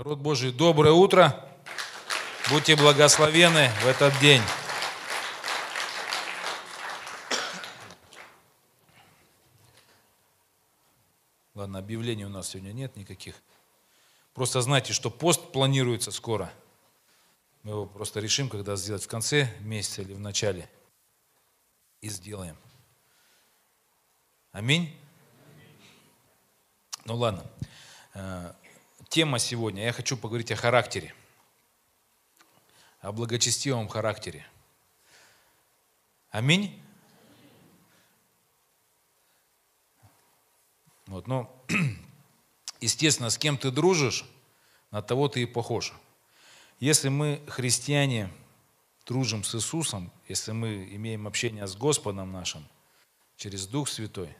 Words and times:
Народ 0.00 0.18
Божий, 0.20 0.50
доброе 0.50 0.92
утро. 0.94 1.46
Будьте 2.48 2.74
благословены 2.74 3.68
в 3.82 3.86
этот 3.86 4.18
день. 4.18 4.40
Ладно, 11.52 11.80
объявлений 11.80 12.24
у 12.24 12.30
нас 12.30 12.48
сегодня 12.48 12.72
нет 12.72 12.96
никаких. 12.96 13.34
Просто 14.32 14.62
знайте, 14.62 14.94
что 14.94 15.10
пост 15.10 15.52
планируется 15.52 16.12
скоро. 16.12 16.50
Мы 17.62 17.72
его 17.72 17.84
просто 17.84 18.20
решим, 18.20 18.48
когда 18.48 18.76
сделать 18.76 19.04
в 19.04 19.08
конце 19.08 19.54
месяца 19.60 20.00
или 20.00 20.14
в 20.14 20.20
начале. 20.20 20.70
И 22.00 22.08
сделаем. 22.08 22.56
Аминь. 24.52 24.98
Ну 27.04 27.16
ладно. 27.16 27.44
Тема 29.10 29.40
сегодня. 29.40 29.82
Я 29.82 29.92
хочу 29.92 30.16
поговорить 30.16 30.52
о 30.52 30.56
характере. 30.56 31.12
О 33.00 33.10
благочестивом 33.10 33.88
характере. 33.88 34.46
Аминь. 36.30 36.80
Вот, 41.08 41.26
но, 41.26 41.52
естественно, 42.80 43.30
с 43.30 43.36
кем 43.36 43.58
ты 43.58 43.72
дружишь, 43.72 44.24
на 44.92 45.02
того 45.02 45.26
ты 45.26 45.42
и 45.42 45.46
похож. 45.46 45.92
Если 46.78 47.08
мы, 47.08 47.42
христиане, 47.48 48.30
дружим 49.06 49.42
с 49.42 49.56
Иисусом, 49.56 50.12
если 50.28 50.52
мы 50.52 50.84
имеем 50.94 51.26
общение 51.26 51.66
с 51.66 51.74
Господом 51.74 52.30
нашим 52.30 52.64
через 53.36 53.66
Дух 53.66 53.88
Святой, 53.88 54.36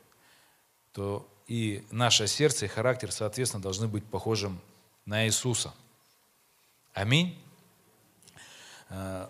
то 0.93 1.29
и 1.51 1.85
наше 1.91 2.29
сердце 2.29 2.67
и 2.67 2.69
характер, 2.69 3.11
соответственно, 3.11 3.61
должны 3.61 3.89
быть 3.89 4.05
похожим 4.05 4.61
на 5.07 5.27
Иисуса. 5.27 5.75
Аминь. 6.93 7.39
Э, 8.89 9.29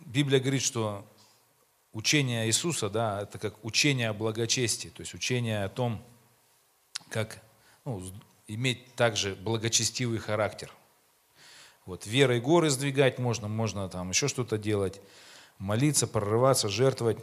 Библия 0.00 0.40
говорит, 0.40 0.62
что 0.62 1.06
учение 1.92 2.46
Иисуса, 2.46 2.90
да, 2.90 3.22
это 3.22 3.38
как 3.38 3.64
учение 3.64 4.10
о 4.10 4.14
благочестии, 4.14 4.88
то 4.88 5.00
есть 5.00 5.14
учение 5.14 5.64
о 5.64 5.68
том, 5.68 6.02
как 7.10 7.42
ну, 7.84 8.02
иметь 8.46 8.94
также 8.94 9.34
благочестивый 9.34 10.18
характер. 10.18 10.72
Вот, 11.86 12.06
верой 12.06 12.40
горы 12.40 12.70
сдвигать 12.70 13.18
можно, 13.18 13.48
можно 13.48 13.88
там 13.88 14.10
еще 14.10 14.28
что-то 14.28 14.58
делать, 14.58 15.00
молиться, 15.58 16.06
прорываться, 16.06 16.68
жертвовать. 16.68 17.18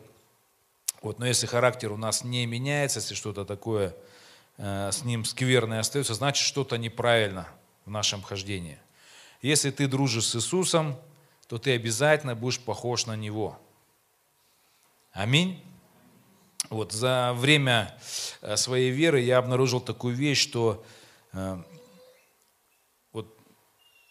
Вот, 1.01 1.19
но 1.19 1.27
если 1.27 1.45
характер 1.45 1.91
у 1.91 1.97
нас 1.97 2.23
не 2.23 2.45
меняется, 2.45 2.99
если 2.99 3.15
что-то 3.15 3.45
такое 3.45 3.95
с 4.57 5.03
ним 5.03 5.23
скверное 5.23 5.79
остается, 5.79 6.13
значит 6.15 6.45
что-то 6.45 6.77
неправильно 6.77 7.47
в 7.85 7.91
нашем 7.91 8.21
хождении. 8.21 8.79
Если 9.41 9.69
ты 9.69 9.87
дружишь 9.87 10.25
с 10.25 10.35
Иисусом, 10.35 10.99
то 11.47 11.57
ты 11.57 11.75
обязательно 11.75 12.35
будешь 12.35 12.59
похож 12.59 13.05
на 13.05 13.15
Него. 13.15 13.59
Аминь. 15.11 15.63
Вот, 16.69 16.91
за 16.91 17.33
время 17.33 17.97
э, 18.41 18.57
своей 18.57 18.91
веры 18.91 19.21
я 19.21 19.37
обнаружил 19.37 19.79
такую 19.79 20.15
вещь, 20.15 20.41
что 20.41 20.83
э, 21.31 21.63
вот 23.13 23.33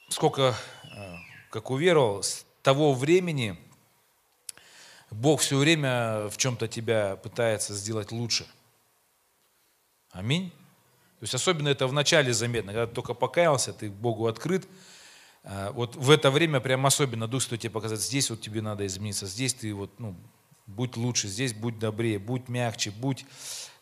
сколько, 0.09 0.55
э, 0.85 1.15
как 1.51 1.71
уверовал, 1.71 2.23
с 2.23 2.47
того 2.63 2.95
времени 2.95 3.59
Бог 5.11 5.43
все 5.43 5.59
время 5.59 6.29
в 6.29 6.39
чем-то 6.39 6.67
тебя 6.67 7.17
пытается 7.17 7.75
сделать 7.75 8.11
лучше. 8.11 8.47
Аминь. 10.17 10.51
То 11.19 11.25
есть 11.25 11.35
особенно 11.35 11.69
это 11.69 11.87
в 11.87 11.93
начале 11.93 12.33
заметно, 12.33 12.73
когда 12.73 12.87
ты 12.87 12.95
только 12.95 13.13
покаялся, 13.13 13.75
ты 13.75 13.91
Богу 13.91 14.27
открыт. 14.27 14.67
А, 15.45 15.73
вот 15.73 15.95
в 15.95 16.11
это 16.11 16.31
время 16.31 16.61
прям 16.61 16.87
особенно 16.87 17.29
Дух 17.29 17.43
Святой 17.43 17.59
тебе 17.59 17.71
показать, 17.71 18.01
здесь 18.01 18.31
вот 18.31 18.41
тебе 18.41 18.63
надо 18.63 18.87
измениться, 18.87 19.27
здесь 19.27 19.53
ты 19.53 19.75
вот, 19.75 19.91
ну, 19.99 20.17
будь 20.67 20.97
лучше, 20.97 21.29
здесь 21.29 21.53
будь 21.53 21.79
добрее, 21.79 22.19
будь 22.19 22.49
мягче, 22.49 22.91
будь 22.91 23.27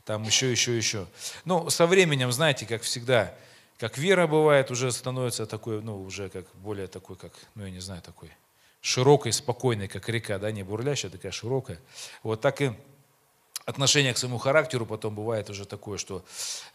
там 0.04 0.24
еще, 0.24 0.50
еще, 0.50 0.76
еще. 0.76 1.06
Ну, 1.44 1.70
со 1.70 1.86
временем, 1.86 2.32
знаете, 2.32 2.66
как 2.66 2.82
всегда, 2.82 3.34
как 3.78 3.96
вера 3.96 4.26
бывает, 4.26 4.72
уже 4.72 4.90
становится 4.90 5.46
такой, 5.46 5.82
ну, 5.82 6.02
уже 6.02 6.30
как 6.30 6.46
более 6.56 6.88
такой, 6.88 7.14
как, 7.14 7.32
ну, 7.54 7.64
я 7.64 7.70
не 7.70 7.80
знаю, 7.80 8.02
такой 8.02 8.30
широкой, 8.80 9.32
спокойной, 9.32 9.86
как 9.86 10.08
река, 10.08 10.38
да, 10.38 10.50
не 10.50 10.64
бурлящая, 10.64 11.12
такая 11.12 11.32
широкая. 11.32 11.78
Вот 12.22 12.40
так 12.40 12.60
и 12.60 12.72
отношение 13.66 14.12
к 14.12 14.18
своему 14.18 14.38
характеру 14.38 14.86
потом 14.86 15.14
бывает 15.14 15.50
уже 15.50 15.64
такое, 15.64 15.98
что, 15.98 16.24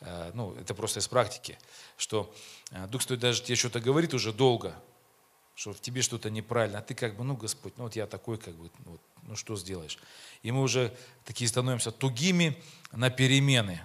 э, 0.01 0.31
ну, 0.33 0.55
это 0.55 0.73
просто 0.73 1.00
из 1.00 1.07
практики, 1.07 1.57
что 1.97 2.33
э, 2.72 2.88
Дух 2.88 3.01
Святой 3.01 3.17
даже 3.17 3.44
тебе 3.44 3.55
что-то 3.55 3.79
говорит 3.79 4.13
уже 4.13 4.33
долго, 4.33 4.75
что 5.55 5.73
в 5.73 5.81
тебе 5.81 6.01
что-то 6.01 6.29
неправильно, 6.29 6.79
а 6.79 6.81
ты 6.81 6.95
как 6.95 7.16
бы, 7.16 7.23
ну, 7.23 7.35
Господь, 7.35 7.73
ну, 7.77 7.83
вот 7.83 7.95
я 7.95 8.07
такой, 8.07 8.38
как 8.38 8.55
бы, 8.55 8.72
ну, 8.85 8.91
вот, 8.91 9.01
ну, 9.23 9.35
что 9.35 9.55
сделаешь? 9.55 10.00
И 10.41 10.51
мы 10.51 10.61
уже 10.61 10.95
такие 11.25 11.47
становимся 11.47 11.91
тугими 11.91 12.61
на 12.91 13.09
перемены. 13.09 13.81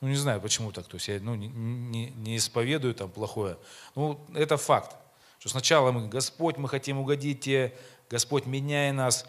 Ну, 0.00 0.08
не 0.08 0.16
знаю, 0.16 0.40
почему 0.40 0.70
так, 0.72 0.86
то 0.86 0.96
есть 0.96 1.08
я, 1.08 1.18
ну, 1.20 1.34
не, 1.34 1.48
не, 1.48 2.10
не 2.10 2.36
исповедую 2.36 2.94
там 2.94 3.10
плохое. 3.10 3.58
Ну, 3.94 4.20
это 4.34 4.56
факт. 4.56 4.96
Что 5.38 5.48
сначала 5.50 5.92
мы, 5.92 6.08
Господь, 6.08 6.56
мы 6.56 6.68
хотим 6.68 6.98
угодить 6.98 7.40
Тебе, 7.40 7.72
Господь, 8.10 8.46
меняй 8.46 8.90
нас, 8.92 9.26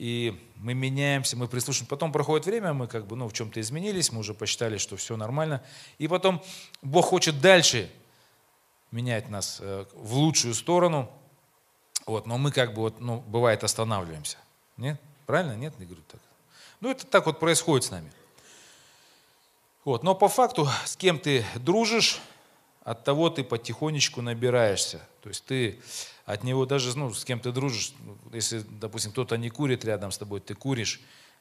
и 0.00 0.34
мы 0.56 0.72
меняемся, 0.72 1.36
мы 1.36 1.46
прислушиваемся. 1.46 1.90
Потом 1.90 2.10
проходит 2.10 2.46
время, 2.46 2.72
мы 2.72 2.86
как 2.86 3.06
бы 3.06 3.16
ну, 3.16 3.28
в 3.28 3.34
чем-то 3.34 3.60
изменились, 3.60 4.10
мы 4.10 4.20
уже 4.20 4.32
посчитали, 4.32 4.78
что 4.78 4.96
все 4.96 5.14
нормально. 5.14 5.62
И 5.98 6.08
потом 6.08 6.42
Бог 6.80 7.04
хочет 7.04 7.42
дальше 7.42 7.90
менять 8.92 9.28
нас 9.28 9.58
э, 9.60 9.84
в 9.92 10.14
лучшую 10.14 10.54
сторону, 10.54 11.12
вот, 12.06 12.24
но 12.24 12.38
мы 12.38 12.50
как 12.50 12.72
бы, 12.72 12.80
вот, 12.80 12.98
ну, 12.98 13.20
бывает, 13.20 13.62
останавливаемся. 13.62 14.38
Нет? 14.78 14.98
Правильно? 15.26 15.52
Нет? 15.52 15.78
Не 15.78 15.84
говорю 15.84 16.02
так. 16.10 16.20
Ну, 16.80 16.90
это 16.90 17.04
так 17.04 17.26
вот 17.26 17.38
происходит 17.38 17.84
с 17.84 17.90
нами. 17.90 18.10
Вот, 19.84 20.02
но 20.02 20.14
по 20.14 20.28
факту, 20.28 20.66
с 20.86 20.96
кем 20.96 21.18
ты 21.18 21.44
дружишь, 21.56 22.20
от 22.84 23.04
того 23.04 23.28
ты 23.28 23.44
потихонечку 23.44 24.22
набираешься. 24.22 25.06
То 25.22 25.28
есть 25.28 25.44
ты 25.44 25.78
от 26.32 26.44
него 26.44 26.66
даже, 26.66 26.96
ну, 26.96 27.12
с 27.12 27.24
кем 27.24 27.40
ты 27.40 27.52
дружишь, 27.52 27.92
если, 28.32 28.60
допустим, 28.80 29.12
кто-то 29.12 29.36
не 29.36 29.50
курит 29.50 29.84
рядом 29.84 30.12
с 30.12 30.18
тобой, 30.18 30.40
ты 30.40 30.54
куришь, 30.54 31.00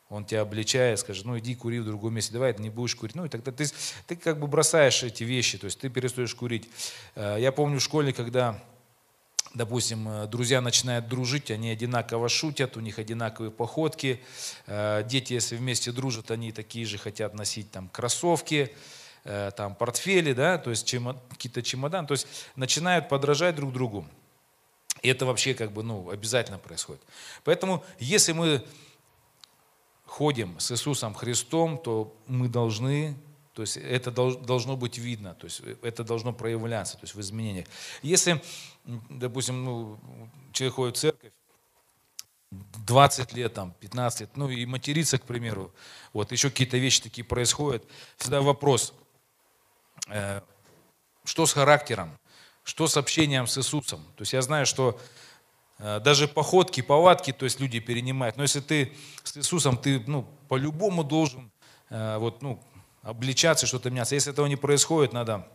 он 0.09 0.25
тебя 0.25 0.41
обличает, 0.41 0.99
скажет, 0.99 1.25
ну 1.25 1.37
иди 1.37 1.53
кури 1.53 1.79
в 1.79 1.85
другом 1.85 2.15
месте, 2.15 2.33
давай, 2.33 2.55
не 2.57 2.71
будешь 2.71 2.95
курить. 2.95 3.15
Ну 3.15 3.25
и 3.25 3.29
тогда 3.29 3.51
ты, 3.51 3.65
ты 4.07 4.15
как 4.15 4.39
бы 4.39 4.47
бросаешь 4.47 5.03
эти 5.03 5.23
вещи, 5.23 5.59
то 5.59 5.65
есть 5.65 5.79
ты 5.79 5.89
перестаешь 5.89 6.33
курить. 6.33 6.67
Э, 7.15 7.37
я 7.39 7.51
помню 7.51 7.79
в 7.79 7.83
школе, 7.83 8.11
когда, 8.11 8.59
допустим, 9.53 10.09
э, 10.09 10.27
друзья 10.27 10.61
начинают 10.61 11.07
дружить, 11.07 11.51
они 11.51 11.69
одинаково 11.69 12.27
шутят, 12.27 12.75
у 12.75 12.79
них 12.79 12.97
одинаковые 12.97 13.51
походки. 13.51 14.19
Э, 14.65 15.03
дети, 15.07 15.33
если 15.33 15.55
вместе 15.55 15.91
дружат, 15.91 16.31
они 16.31 16.51
такие 16.51 16.87
же 16.87 16.97
хотят 16.97 17.35
носить 17.35 17.69
там 17.69 17.87
кроссовки, 17.89 18.73
там, 19.23 19.75
портфели, 19.75 20.31
да, 20.31 20.57
то 20.57 20.69
есть 20.69 20.95
какие-то 21.29 21.61
чемоданы, 21.61 22.07
то 22.07 22.13
есть 22.13 22.25
начинают 22.55 23.09
подражать 23.09 23.57
друг 23.57 23.73
другу. 23.73 24.07
И 25.01 25.09
это 25.09 25.25
вообще 25.25 25.53
как 25.53 25.71
бы, 25.71 25.83
ну, 25.83 26.09
обязательно 26.09 26.57
происходит. 26.57 27.01
Поэтому, 27.43 27.83
если 27.99 28.33
мы 28.33 28.65
ходим 30.05 30.59
с 30.59 30.71
Иисусом 30.71 31.13
Христом, 31.13 31.77
то 31.77 32.15
мы 32.27 32.49
должны, 32.49 33.15
то 33.53 33.61
есть 33.61 33.77
это 33.77 34.11
должно 34.11 34.75
быть 34.75 34.97
видно, 34.97 35.35
то 35.35 35.45
есть 35.45 35.61
это 35.81 36.03
должно 36.03 36.33
проявляться, 36.33 36.97
то 36.97 37.03
есть 37.03 37.15
в 37.15 37.21
изменениях. 37.21 37.67
Если, 38.01 38.41
допустим, 39.09 39.63
ну, 39.63 39.99
человек 40.51 40.75
ходит 40.75 40.97
в 40.97 40.99
церковь, 40.99 41.31
20 42.51 43.33
лет, 43.33 43.53
там, 43.53 43.75
15 43.79 44.21
лет, 44.21 44.29
ну 44.35 44.49
и 44.49 44.65
материться, 44.65 45.19
к 45.19 45.23
примеру, 45.23 45.71
вот 46.13 46.31
еще 46.31 46.49
какие-то 46.49 46.77
вещи 46.77 47.01
такие 47.01 47.23
происходят, 47.23 47.83
всегда 48.17 48.41
вопрос– 48.41 48.93
Э, 50.09 50.41
что 51.23 51.45
с 51.45 51.53
характером, 51.53 52.17
что 52.63 52.87
с 52.87 52.97
общением 52.97 53.47
с 53.47 53.57
Иисусом. 53.57 54.03
То 54.15 54.21
есть 54.21 54.33
я 54.33 54.41
знаю, 54.41 54.65
что 54.65 54.99
э, 55.79 55.99
даже 55.99 56.27
походки, 56.27 56.81
повадки, 56.81 57.31
то 57.31 57.45
есть 57.45 57.59
люди 57.59 57.79
перенимают. 57.79 58.37
Но 58.37 58.43
если 58.43 58.59
ты 58.59 58.95
с 59.23 59.37
Иисусом, 59.37 59.77
ты 59.77 60.03
ну, 60.07 60.23
по-любому 60.47 61.03
должен 61.03 61.51
э, 61.89 62.17
вот, 62.17 62.41
ну, 62.41 62.63
обличаться, 63.01 63.65
что-то 63.65 63.89
меняться. 63.89 64.15
Если 64.15 64.31
этого 64.31 64.47
не 64.47 64.55
происходит, 64.55 65.13
надо 65.13 65.47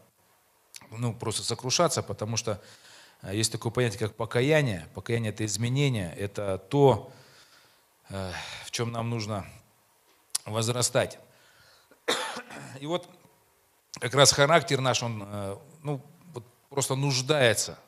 ну, 0.90 1.14
просто 1.14 1.42
сокрушаться, 1.42 2.02
потому 2.02 2.36
что 2.36 2.60
есть 3.30 3.52
такое 3.52 3.72
понятие, 3.72 3.98
как 4.00 4.16
покаяние. 4.16 4.88
Покаяние– 4.94 5.30
это 5.32 5.44
изменение, 5.46 6.14
это 6.14 6.58
то, 6.58 7.10
в 8.10 8.70
чем 8.70 8.92
нам 8.92 9.08
нужно 9.08 9.46
возрастать. 10.44 11.18
И 12.80 12.86
вот 12.86 13.08
как 14.00 14.14
раз 14.14 14.32
характер 14.32 14.80
наш, 14.80 15.02
он 15.02 15.22
э, 15.26 15.56
ну, 15.82 16.04
просто 16.74 16.96
нуждается 16.96 17.78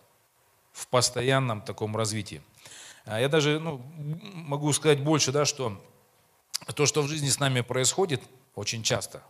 в 0.72 0.86
постоянном 0.86 1.60
таком 1.60 1.96
развитии. 1.96 2.40
А 3.04 3.20
я 3.20 3.28
даже 3.28 3.58
ну, 3.58 3.78
могу 4.32 4.72
сказать 4.72 5.00
больше, 5.00 5.32
да, 5.32 5.44
что 5.44 5.76
то, 6.76 6.86
что 6.86 7.02
в 7.02 7.08
жизни 7.08 7.28
с 7.28 7.40
нами 7.40 7.62
происходит, 7.62 8.22
очень 8.54 8.84
часто. 8.84 9.24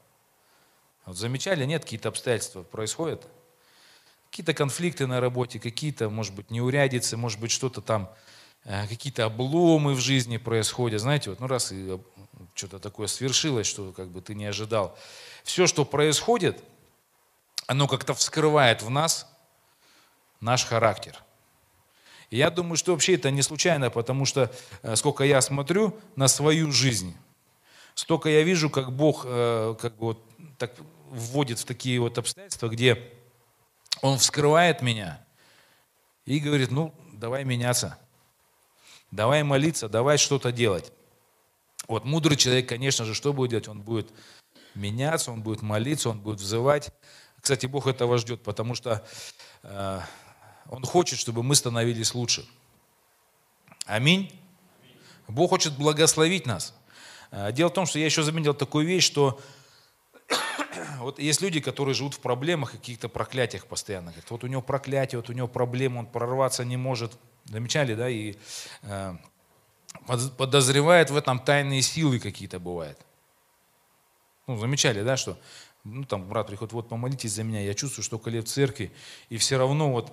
Вот 1.06 1.16
замечали, 1.16 1.64
нет, 1.64 1.84
какие-то 1.84 2.10
обстоятельства 2.10 2.64
происходят, 2.64 3.26
Какие-то 4.30 4.52
конфликты 4.52 5.06
на 5.06 5.20
работе, 5.20 5.58
какие-то, 5.58 6.10
может 6.10 6.34
быть, 6.34 6.50
неурядицы, 6.50 7.16
может 7.16 7.40
быть, 7.40 7.50
что-то 7.50 7.80
там, 7.80 8.10
э, 8.64 8.86
какие-то 8.88 9.24
обломы 9.24 9.94
в 9.94 10.00
жизни 10.00 10.36
происходят. 10.36 11.00
Знаете, 11.00 11.30
вот 11.30 11.40
ну 11.40 11.46
раз 11.46 11.72
и 11.72 11.92
э, 11.92 11.98
что-то 12.54 12.78
такое 12.78 13.06
свершилось, 13.06 13.66
что 13.66 13.92
как 13.92 14.08
бы 14.08 14.20
ты 14.20 14.34
не 14.34 14.44
ожидал. 14.44 14.98
Все, 15.44 15.66
что 15.66 15.86
происходит, 15.86 16.62
оно 17.66 17.88
как-то 17.88 18.12
вскрывает 18.12 18.82
в 18.82 18.90
нас 18.90 19.26
наш 20.40 20.64
характер. 20.64 21.22
И 22.30 22.38
я 22.38 22.50
думаю, 22.50 22.76
что 22.76 22.92
вообще 22.92 23.14
это 23.14 23.30
не 23.30 23.42
случайно, 23.42 23.90
потому 23.90 24.24
что 24.24 24.52
э, 24.82 24.96
сколько 24.96 25.24
я 25.24 25.40
смотрю 25.40 25.96
на 26.16 26.28
свою 26.28 26.72
жизнь, 26.72 27.16
столько 27.94 28.28
я 28.28 28.42
вижу, 28.42 28.68
как 28.68 28.92
Бог 28.92 29.22
э, 29.24 29.76
как 29.80 29.96
бы 29.96 30.06
вот 30.06 30.24
так 30.58 30.72
вводит 31.10 31.58
в 31.58 31.64
такие 31.64 32.00
вот 32.00 32.18
обстоятельства, 32.18 32.68
где 32.68 33.12
Он 34.02 34.18
вскрывает 34.18 34.82
меня 34.82 35.24
и 36.24 36.40
говорит, 36.40 36.70
ну, 36.70 36.92
давай 37.12 37.44
меняться, 37.44 37.98
давай 39.10 39.44
молиться, 39.44 39.88
давай 39.88 40.18
что-то 40.18 40.50
делать. 40.50 40.92
Вот 41.86 42.04
мудрый 42.04 42.36
человек, 42.36 42.68
конечно 42.68 43.04
же, 43.04 43.14
что 43.14 43.32
будет 43.32 43.50
делать? 43.50 43.68
Он 43.68 43.80
будет 43.80 44.10
меняться, 44.74 45.30
он 45.30 45.42
будет 45.42 45.62
молиться, 45.62 46.10
он 46.10 46.18
будет 46.20 46.40
взывать. 46.40 46.90
Кстати, 47.40 47.66
Бог 47.66 47.86
этого 47.86 48.18
ждет, 48.18 48.42
потому 48.42 48.74
что 48.74 49.06
э, 49.62 50.00
Он 50.70 50.82
хочет, 50.84 51.18
чтобы 51.18 51.42
мы 51.42 51.54
становились 51.54 52.14
лучше. 52.14 52.46
Аминь. 53.84 54.32
Бог 55.28 55.50
хочет 55.50 55.76
благословить 55.76 56.46
нас. 56.46 56.74
Э, 57.30 57.52
дело 57.52 57.68
в 57.68 57.72
том, 57.72 57.86
что 57.86 57.98
я 57.98 58.04
еще 58.04 58.22
заметил 58.22 58.54
такую 58.54 58.86
вещь, 58.86 59.04
что 59.04 59.40
вот 60.98 61.18
есть 61.18 61.40
люди, 61.40 61.60
которые 61.60 61.94
живут 61.94 62.14
в 62.14 62.20
проблемах 62.20 62.74
и 62.74 62.78
каких-то 62.78 63.08
проклятиях 63.08 63.66
постоянно. 63.66 64.10
Говорят, 64.10 64.30
вот 64.30 64.44
у 64.44 64.46
него 64.46 64.62
проклятие, 64.62 65.20
вот 65.20 65.30
у 65.30 65.32
него 65.32 65.48
проблемы, 65.48 66.00
он 66.00 66.06
прорваться 66.06 66.64
не 66.64 66.76
может. 66.76 67.12
Замечали, 67.44 67.94
да? 67.94 68.08
И 68.08 68.34
э, 68.82 69.16
подозревает 70.36 71.10
в 71.10 71.16
этом 71.16 71.38
тайные 71.38 71.82
силы 71.82 72.18
какие-то 72.18 72.58
бывают. 72.58 72.98
Ну, 74.46 74.58
замечали, 74.58 75.02
да, 75.02 75.16
что 75.16 75.38
ну, 75.86 76.04
там 76.04 76.28
брат 76.28 76.48
приходит, 76.48 76.72
вот 76.72 76.88
помолитесь 76.88 77.32
за 77.32 77.44
меня, 77.44 77.60
я 77.60 77.74
чувствую, 77.74 78.04
что 78.04 78.18
коли 78.18 78.40
в 78.40 78.44
церкви, 78.44 78.92
и 79.28 79.36
все 79.36 79.56
равно 79.56 79.92
вот 79.92 80.12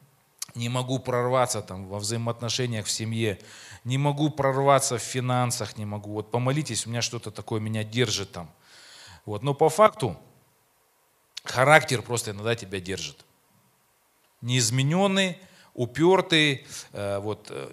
не 0.54 0.68
могу 0.68 0.98
прорваться 0.98 1.60
там 1.62 1.86
во 1.86 1.98
взаимоотношениях 1.98 2.86
в 2.86 2.90
семье, 2.90 3.38
не 3.84 3.98
могу 3.98 4.30
прорваться 4.30 4.96
в 4.98 5.02
финансах, 5.02 5.76
не 5.76 5.84
могу. 5.84 6.12
Вот 6.12 6.30
помолитесь, 6.30 6.86
у 6.86 6.90
меня 6.90 7.02
что-то 7.02 7.30
такое 7.30 7.60
меня 7.60 7.84
держит 7.84 8.32
там. 8.32 8.50
Вот. 9.26 9.42
Но 9.42 9.54
по 9.54 9.68
факту 9.68 10.18
характер 11.44 12.02
просто 12.02 12.30
иногда 12.30 12.54
тебя 12.54 12.80
держит. 12.80 13.24
Неизмененный, 14.40 15.38
упертый, 15.74 16.66
э, 16.92 17.18
вот, 17.18 17.48
э, 17.50 17.70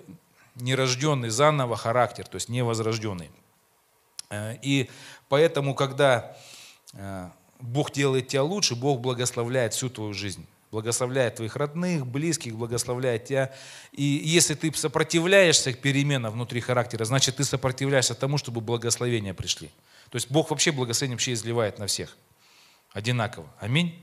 нерожденный 0.56 1.30
заново 1.30 1.75
характер, 1.75 2.27
то 2.27 2.35
есть 2.35 2.50
невозрожденный. 2.50 3.31
Э, 4.30 4.56
и 4.62 4.89
поэтому, 5.30 5.74
когда 5.74 6.38
Бог 7.59 7.91
делает 7.91 8.27
тебя 8.27 8.44
лучше, 8.44 8.75
Бог 8.75 9.01
благословляет 9.01 9.74
всю 9.74 9.89
твою 9.89 10.13
жизнь. 10.13 10.45
Благословляет 10.71 11.36
твоих 11.36 11.56
родных, 11.56 12.06
близких, 12.06 12.56
благословляет 12.56 13.25
тебя. 13.25 13.51
И 13.91 14.03
если 14.03 14.53
ты 14.53 14.71
сопротивляешься 14.74 15.74
переменам 15.74 16.33
внутри 16.33 16.62
характера, 16.62 17.06
значит, 17.06 17.38
ты 17.38 17.44
сопротивляешься 17.44 18.13
тому, 18.13 18.38
чтобы 18.38 18.62
благословения 18.62 19.33
пришли. 19.33 19.69
То 20.12 20.15
есть 20.15 20.30
Бог 20.30 20.51
вообще 20.51 20.71
благословение 20.71 21.15
вообще 21.15 21.33
изливает 21.33 21.80
на 21.80 21.88
всех. 21.88 22.15
Одинаково. 22.94 23.47
Аминь. 23.59 24.00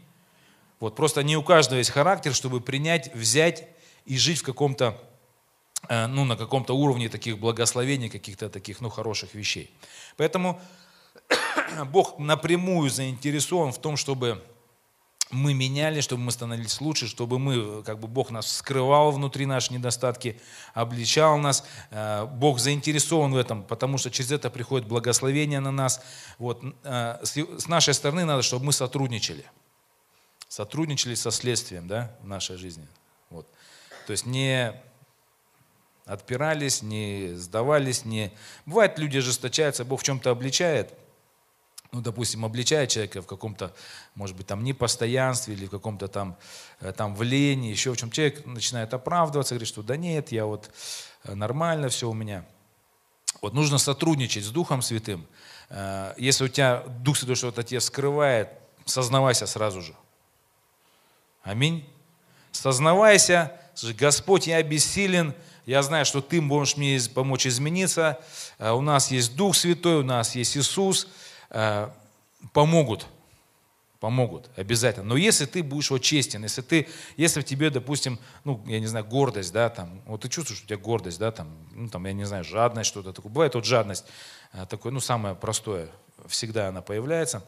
Вот 0.80 0.96
просто 0.96 1.22
не 1.22 1.36
у 1.36 1.42
каждого 1.42 1.78
есть 1.78 1.90
характер, 1.90 2.34
чтобы 2.34 2.60
принять, 2.60 3.14
взять 3.14 3.68
и 4.04 4.18
жить 4.18 4.40
в 4.40 4.42
каком-то 4.42 5.00
Э, 5.88 6.06
ну, 6.06 6.24
на 6.24 6.36
каком-то 6.36 6.74
уровне 6.74 7.08
таких 7.08 7.38
благословений, 7.38 8.08
каких-то 8.08 8.48
таких, 8.48 8.80
ну, 8.80 8.88
хороших 8.88 9.34
вещей. 9.34 9.70
Поэтому 10.16 10.60
Бог 11.86 12.18
напрямую 12.18 12.90
заинтересован 12.90 13.72
в 13.72 13.78
том, 13.78 13.96
чтобы 13.96 14.42
мы 15.30 15.54
меняли, 15.54 16.00
чтобы 16.00 16.22
мы 16.22 16.30
становились 16.30 16.80
лучше, 16.80 17.08
чтобы 17.08 17.38
мы, 17.38 17.82
как 17.82 17.98
бы 17.98 18.06
Бог 18.06 18.30
нас 18.30 18.50
скрывал 18.58 19.10
внутри 19.10 19.44
наши 19.44 19.72
недостатки, 19.72 20.40
обличал 20.72 21.36
нас. 21.38 21.64
Э, 21.90 22.26
Бог 22.26 22.60
заинтересован 22.60 23.32
в 23.32 23.36
этом, 23.36 23.64
потому 23.64 23.98
что 23.98 24.10
через 24.10 24.30
это 24.30 24.50
приходит 24.50 24.86
благословение 24.86 25.58
на 25.58 25.72
нас. 25.72 26.00
Вот. 26.38 26.62
Э, 26.84 27.18
с 27.24 27.66
нашей 27.66 27.94
стороны 27.94 28.24
надо, 28.24 28.42
чтобы 28.42 28.66
мы 28.66 28.72
сотрудничали. 28.72 29.44
Сотрудничали 30.48 31.16
со 31.16 31.32
следствием 31.32 31.88
да, 31.88 32.14
в 32.22 32.28
нашей 32.28 32.56
жизни. 32.56 32.86
Вот. 33.30 33.48
То 34.06 34.12
есть 34.12 34.26
не 34.26 34.80
отпирались, 36.04 36.82
не 36.82 37.32
сдавались, 37.34 38.04
не... 38.04 38.32
Бывает, 38.64 38.96
люди 38.96 39.18
ожесточаются, 39.18 39.84
Бог 39.84 40.00
в 40.00 40.04
чем-то 40.04 40.30
обличает, 40.30 40.94
ну, 41.96 42.02
допустим, 42.02 42.44
обличает 42.44 42.90
человека 42.90 43.22
в 43.22 43.26
каком-то, 43.26 43.72
может 44.14 44.36
быть, 44.36 44.46
там 44.46 44.62
непостоянстве 44.62 45.54
или 45.54 45.64
в 45.64 45.70
каком-то 45.70 46.08
там, 46.08 46.36
э, 46.80 46.92
там 46.92 47.14
в 47.14 47.22
лени, 47.22 47.68
еще 47.68 47.90
в 47.90 47.96
чем 47.96 48.10
человек 48.10 48.44
начинает 48.44 48.92
оправдываться, 48.92 49.54
говорит, 49.54 49.68
что 49.68 49.82
да 49.82 49.96
нет, 49.96 50.30
я 50.30 50.44
вот 50.44 50.70
э, 51.24 51.34
нормально 51.34 51.88
все 51.88 52.10
у 52.10 52.12
меня. 52.12 52.44
Вот 53.40 53.54
нужно 53.54 53.78
сотрудничать 53.78 54.44
с 54.44 54.50
Духом 54.50 54.82
Святым. 54.82 55.26
Э, 55.70 56.12
если 56.18 56.44
у 56.44 56.48
тебя 56.48 56.84
Дух 57.00 57.16
Святой 57.16 57.34
что-то 57.34 57.62
тебе 57.62 57.80
скрывает, 57.80 58.50
сознавайся 58.84 59.46
сразу 59.46 59.80
же. 59.80 59.94
Аминь. 61.44 61.88
Сознавайся, 62.52 63.58
Господь, 63.98 64.48
я 64.48 64.62
бессилен, 64.62 65.34
я 65.64 65.82
знаю, 65.82 66.04
что 66.04 66.20
Ты 66.20 66.42
можешь 66.42 66.76
мне 66.76 67.00
помочь 67.14 67.46
измениться. 67.46 68.20
У 68.58 68.82
нас 68.82 69.10
есть 69.10 69.34
Дух 69.34 69.56
Святой, 69.56 69.96
у 69.96 70.02
нас 70.02 70.34
есть 70.34 70.58
Иисус. 70.58 71.08
Э, 71.50 71.90
помогут. 72.52 73.06
Помогут, 74.00 74.50
обязательно. 74.56 75.06
Но 75.06 75.16
если 75.16 75.46
ты 75.46 75.62
будешь 75.62 75.90
вот 75.90 76.02
честен, 76.02 76.42
если 76.42 76.60
ты, 76.60 76.86
если 77.16 77.40
в 77.40 77.44
тебе, 77.44 77.70
допустим, 77.70 78.18
ну, 78.44 78.62
я 78.66 78.78
не 78.78 78.86
знаю, 78.86 79.06
гордость, 79.06 79.52
да, 79.52 79.70
там, 79.70 80.02
вот 80.04 80.20
ты 80.20 80.28
чувствуешь, 80.28 80.58
что 80.58 80.66
у 80.66 80.68
тебя 80.68 80.78
гордость, 80.78 81.18
да, 81.18 81.32
там, 81.32 81.48
ну, 81.72 81.88
там, 81.88 82.04
я 82.04 82.12
не 82.12 82.24
знаю, 82.24 82.44
жадность, 82.44 82.90
что-то 82.90 83.12
такое. 83.12 83.32
Бывает 83.32 83.54
вот 83.54 83.64
жадность, 83.64 84.04
э, 84.52 84.66
такое, 84.66 84.92
ну, 84.92 85.00
самое 85.00 85.34
простое, 85.34 85.88
всегда 86.28 86.68
она 86.68 86.82
появляется, 86.82 87.42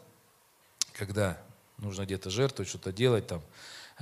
когда 0.95 1.39
нужно 1.77 2.05
где-то 2.05 2.31
жертвовать, 2.31 2.69
что-то 2.69 2.93
делать, 2.93 3.27
там, 3.27 3.43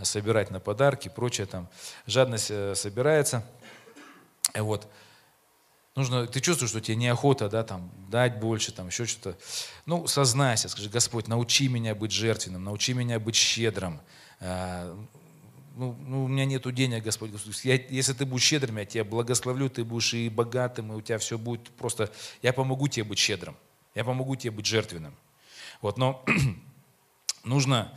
собирать 0.02 0.50
на 0.50 0.60
подарки, 0.60 1.08
прочее, 1.08 1.46
там, 1.46 1.68
жадность 2.06 2.52
собирается– 2.78 3.44
Э, 4.56 4.62
вот. 4.62 4.88
Нужно, 5.96 6.26
ты 6.26 6.40
чувствуешь, 6.42 6.70
что 6.70 6.80
тебе 6.82 6.96
неохота, 6.96 7.48
да, 7.48 7.64
там, 7.64 7.90
дать 8.10 8.38
больше, 8.38 8.70
там, 8.70 8.88
еще 8.88 9.06
что-то. 9.06 9.38
Ну, 9.86 10.06
сознайся, 10.06 10.68
скажи, 10.68 10.90
Господь, 10.90 11.26
научи 11.26 11.68
меня 11.68 11.94
быть 11.94 12.12
жертвенным, 12.12 12.62
научи 12.62 12.92
меня 12.92 13.18
быть 13.18 13.34
щедрым. 13.34 13.98
А, 14.38 14.94
ну, 15.74 15.96
ну, 16.06 16.24
у 16.24 16.28
меня 16.28 16.44
нету 16.44 16.70
денег, 16.70 17.02
Господь. 17.02 17.30
Я, 17.64 17.76
если 17.88 18.12
ты 18.12 18.26
будешь 18.26 18.44
щедрым, 18.44 18.76
я 18.76 18.84
тебя 18.84 19.04
благословлю, 19.04 19.70
ты 19.70 19.84
будешь 19.84 20.12
и 20.12 20.28
богатым, 20.28 20.92
и 20.92 20.96
у 20.96 21.00
тебя 21.00 21.16
все 21.16 21.38
будет 21.38 21.70
просто... 21.70 22.12
Я 22.42 22.52
помогу 22.52 22.88
тебе 22.88 23.04
быть 23.04 23.18
щедрым, 23.18 23.56
я 23.94 24.04
помогу 24.04 24.36
тебе 24.36 24.50
быть 24.50 24.66
жертвенным. 24.66 25.14
Вот, 25.80 25.96
но 25.96 26.22
нужно 27.44 27.90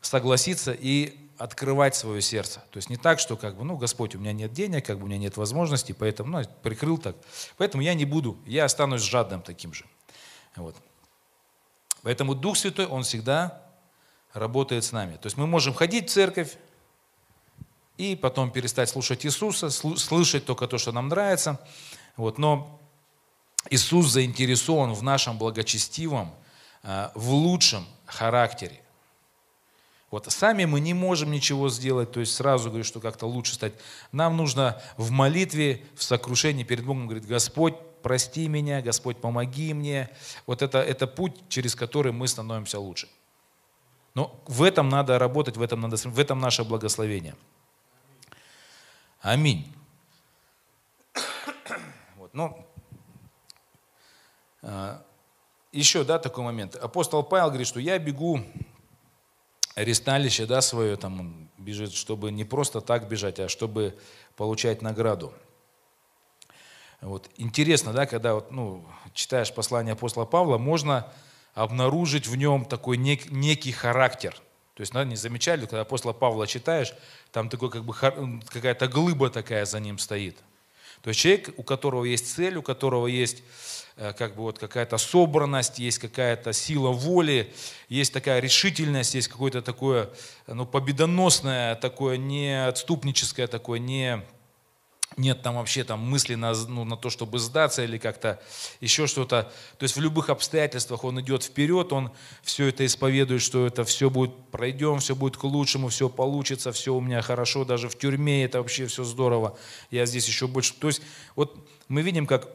согласиться 0.00 0.72
и 0.72 1.21
открывать 1.42 1.96
свое 1.96 2.22
сердце. 2.22 2.62
То 2.70 2.76
есть 2.76 2.88
не 2.88 2.96
так, 2.96 3.18
что 3.18 3.36
как 3.36 3.56
бы, 3.56 3.64
ну, 3.64 3.76
Господь, 3.76 4.14
у 4.14 4.18
меня 4.18 4.32
нет 4.32 4.52
денег, 4.52 4.86
как 4.86 4.98
бы 4.98 5.04
у 5.04 5.06
меня 5.08 5.18
нет 5.18 5.36
возможностей, 5.36 5.92
поэтому, 5.92 6.30
ну, 6.30 6.44
прикрыл 6.62 6.98
так. 6.98 7.16
Поэтому 7.56 7.82
я 7.82 7.94
не 7.94 8.04
буду, 8.04 8.38
я 8.46 8.64
останусь 8.64 9.02
жадным 9.02 9.42
таким 9.42 9.74
же. 9.74 9.84
Вот. 10.54 10.76
Поэтому 12.02 12.36
Дух 12.36 12.56
Святой, 12.56 12.86
Он 12.86 13.02
всегда 13.02 13.60
работает 14.32 14.84
с 14.84 14.92
нами. 14.92 15.16
То 15.16 15.26
есть 15.26 15.36
мы 15.36 15.48
можем 15.48 15.74
ходить 15.74 16.10
в 16.10 16.12
церковь 16.12 16.56
и 17.96 18.14
потом 18.14 18.52
перестать 18.52 18.88
слушать 18.88 19.26
Иисуса, 19.26 19.70
слышать 19.70 20.44
только 20.44 20.68
то, 20.68 20.78
что 20.78 20.92
нам 20.92 21.08
нравится. 21.08 21.58
Вот. 22.16 22.38
Но 22.38 22.80
Иисус 23.68 24.06
заинтересован 24.06 24.92
в 24.92 25.02
нашем 25.02 25.38
благочестивом, 25.38 26.32
э, 26.84 27.10
в 27.16 27.30
лучшем 27.30 27.84
характере. 28.06 28.80
Вот 30.12 30.30
сами 30.30 30.66
мы 30.66 30.80
не 30.80 30.92
можем 30.92 31.30
ничего 31.30 31.70
сделать, 31.70 32.12
то 32.12 32.20
есть 32.20 32.34
сразу 32.34 32.68
говорю, 32.68 32.84
что 32.84 33.00
как-то 33.00 33.26
лучше 33.26 33.54
стать. 33.54 33.72
Нам 34.12 34.36
нужно 34.36 34.78
в 34.98 35.10
молитве, 35.10 35.86
в 35.96 36.02
сокрушении 36.02 36.64
перед 36.64 36.84
Богом 36.84 37.06
говорить, 37.06 37.26
Господь, 37.26 37.74
прости 38.02 38.46
меня, 38.46 38.82
Господь, 38.82 39.16
помоги 39.16 39.72
мне. 39.72 40.10
Вот 40.46 40.60
это, 40.60 40.82
это 40.82 41.06
путь, 41.06 41.34
через 41.48 41.74
который 41.74 42.12
мы 42.12 42.28
становимся 42.28 42.78
лучше. 42.78 43.08
Но 44.14 44.38
в 44.46 44.62
этом 44.62 44.90
надо 44.90 45.18
работать, 45.18 45.56
в 45.56 45.62
этом, 45.62 45.80
надо, 45.80 45.96
в 45.96 46.18
этом 46.18 46.38
наше 46.40 46.62
благословение. 46.62 47.34
Аминь. 49.22 49.74
Вот, 52.18 52.34
ну, 52.34 52.66
а, 54.60 55.02
еще, 55.72 56.04
да, 56.04 56.18
такой 56.18 56.44
момент. 56.44 56.76
Апостол 56.76 57.22
Павел 57.22 57.48
говорит, 57.48 57.66
что 57.66 57.80
я 57.80 57.98
бегу 57.98 58.44
аресталище, 59.74 60.46
да, 60.46 60.60
свое, 60.60 60.96
там, 60.96 61.48
бежит, 61.58 61.92
чтобы 61.92 62.30
не 62.30 62.44
просто 62.44 62.80
так 62.80 63.08
бежать, 63.08 63.40
а 63.40 63.48
чтобы 63.48 63.96
получать 64.36 64.82
награду. 64.82 65.32
Вот. 67.00 67.28
Интересно, 67.36 67.92
да, 67.92 68.06
когда 68.06 68.34
вот, 68.34 68.50
ну, 68.50 68.84
читаешь 69.12 69.52
послание 69.52 69.94
апостола 69.94 70.24
Павла, 70.24 70.58
можно 70.58 71.12
обнаружить 71.54 72.26
в 72.26 72.36
нем 72.36 72.64
такой 72.64 72.96
нек, 72.96 73.30
некий 73.30 73.72
характер. 73.72 74.34
То 74.74 74.80
есть, 74.80 74.92
да, 74.92 75.04
не 75.04 75.16
замечали, 75.16 75.62
когда 75.62 75.82
апостола 75.82 76.12
Павла 76.12 76.46
читаешь, 76.46 76.94
там 77.30 77.48
такой 77.48 77.70
как 77.70 77.84
бы 77.84 77.92
какая-то 77.92 78.88
глыба 78.88 79.30
такая 79.30 79.64
за 79.64 79.80
ним 79.80 79.98
стоит. 79.98 80.38
То 81.02 81.08
есть 81.08 81.20
человек, 81.20 81.50
у 81.56 81.62
которого 81.62 82.04
есть 82.04 82.34
цель, 82.34 82.56
у 82.56 82.62
которого 82.62 83.06
есть 83.06 83.42
Э, 83.96 84.12
как 84.12 84.36
бы 84.36 84.42
вот 84.42 84.58
какая-то 84.58 84.96
собранность, 84.96 85.78
есть 85.78 85.98
какая-то 85.98 86.52
сила 86.52 86.90
воли, 86.90 87.52
есть 87.88 88.12
такая 88.12 88.40
решительность, 88.40 89.14
есть 89.14 89.28
какое-то 89.28 89.60
такое 89.60 90.10
ну, 90.46 90.64
победоносное, 90.64 91.74
такое 91.76 92.16
неотступническое, 92.16 93.46
такое 93.46 93.78
не 93.78 94.22
нет 95.16 95.42
там 95.42 95.56
вообще 95.56 95.84
там 95.84 96.00
мысли 96.00 96.34
на, 96.34 96.54
ну, 96.54 96.84
на 96.84 96.96
то, 96.96 97.10
чтобы 97.10 97.38
сдаться 97.38 97.84
или 97.84 97.98
как-то 97.98 98.40
еще 98.80 99.06
что-то. 99.06 99.52
То 99.78 99.82
есть 99.84 99.96
в 99.96 100.00
любых 100.00 100.30
обстоятельствах 100.30 101.04
он 101.04 101.20
идет 101.20 101.42
вперед, 101.42 101.92
он 101.92 102.10
все 102.42 102.68
это 102.68 102.84
исповедует, 102.86 103.42
что 103.42 103.66
это 103.66 103.84
все 103.84 104.10
будет, 104.10 104.32
пройдем, 104.50 104.98
все 104.98 105.14
будет 105.14 105.36
к 105.36 105.44
лучшему, 105.44 105.88
все 105.88 106.08
получится, 106.08 106.72
все 106.72 106.94
у 106.94 107.00
меня 107.00 107.22
хорошо, 107.22 107.64
даже 107.64 107.88
в 107.88 107.98
тюрьме 107.98 108.44
это 108.44 108.58
вообще 108.58 108.86
все 108.86 109.04
здорово, 109.04 109.58
я 109.90 110.06
здесь 110.06 110.26
еще 110.26 110.46
больше. 110.46 110.74
То 110.74 110.88
есть 110.88 111.02
вот 111.36 111.68
мы 111.88 112.02
видим, 112.02 112.26
как 112.26 112.48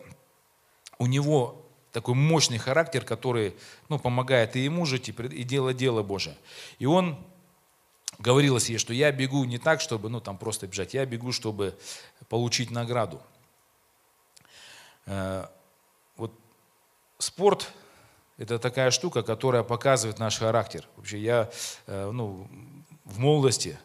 у 1.00 1.06
него 1.06 1.68
такой 1.92 2.16
мощный 2.16 2.58
характер, 2.58 3.04
который 3.04 3.56
ну, 3.90 4.00
помогает 4.00 4.56
и 4.56 4.60
ему 4.60 4.86
жить, 4.86 5.10
и, 5.10 5.44
делать 5.44 5.78
дело 5.78 6.04
Божие. 6.04 6.36
И 6.80 6.86
он 6.86 7.18
говорил 8.20 8.56
о 8.56 8.60
себе, 8.60 8.78
что 8.78 8.94
я 8.94 9.12
бегу 9.12 9.44
не 9.46 9.58
так, 9.58 9.82
чтобы 9.82 10.10
ну, 10.10 10.20
там 10.20 10.38
просто 10.38 10.68
бежать, 10.68 10.94
я 10.94 11.06
бегу, 11.06 11.32
чтобы 11.32 11.78
получить 12.30 12.72
награду. 12.72 13.22
Э, 15.06 15.46
вот 16.16 16.32
спорт– 17.18 17.72
это 18.38 18.60
такая 18.60 18.92
штука, 18.92 19.24
которая 19.24 19.64
показывает 19.64 20.20
наш 20.20 20.40
характер. 20.40 20.88
Вообще 20.96 21.20
я 21.20 21.50
э, 21.88 22.12
ну, 22.12 22.48
в 23.06 23.20
молодости 23.20 23.78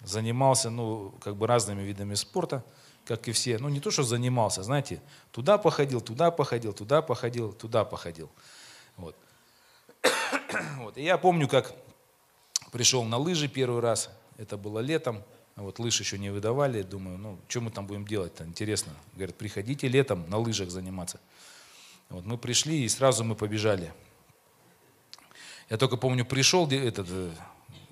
занимался 0.00 0.70
ну, 0.70 1.14
как 1.20 1.36
бы 1.36 1.46
разными 1.46 1.82
видами 1.82 2.14
спорта– 2.14 2.64
как 3.04 3.28
и 3.28 3.32
все. 3.32 3.58
Ну, 3.58 3.68
не 3.68 3.80
то, 3.80 3.90
что 3.90 4.02
занимался, 4.02 4.62
знаете, 4.62 5.00
туда 5.32 5.58
походил, 5.58 6.00
туда 6.00 6.30
походил, 6.30 6.72
туда 6.72 7.02
походил, 7.02 7.52
туда 7.52 7.84
походил. 7.84 8.30
Вот. 8.96 9.16
вот. 10.78 10.96
И 10.96 11.02
я 11.02 11.18
помню, 11.18 11.48
как 11.48 11.74
пришел 12.72 13.04
на 13.04 13.18
лыжи 13.18 13.46
первый 13.46 13.80
раз, 13.80 14.10
это 14.38 14.56
было 14.56 14.80
летом, 14.80 15.22
вот 15.54 15.78
лыж 15.78 16.00
еще 16.00 16.18
не 16.18 16.30
выдавали, 16.30 16.82
думаю, 16.82 17.18
ну, 17.18 17.38
что 17.46 17.60
мы 17.60 17.70
там 17.70 17.86
будем 17.86 18.04
делать-то, 18.04 18.44
интересно. 18.44 18.92
Говорят, 19.14 19.36
приходите 19.36 19.86
летом 19.86 20.28
на 20.28 20.38
лыжах 20.38 20.70
заниматься. 20.70 21.20
Вот 22.08 22.24
мы 22.24 22.38
пришли, 22.38 22.82
и 22.82 22.88
сразу 22.88 23.22
мы 23.22 23.36
побежали. 23.36 23.92
Я 25.70 25.76
только 25.76 25.96
помню, 25.96 26.24
пришел 26.24 26.68
этот 26.68 27.06
э, 27.10 27.30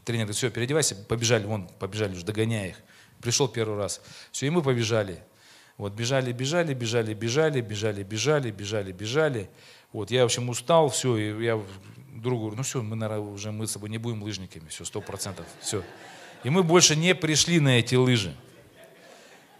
тренер 0.04 0.24
говорит, 0.24 0.36
все, 0.36 0.50
переодевайся, 0.50 0.96
побежали, 0.96 1.46
вон, 1.46 1.68
побежали 1.78 2.14
уже, 2.14 2.24
догоняя 2.24 2.70
их. 2.70 2.76
Пришел 3.20 3.48
первый 3.48 3.76
раз. 3.76 4.00
Все, 4.32 4.46
и 4.46 4.50
мы 4.50 4.62
побежали. 4.62 5.22
Вот 5.76 5.92
бежали, 5.92 6.32
бежали, 6.32 6.74
бежали, 6.74 7.14
бежали, 7.14 7.60
бежали, 7.60 8.02
бежали, 8.02 8.50
бежали, 8.50 8.92
бежали. 8.92 9.50
Вот 9.92 10.10
я, 10.10 10.22
в 10.22 10.26
общем, 10.26 10.48
устал, 10.48 10.88
все, 10.88 11.16
и 11.16 11.44
я 11.44 11.62
другу 12.22 12.42
говорю, 12.42 12.56
ну 12.56 12.62
все, 12.62 12.82
мы, 12.82 12.96
наверное, 12.96 13.24
уже 13.24 13.52
мы 13.52 13.66
с 13.66 13.72
собой 13.72 13.90
не 13.90 13.98
будем 13.98 14.22
лыжниками, 14.22 14.68
все, 14.68 14.84
сто 14.84 15.00
процентов, 15.00 15.46
все. 15.60 15.82
И 16.44 16.50
мы 16.50 16.62
больше 16.62 16.96
не 16.96 17.14
пришли 17.14 17.60
на 17.60 17.78
эти 17.78 17.94
лыжи. 17.94 18.34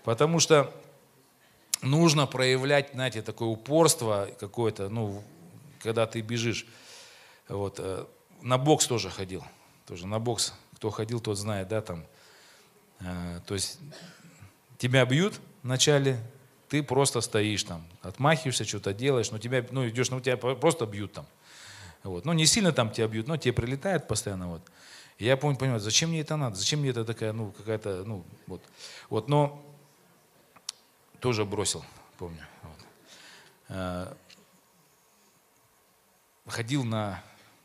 Потому 0.05 0.41
что 0.41 0.73
нужно 1.83 2.27
проявлять, 2.27 2.91
знаете, 2.95 3.23
такое 3.23 3.49
упорство 3.49 4.29
какое-то, 4.39 4.89
ну, 4.89 5.23
когда 5.81 6.07
ты 6.07 6.21
бежишь. 6.21 6.67
Вот. 7.49 7.77
Э, 7.79 8.07
на 8.41 8.57
бокс 8.57 8.87
тоже 8.87 9.11
ходил. 9.11 9.45
Тоже 9.87 10.07
на 10.07 10.19
бокс. 10.19 10.55
Кто 10.77 10.89
ходил, 10.91 11.21
тот 11.21 11.37
знает, 11.37 11.69
да, 11.69 11.83
там 11.83 12.05
Э, 13.01 13.41
то 13.47 13.55
есть 13.55 13.79
тебя 14.79 15.05
бьют 15.05 15.41
вначале, 15.63 16.19
ты 16.69 16.83
просто 16.83 17.21
стоишь 17.21 17.65
там, 17.65 17.85
отмахиваешься, 18.03 18.65
что-то 18.65 18.93
делаешь, 18.93 19.31
но 19.31 19.39
тебя, 19.39 19.65
ну, 19.71 19.89
идешь, 19.89 20.11
ну, 20.11 20.21
тебя 20.21 20.37
просто 20.37 20.87
бьют 20.87 21.13
там. 21.13 21.27
Вот. 22.03 22.25
Ну, 22.25 22.33
не 22.33 22.47
сильно 22.47 22.73
там 22.73 22.91
тебя 22.91 23.09
бьют, 23.09 23.27
но 23.27 23.37
тебе 23.37 23.53
прилетает 23.53 24.09
постоянно. 24.09 24.49
Вот. 24.49 24.63
И 25.19 25.25
я 25.25 25.37
помню, 25.37 25.59
понимаю, 25.59 25.81
зачем 25.81 26.11
мне 26.11 26.21
это 26.21 26.37
надо, 26.37 26.57
зачем 26.57 26.81
мне 26.81 26.91
это 26.91 27.05
такая, 27.05 27.33
ну, 27.33 27.53
какая-то, 27.53 28.05
ну, 28.05 28.25
вот. 28.47 28.63
Вот, 29.11 29.29
но 29.29 29.63
тоже 31.21 31.45
бросил, 31.45 31.85
помню. 32.17 32.47
Вот. 32.63 32.79
Э, 33.69 34.15
ходил 36.47 36.85
на 36.85 37.23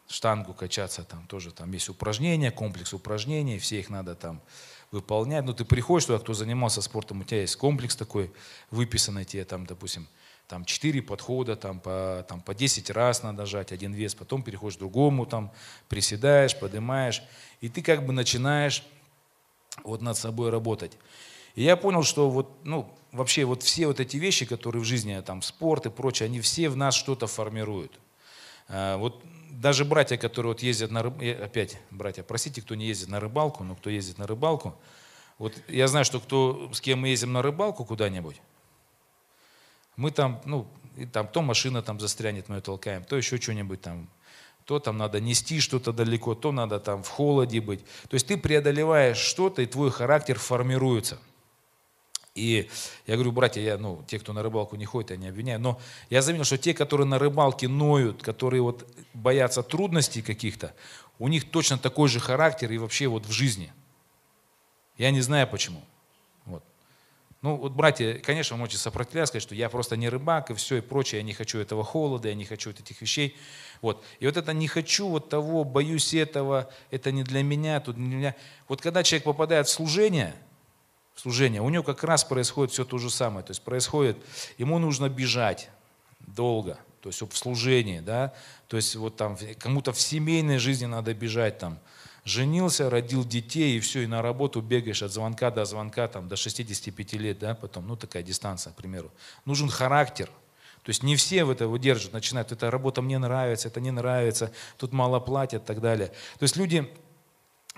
штангу 0.07 0.53
качаться, 0.53 1.03
там 1.03 1.25
тоже 1.27 1.51
там 1.51 1.71
есть 1.71 1.89
упражнения, 1.89 2.51
комплекс 2.51 2.93
упражнений, 2.93 3.57
все 3.57 3.79
их 3.79 3.89
надо 3.89 4.15
там 4.15 4.41
выполнять. 4.91 5.43
Но 5.43 5.51
ну, 5.51 5.57
ты 5.57 5.65
приходишь 5.65 6.05
туда, 6.05 6.19
кто 6.19 6.33
занимался 6.33 6.81
спортом, 6.81 7.21
у 7.21 7.23
тебя 7.23 7.41
есть 7.41 7.55
комплекс 7.55 7.95
такой, 7.95 8.31
выписанный 8.69 9.25
тебе 9.25 9.45
там, 9.45 9.65
допустим, 9.65 10.07
там 10.47 10.65
4 10.65 11.01
подхода, 11.01 11.55
там 11.55 11.79
по, 11.79 12.25
там 12.27 12.41
по 12.41 12.53
10 12.53 12.89
раз 12.91 13.23
надо 13.23 13.45
жать 13.45 13.71
один 13.71 13.93
вес, 13.93 14.15
потом 14.15 14.43
переходишь 14.43 14.77
к 14.77 14.79
другому, 14.79 15.25
там 15.25 15.51
приседаешь, 15.89 16.57
поднимаешь, 16.57 17.23
и 17.61 17.69
ты 17.69 17.81
как 17.81 18.05
бы 18.05 18.13
начинаешь 18.13 18.83
вот 19.83 20.01
над 20.01 20.17
собой 20.17 20.49
работать. 20.49 20.97
И 21.55 21.63
я 21.63 21.77
понял, 21.77 22.03
что 22.03 22.29
вот, 22.29 22.51
ну, 22.63 22.93
вообще 23.11 23.45
вот 23.45 23.63
все 23.63 23.87
вот 23.87 23.99
эти 23.99 24.17
вещи, 24.17 24.45
которые 24.45 24.81
в 24.81 24.85
жизни, 24.85 25.19
там, 25.25 25.41
спорт 25.41 25.85
и 25.85 25.89
прочее, 25.89 26.25
они 26.25 26.41
все 26.41 26.69
в 26.69 26.75
нас 26.75 26.95
что-то 26.95 27.27
формируют. 27.27 27.97
А, 28.67 28.97
вот 28.97 29.23
даже 29.51 29.85
братья, 29.85 30.17
которые 30.17 30.51
вот 30.53 30.61
ездят 30.61 30.91
на 30.91 31.01
рыбалку, 31.01 31.43
опять, 31.43 31.79
братья, 31.91 32.23
простите, 32.23 32.61
кто 32.61 32.75
не 32.75 32.85
ездит 32.85 33.09
на 33.09 33.19
рыбалку, 33.19 33.63
но 33.63 33.75
кто 33.75 33.89
ездит 33.89 34.17
на 34.17 34.27
рыбалку, 34.27 34.75
вот 35.37 35.53
я 35.67 35.87
знаю, 35.87 36.05
что 36.05 36.19
кто, 36.19 36.69
с 36.73 36.81
кем 36.81 36.99
мы 37.01 37.09
ездим 37.09 37.33
на 37.33 37.41
рыбалку 37.41 37.85
куда-нибудь, 37.85 38.41
мы 39.95 40.11
там, 40.11 40.41
ну, 40.45 40.67
и 40.97 41.05
там 41.05 41.27
то 41.27 41.41
машина 41.41 41.81
там 41.81 41.99
застрянет, 41.99 42.49
мы 42.49 42.57
ее 42.57 42.61
толкаем, 42.61 43.03
то 43.03 43.15
еще 43.15 43.37
что-нибудь 43.37 43.81
там, 43.81 44.09
то 44.65 44.79
там 44.79 44.97
надо 44.97 45.19
нести 45.19 45.59
что-то 45.59 45.91
далеко, 45.93 46.35
то 46.35 46.51
надо 46.51 46.79
там 46.79 47.03
в 47.03 47.09
холоде 47.09 47.61
быть. 47.61 47.83
То 48.09 48.15
есть 48.15 48.27
ты 48.27 48.37
преодолеваешь 48.37 49.17
что-то, 49.17 49.61
и 49.61 49.65
твой 49.65 49.91
характер 49.91 50.39
формируется– 50.39 51.19
и 52.35 52.69
я 53.07 53.13
говорю, 53.15 53.31
братья, 53.31 53.61
я, 53.61 53.77
ну, 53.77 54.03
те, 54.07 54.19
кто 54.19 54.33
на 54.33 54.43
рыбалку 54.43 54.75
не 54.75 54.83
ходит, 54.83 55.11
я 55.11 55.17
не 55.17 55.29
обвиняю, 55.29 55.57
но 55.59 55.79
я 56.09 56.21
заметил, 56.21 56.43
что 56.43 56.57
те, 56.57 56.73
которые 56.73 57.07
на 57.07 57.17
рыбалке 57.17 57.69
ноют, 57.69 58.21
которые 58.21 58.61
вот 58.61 58.85
боятся 59.13 59.63
трудностей 59.63 60.21
каких-то, 60.21 60.75
у 61.17 61.29
них 61.29 61.49
точно 61.49 61.77
такой 61.77 62.09
же 62.09 62.19
характер 62.19 62.69
и 62.73 62.77
вообще 62.77 63.07
вот 63.07 63.25
в 63.25 63.31
жизни. 63.31 63.71
Я 64.97 65.11
не 65.11 65.21
знаю 65.21 65.47
почему. 65.47 65.81
Ну, 67.45 67.57
вот, 67.57 67.73
братья, 67.73 68.15
конечно, 68.15 68.57
можете 68.57 68.79
сопротивляться, 68.79 69.33
сказать, 69.33 69.43
что 69.43 69.53
я 69.53 69.69
просто 69.69 69.95
не 69.95 70.09
рыбак 70.09 70.49
и 70.49 70.55
все 70.55 70.77
и 70.77 70.81
прочее, 70.81 71.19
я 71.19 71.23
не 71.23 71.33
хочу 71.33 71.59
этого 71.59 71.83
холода, 71.83 72.27
я 72.27 72.33
не 72.33 72.43
хочу 72.43 72.71
вот 72.71 72.79
этих 72.79 72.99
вещей. 72.99 73.37
Вот. 73.83 74.03
И 74.19 74.25
вот 74.25 74.35
это 74.35 74.51
не 74.51 74.67
хочу 74.67 75.07
вот 75.07 75.29
того, 75.29 75.63
боюсь 75.63 76.15
этого, 76.15 76.71
это 76.89 77.11
не 77.11 77.21
для 77.21 77.43
меня, 77.43 77.79
тут 77.81 77.97
не 77.97 78.07
для 78.07 78.17
меня. 78.17 78.35
Вот 78.67 78.81
когда 78.81 79.03
человек 79.03 79.25
попадает 79.25 79.67
в 79.67 79.69
служение– 79.69 80.33
служение, 81.15 81.61
у 81.61 81.69
него 81.69 81.83
как 81.83 82.03
раз 82.03 82.23
происходит 82.23 82.73
все 82.73 82.83
то 82.83 82.97
же 82.97 83.11
самое. 83.11 83.45
То 83.45 83.51
есть 83.51 83.61
происходит, 83.61 84.17
ему 84.57 84.79
нужно 84.79 85.07
бежать 85.07 85.69
долго, 86.19 86.79
то 87.01 87.09
есть 87.09 87.21
в 87.21 87.37
служении, 87.37 87.99
да, 87.99 88.33
то 88.67 88.75
есть 88.75 88.95
вот 88.95 89.17
там 89.17 89.37
кому-то 89.59 89.93
в 89.93 90.01
семейной 90.01 90.57
жизни 90.57 90.87
надо 90.87 91.13
бежать 91.13 91.59
там, 91.59 91.77
женился, 92.25 92.89
родил 92.89 93.23
детей, 93.23 93.77
и 93.77 93.79
все, 93.79 94.01
и 94.01 94.07
на 94.07 94.21
работу 94.21 94.59
бегаешь 94.59 95.03
от 95.03 95.11
звонка 95.11 95.51
до 95.51 95.63
звонка, 95.63 96.07
там, 96.07 96.27
до 96.27 96.35
65 96.35 97.13
лет, 97.13 97.39
да, 97.39 97.53
потом, 97.53 97.87
ну, 97.87 97.95
такая 97.95 98.23
дистанция, 98.23 98.73
к 98.73 98.75
примеру. 98.75 99.11
Нужен 99.45 99.69
характер. 99.69 100.29
То 100.83 100.89
есть 100.89 101.03
не 101.03 101.15
все 101.15 101.45
в 101.45 101.51
это 101.51 101.67
выдерживают, 101.67 102.13
начинают, 102.13 102.51
эта 102.51 102.69
работа 102.69 103.01
мне 103.01 103.17
нравится, 103.19 103.69
это 103.69 103.79
не 103.79 103.91
нравится, 103.91 104.51
тут 104.77 104.91
мало 104.91 105.19
платят 105.19 105.63
и 105.63 105.65
так 105.65 105.81
далее. 105.81 106.07
То 106.07 106.43
есть 106.43 106.57
люди 106.57 106.91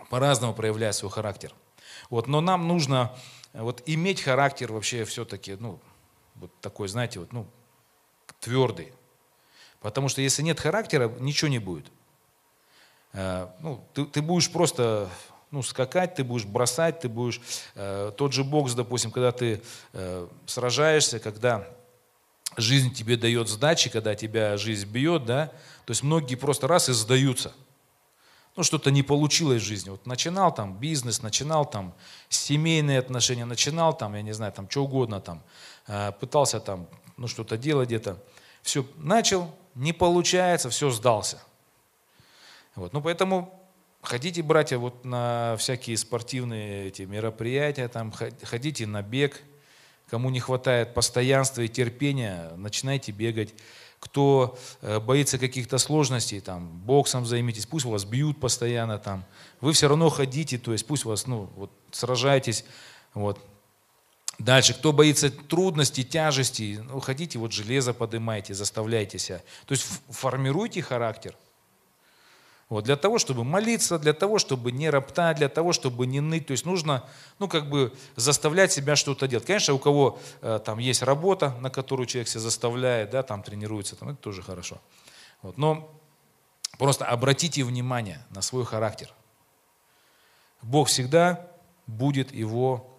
по-разному 0.09 0.53
проявляют 0.53 0.95
свой 0.95 1.11
характер. 1.11 1.53
Вот, 2.09 2.27
но 2.27 2.41
нам 2.41 2.67
нужно 2.67 3.13
вот, 3.53 3.83
иметь 3.85 4.21
характер 4.21 4.71
вообще 4.71 5.03
все-таки, 5.03 5.55
ну, 5.59 5.79
вот 6.35 6.51
такой, 6.61 6.87
знаете, 6.87 7.19
вот, 7.19 7.33
ну, 7.33 7.47
твердый. 8.39 8.93
Потому 9.81 10.09
что 10.09 10.21
если 10.21 10.41
нет 10.41 10.59
характера, 10.59 11.09
ничего 11.19 11.49
не 11.49 11.59
будет. 11.59 11.91
Э, 13.13 13.47
ну, 13.59 13.83
ты, 13.93 14.05
ты 14.05 14.21
будешь 14.21 14.51
просто 14.51 15.09
ну, 15.51 15.63
скакать, 15.63 16.15
ты 16.15 16.23
будешь 16.23 16.45
бросать, 16.45 16.99
ты 16.99 17.09
будешь... 17.09 17.41
Э, 17.75 18.11
тот 18.15 18.33
же 18.33 18.43
бокс, 18.43 18.73
допустим, 18.73 19.11
когда 19.11 19.31
ты 19.31 19.61
э, 19.93 20.27
сражаешься, 20.45 21.19
когда 21.19 21.67
жизнь 22.57 22.93
тебе 22.93 23.17
дает 23.17 23.49
сдачи, 23.49 23.89
когда 23.89 24.15
тебя 24.15 24.57
жизнь 24.57 24.87
бьет, 24.87 25.25
да, 25.25 25.47
то 25.85 25.91
есть 25.91 26.03
многие 26.03 26.35
просто 26.35 26.67
раз 26.67 26.89
и 26.89 26.93
сдаются– 26.93 27.53
ну, 28.57 28.63
что-то 28.63 28.89
не 28.89 29.03
получилось 29.03 29.61
в 29.61 29.65
жизни. 29.65 29.91
Вот 29.91 30.05
начинал 30.07 30.51
там 30.51 30.77
бизнес, 30.77 31.21
начинал 31.21 31.63
там 31.63 31.93
семейные 32.27 32.97
отношения, 32.97 33.45
начинал 33.45 33.95
там, 33.95 34.15
я 34.15 34.23
не 34.23 34.33
знаю, 34.33 34.51
там 34.51 34.67
что 34.67 34.83
угодно 34.83 35.21
там, 35.21 35.43
э, 35.85 36.11
пытался 36.19 36.59
там, 36.59 36.87
ну, 37.17 37.27
что-то 37.27 37.55
делать 37.55 37.87
где-то. 37.87 38.17
Все, 38.63 38.83
начал, 38.97 39.53
не 39.75 39.93
получается, 39.93 40.71
все, 40.71 40.89
сдался. 40.89 41.39
Вот, 42.77 42.93
ну, 42.93 43.01
поэтому 43.01 43.59
ходите, 44.03 44.43
братья, 44.43 44.77
вот 44.77 45.03
на 45.03 45.55
всякие 45.57 45.97
спортивные 45.97 46.89
эти 46.89 47.01
мероприятия, 47.01 47.87
там, 47.87 48.13
ходите 48.43 48.85
на 48.85 49.01
бег, 49.01 49.41
кому 50.11 50.29
не 50.29 50.39
хватает 50.39 50.93
постоянства 50.93 51.61
и 51.63 51.67
терпения, 51.67 52.51
начинайте 52.55 53.11
бегать. 53.11 53.55
Кто 53.99 54.59
э, 54.81 54.99
боится 54.99 55.39
каких-то 55.39 55.79
сложностей, 55.79 56.39
там, 56.39 56.67
боксом 56.81 57.25
займитесь, 57.25 57.65
пусть 57.65 57.85
вас 57.85 58.05
бьют 58.05 58.39
постоянно, 58.39 58.99
там, 58.99 59.25
вы 59.59 59.73
все 59.73 59.87
равно 59.87 60.09
ходите, 60.11 60.59
то 60.59 60.71
есть 60.71 60.85
пусть 60.85 61.03
вас, 61.03 61.25
ну, 61.25 61.49
вот, 61.55 61.71
сражайтесь, 61.91 62.63
вот. 63.15 63.39
Дальше, 64.37 64.75
кто 64.75 64.93
боится 64.93 65.31
трудностей, 65.31 66.03
тяжестей, 66.03 66.77
ну, 66.77 66.99
ходите, 66.99 67.39
вот 67.39 67.53
железо 67.53 67.91
поднимайте, 67.95 68.53
заставляйте 68.53 69.17
себя. 69.17 69.41
То 69.65 69.71
есть 69.71 69.83
формируйте 70.11 70.83
характер– 70.83 71.35
вот, 72.69 72.83
для 72.83 72.97
того, 72.97 73.17
чтобы 73.17 73.45
молиться, 73.45 73.97
для 73.97 74.13
того, 74.13 74.39
чтобы 74.39 74.73
не 74.73 74.89
роптать, 74.89 75.37
для 75.37 75.47
того, 75.47 75.71
чтобы 75.71 76.05
не 76.05 76.19
ныть. 76.19 76.47
То 76.47 76.51
есть 76.51 76.65
нужно, 76.65 77.05
ну, 77.39 77.47
как 77.47 77.69
бы 77.69 77.93
заставлять 78.17 78.73
себя 78.73 78.97
что-то 78.97 79.27
делать. 79.27 79.45
Конечно, 79.45 79.73
у 79.73 79.79
кого 79.79 80.19
э, 80.41 80.59
там 80.63 80.77
есть 80.79 81.01
работа, 81.01 81.55
на 81.61 81.69
которую 81.69 82.07
человек 82.07 82.27
себя 82.27 82.41
заставляет, 82.41 83.11
да, 83.11 83.23
там 83.23 83.41
тренируется, 83.41 83.95
там, 83.95 84.09
это 84.09 84.17
тоже 84.17 84.41
хорошо. 84.41 84.81
Вот, 85.41 85.57
но 85.57 85.89
просто 86.77 87.05
обратите 87.05 87.63
внимание 87.63 88.25
на 88.31 88.41
свой 88.41 88.65
характер. 88.65 89.09
Бог 90.61 90.89
всегда 90.89 91.47
будет 91.85 92.33
его 92.33 92.97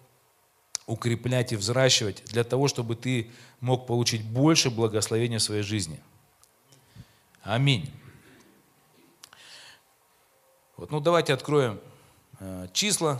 укреплять 0.87 1.51
и 1.51 1.55
взращивать 1.55 2.23
для 2.25 2.43
того, 2.43 2.67
чтобы 2.67 2.95
ты 2.95 3.29
мог 3.59 3.85
получить 3.85 4.23
больше 4.23 4.71
благословения 4.71 5.37
в 5.37 5.43
своей 5.43 5.61
жизни. 5.61 5.99
Аминь. 7.43 7.91
Вот, 10.79 10.91
ну 10.91 11.01
давайте 11.01 11.33
откроем 11.33 11.77
э, 12.39 12.69
числа. 12.71 13.19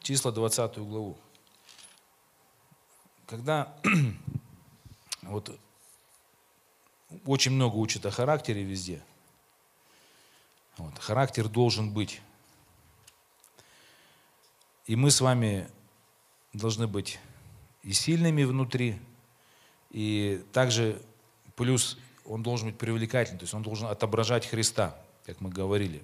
Числа 0.00 0.32
20 0.32 0.78
главу. 0.78 1.18
Когда 3.26 3.76
вот 5.20 5.54
очень 7.26 7.52
много 7.52 7.76
учат 7.76 8.06
о 8.06 8.10
характере 8.10 8.62
везде. 8.62 9.04
Вот, 10.78 10.98
характер 10.98 11.50
должен 11.50 11.92
быть 11.92 12.22
и 14.86 14.96
мы 14.96 15.10
с 15.10 15.20
вами 15.20 15.68
должны 16.52 16.86
быть 16.86 17.18
и 17.82 17.92
сильными 17.92 18.44
внутри, 18.44 18.98
и 19.90 20.44
также 20.52 21.00
плюс 21.56 21.98
он 22.24 22.42
должен 22.42 22.68
быть 22.68 22.78
привлекательным, 22.78 23.38
то 23.38 23.44
есть 23.44 23.54
он 23.54 23.62
должен 23.62 23.88
отображать 23.88 24.46
Христа, 24.46 24.96
как 25.24 25.40
мы 25.40 25.50
говорили. 25.50 26.02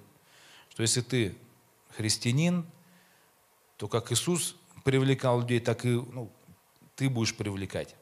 Что 0.69 0.81
если 0.81 1.01
ты 1.01 1.37
христианин, 1.95 2.65
то 3.77 3.87
как 3.87 4.11
Иисус 4.11 4.55
привлекал 4.83 5.41
людей, 5.41 5.59
так 5.59 5.85
и 5.85 5.89
ну, 5.89 6.29
ты 6.95 7.09
будешь 7.09 7.35
привлекать. 7.35 7.95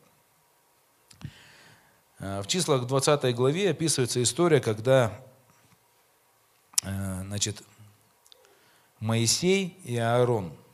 А, 2.20 2.42
в 2.42 2.48
числах 2.48 2.88
20 2.88 3.36
главе 3.36 3.70
описывается 3.70 4.22
история, 4.22 4.60
когда 4.60 5.20
э, 6.84 7.22
значит, 7.24 7.64
Моисей 9.00 9.78
и 9.84 9.98
Аарон– 9.98 10.56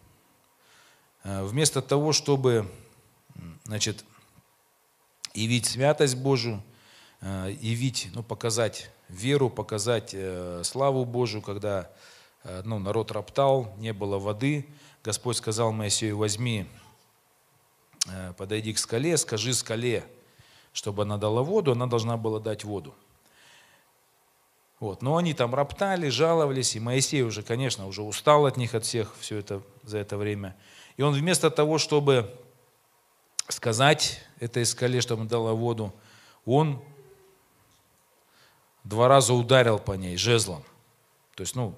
вместо 1.24 1.82
того, 1.82 2.12
чтобы 2.14 2.70
значит, 3.64 4.04
явить 5.34 5.66
святость 5.66 6.18
Божию, 6.18 6.62
э, 7.22 7.56
явить, 7.62 8.10
ну, 8.14 8.24
показать 8.24 8.92
веру, 9.08 9.50
показать 9.50 10.12
э, 10.14 10.62
славу 10.64 11.06
Божию, 11.06 11.42
когда 11.42 11.90
ну, 12.66 12.78
народ 12.78 13.10
роптал, 13.14 13.74
не 13.78 13.94
было 13.94 14.20
воды, 14.20 14.68
Господь 15.02 15.38
сказал 15.38 15.72
Моисею, 15.72 16.18
возьми, 16.18 16.68
подойди 18.36 18.74
к 18.74 18.78
скале, 18.78 19.16
скажи 19.16 19.54
скале, 19.54 20.04
чтобы 20.74 21.04
она 21.04 21.18
дала 21.18 21.42
воду, 21.42 21.72
она 21.72 21.88
должна 21.88 22.18
была 22.18 22.42
дать 22.42 22.66
воду. 22.66 22.94
Вот. 24.84 25.02
Но 25.02 25.16
они 25.16 25.34
там 25.34 25.56
роптали, 25.56 26.10
жаловались, 26.10 26.76
и 26.76 26.80
Моисей 26.82 27.22
уже, 27.22 27.42
конечно, 27.42 27.88
уже 27.88 28.02
устал 28.02 28.46
от 28.46 28.58
них, 28.58 28.76
от 28.76 28.84
всех 28.84 29.16
все 29.18 29.38
это 29.38 29.62
за 29.84 30.00
это 30.00 30.18
время. 30.18 30.58
И 30.98 31.02
он 31.02 31.14
вместо 31.14 31.50
того, 31.50 31.78
чтобы 31.78 32.34
сказать 33.48 34.22
этой 34.40 34.66
скале, 34.66 35.02
чтобы 35.02 35.26
дала 35.26 35.54
воду, 35.54 35.94
он 36.46 36.82
два 38.84 39.08
раза 39.08 39.34
ударил 39.34 39.80
по 39.80 39.94
ней 39.94 40.18
жезлом. 40.18 40.64
То 41.36 41.42
есть, 41.42 41.56
ну, 41.56 41.74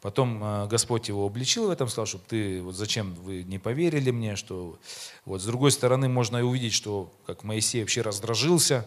потом 0.00 0.42
э, 0.42 0.66
Господь 0.68 1.08
его 1.08 1.26
обличил 1.26 1.66
в 1.66 1.70
этом, 1.70 1.88
сказал, 1.88 2.06
чтобы 2.06 2.24
ты, 2.26 2.62
вот 2.62 2.74
зачем 2.74 3.14
вы 3.14 3.42
не 3.42 3.58
поверили 3.58 4.10
мне, 4.10 4.36
что 4.36 4.78
вот 5.24 5.42
с 5.42 5.44
другой 5.44 5.70
стороны 5.70 6.08
можно 6.08 6.38
и 6.38 6.42
увидеть, 6.42 6.72
что 6.72 7.12
как 7.26 7.44
Моисей 7.44 7.82
вообще 7.82 8.00
раздражился, 8.00 8.86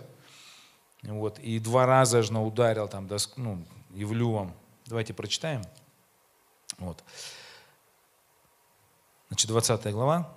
вот, 1.04 1.38
и 1.40 1.60
два 1.60 1.86
раза 1.86 2.24
же 2.24 2.34
ударил 2.38 2.88
там, 2.88 3.10
ну, 3.36 3.64
Евлювом. 3.94 4.54
Давайте 4.86 5.14
прочитаем. 5.14 5.62
Вот. 6.78 7.04
Значит, 9.34 9.48
20 9.48 9.92
глава. 9.94 10.32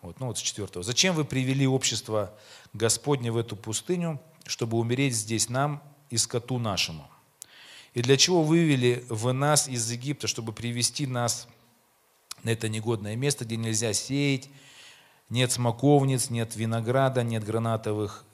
Вот, 0.00 0.20
ну 0.20 0.26
вот 0.26 0.38
с 0.38 0.40
4. 0.40 0.84
«Зачем 0.84 1.16
вы 1.16 1.24
привели 1.24 1.66
общество 1.66 2.32
Господне 2.72 3.32
в 3.32 3.36
эту 3.36 3.56
пустыню, 3.56 4.22
чтобы 4.46 4.78
умереть 4.78 5.16
здесь 5.16 5.48
нам 5.48 5.82
и 6.10 6.16
скоту 6.16 6.60
нашему? 6.60 7.10
И 7.92 8.02
для 8.02 8.16
чего 8.16 8.44
вывели 8.44 9.04
вы 9.08 9.32
нас 9.32 9.66
из 9.66 9.90
Египта, 9.90 10.28
чтобы 10.28 10.52
привести 10.52 11.08
нас 11.08 11.48
на 12.44 12.50
это 12.50 12.68
негодное 12.68 13.16
место, 13.16 13.44
где 13.44 13.56
нельзя 13.56 13.92
сеять, 13.94 14.48
нет 15.28 15.50
смоковниц, 15.50 16.30
нет 16.30 16.54
винограда, 16.54 17.24
нет 17.24 17.42
гранатовых 17.42 18.24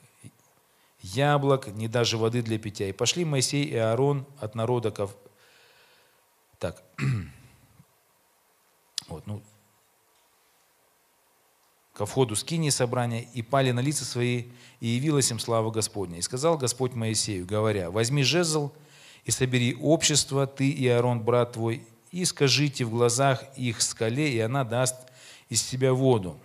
яблок, 1.01 1.69
ни 1.69 1.87
даже 1.87 2.19
воды 2.19 2.43
для 2.43 2.59
питья. 2.59 2.87
И 2.87 2.93
пошли 2.93 3.25
Моисей 3.25 3.65
и 3.65 3.77
Аарон 3.77 4.27
от 4.41 4.55
народа 4.55 4.91
так. 6.59 6.83
Вот, 9.09 9.27
ну, 9.27 9.41
ко 11.95 12.07
входу 12.07 12.37
скини 12.37 12.71
собрания, 12.71 13.27
и 13.35 13.43
пали 13.43 13.73
на 13.73 13.81
лица 13.81 14.05
свои, 14.05 14.45
и 14.81 14.87
явилась 14.87 15.31
им 15.31 15.41
слава 15.41 15.71
Господня. 15.71 16.19
И 16.19 16.23
сказал 16.23 16.57
Господь 16.57 16.93
Моисею, 16.93 17.45
говоря, 17.45 17.91
возьми 17.91 18.23
жезл 18.23 18.71
и 19.25 19.31
собери 19.31 19.75
общество, 19.75 20.47
ты 20.47 20.69
и 20.69 20.87
Аарон, 20.87 21.21
брат 21.23 21.53
твой, 21.53 21.85
и 22.13 22.25
скажите 22.25 22.85
в 22.85 22.91
глазах 22.91 23.45
их 23.57 23.83
скале, 23.83 24.33
и 24.33 24.39
она 24.39 24.63
даст 24.63 24.95
из 25.49 25.61
себя 25.61 25.93
воду. 25.93 26.39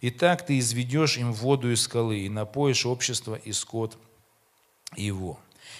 И 0.00 0.10
так 0.10 0.44
ты 0.44 0.58
изведешь 0.58 1.18
им 1.18 1.32
воду 1.32 1.70
из 1.70 1.82
скалы, 1.82 2.20
и 2.20 2.28
напоишь 2.28 2.84
общество 2.84 3.36
и 3.36 3.52
скот 3.52 3.96
его. 4.96 5.38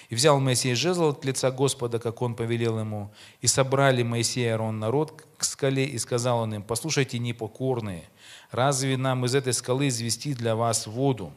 И 0.08 0.14
взял 0.14 0.40
Моисей 0.40 0.74
жезл 0.74 1.10
от 1.10 1.24
лица 1.24 1.50
Господа, 1.50 1.98
как 1.98 2.22
он 2.22 2.34
повелел 2.34 2.78
ему, 2.78 3.12
и 3.40 3.46
собрали 3.46 4.02
Моисей 4.02 4.44
и 4.44 4.48
Аарон 4.48 4.78
народ 4.78 5.24
к 5.36 5.44
скале, 5.44 5.84
и 5.84 5.98
сказал 5.98 6.40
он 6.40 6.54
им, 6.54 6.62
послушайте, 6.62 7.18
непокорные, 7.18 8.04
разве 8.50 8.96
нам 8.96 9.24
из 9.24 9.34
этой 9.34 9.52
скалы 9.52 9.88
извести 9.88 10.34
для 10.34 10.56
вас 10.56 10.86
воду? 10.86 11.32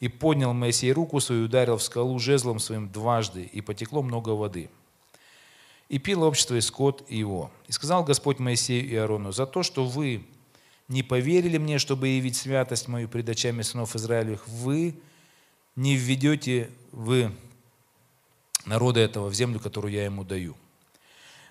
И 0.00 0.08
поднял 0.08 0.52
Моисей 0.52 0.92
руку 0.92 1.20
свою, 1.20 1.46
ударил 1.46 1.76
в 1.76 1.82
скалу 1.82 2.18
жезлом 2.18 2.58
своим 2.58 2.88
дважды, 2.88 3.42
и 3.42 3.60
потекло 3.60 4.02
много 4.02 4.30
воды. 4.30 4.70
И 5.88 5.98
пил 5.98 6.22
общество 6.22 6.56
и 6.56 6.60
скот 6.60 7.08
его. 7.08 7.50
И 7.68 7.72
сказал 7.72 8.04
Господь 8.04 8.38
Моисею 8.38 8.86
и 8.88 8.96
Аарону, 8.96 9.32
за 9.32 9.46
то, 9.46 9.62
что 9.62 9.86
вы 9.86 10.26
не 10.88 11.02
поверили 11.02 11.58
мне, 11.58 11.78
чтобы 11.78 12.08
явить 12.08 12.36
святость 12.36 12.88
мою 12.88 13.08
пред 13.08 13.28
очами 13.28 13.62
сынов 13.62 13.96
Израилевых, 13.96 14.46
вы 14.48 14.94
не 15.74 15.96
введете 15.96 16.70
вы 16.92 17.32
народа 18.66 19.00
этого 19.00 19.28
в 19.28 19.34
землю, 19.34 19.58
которую 19.58 19.92
я 19.92 20.04
ему 20.04 20.24
даю. 20.24 20.56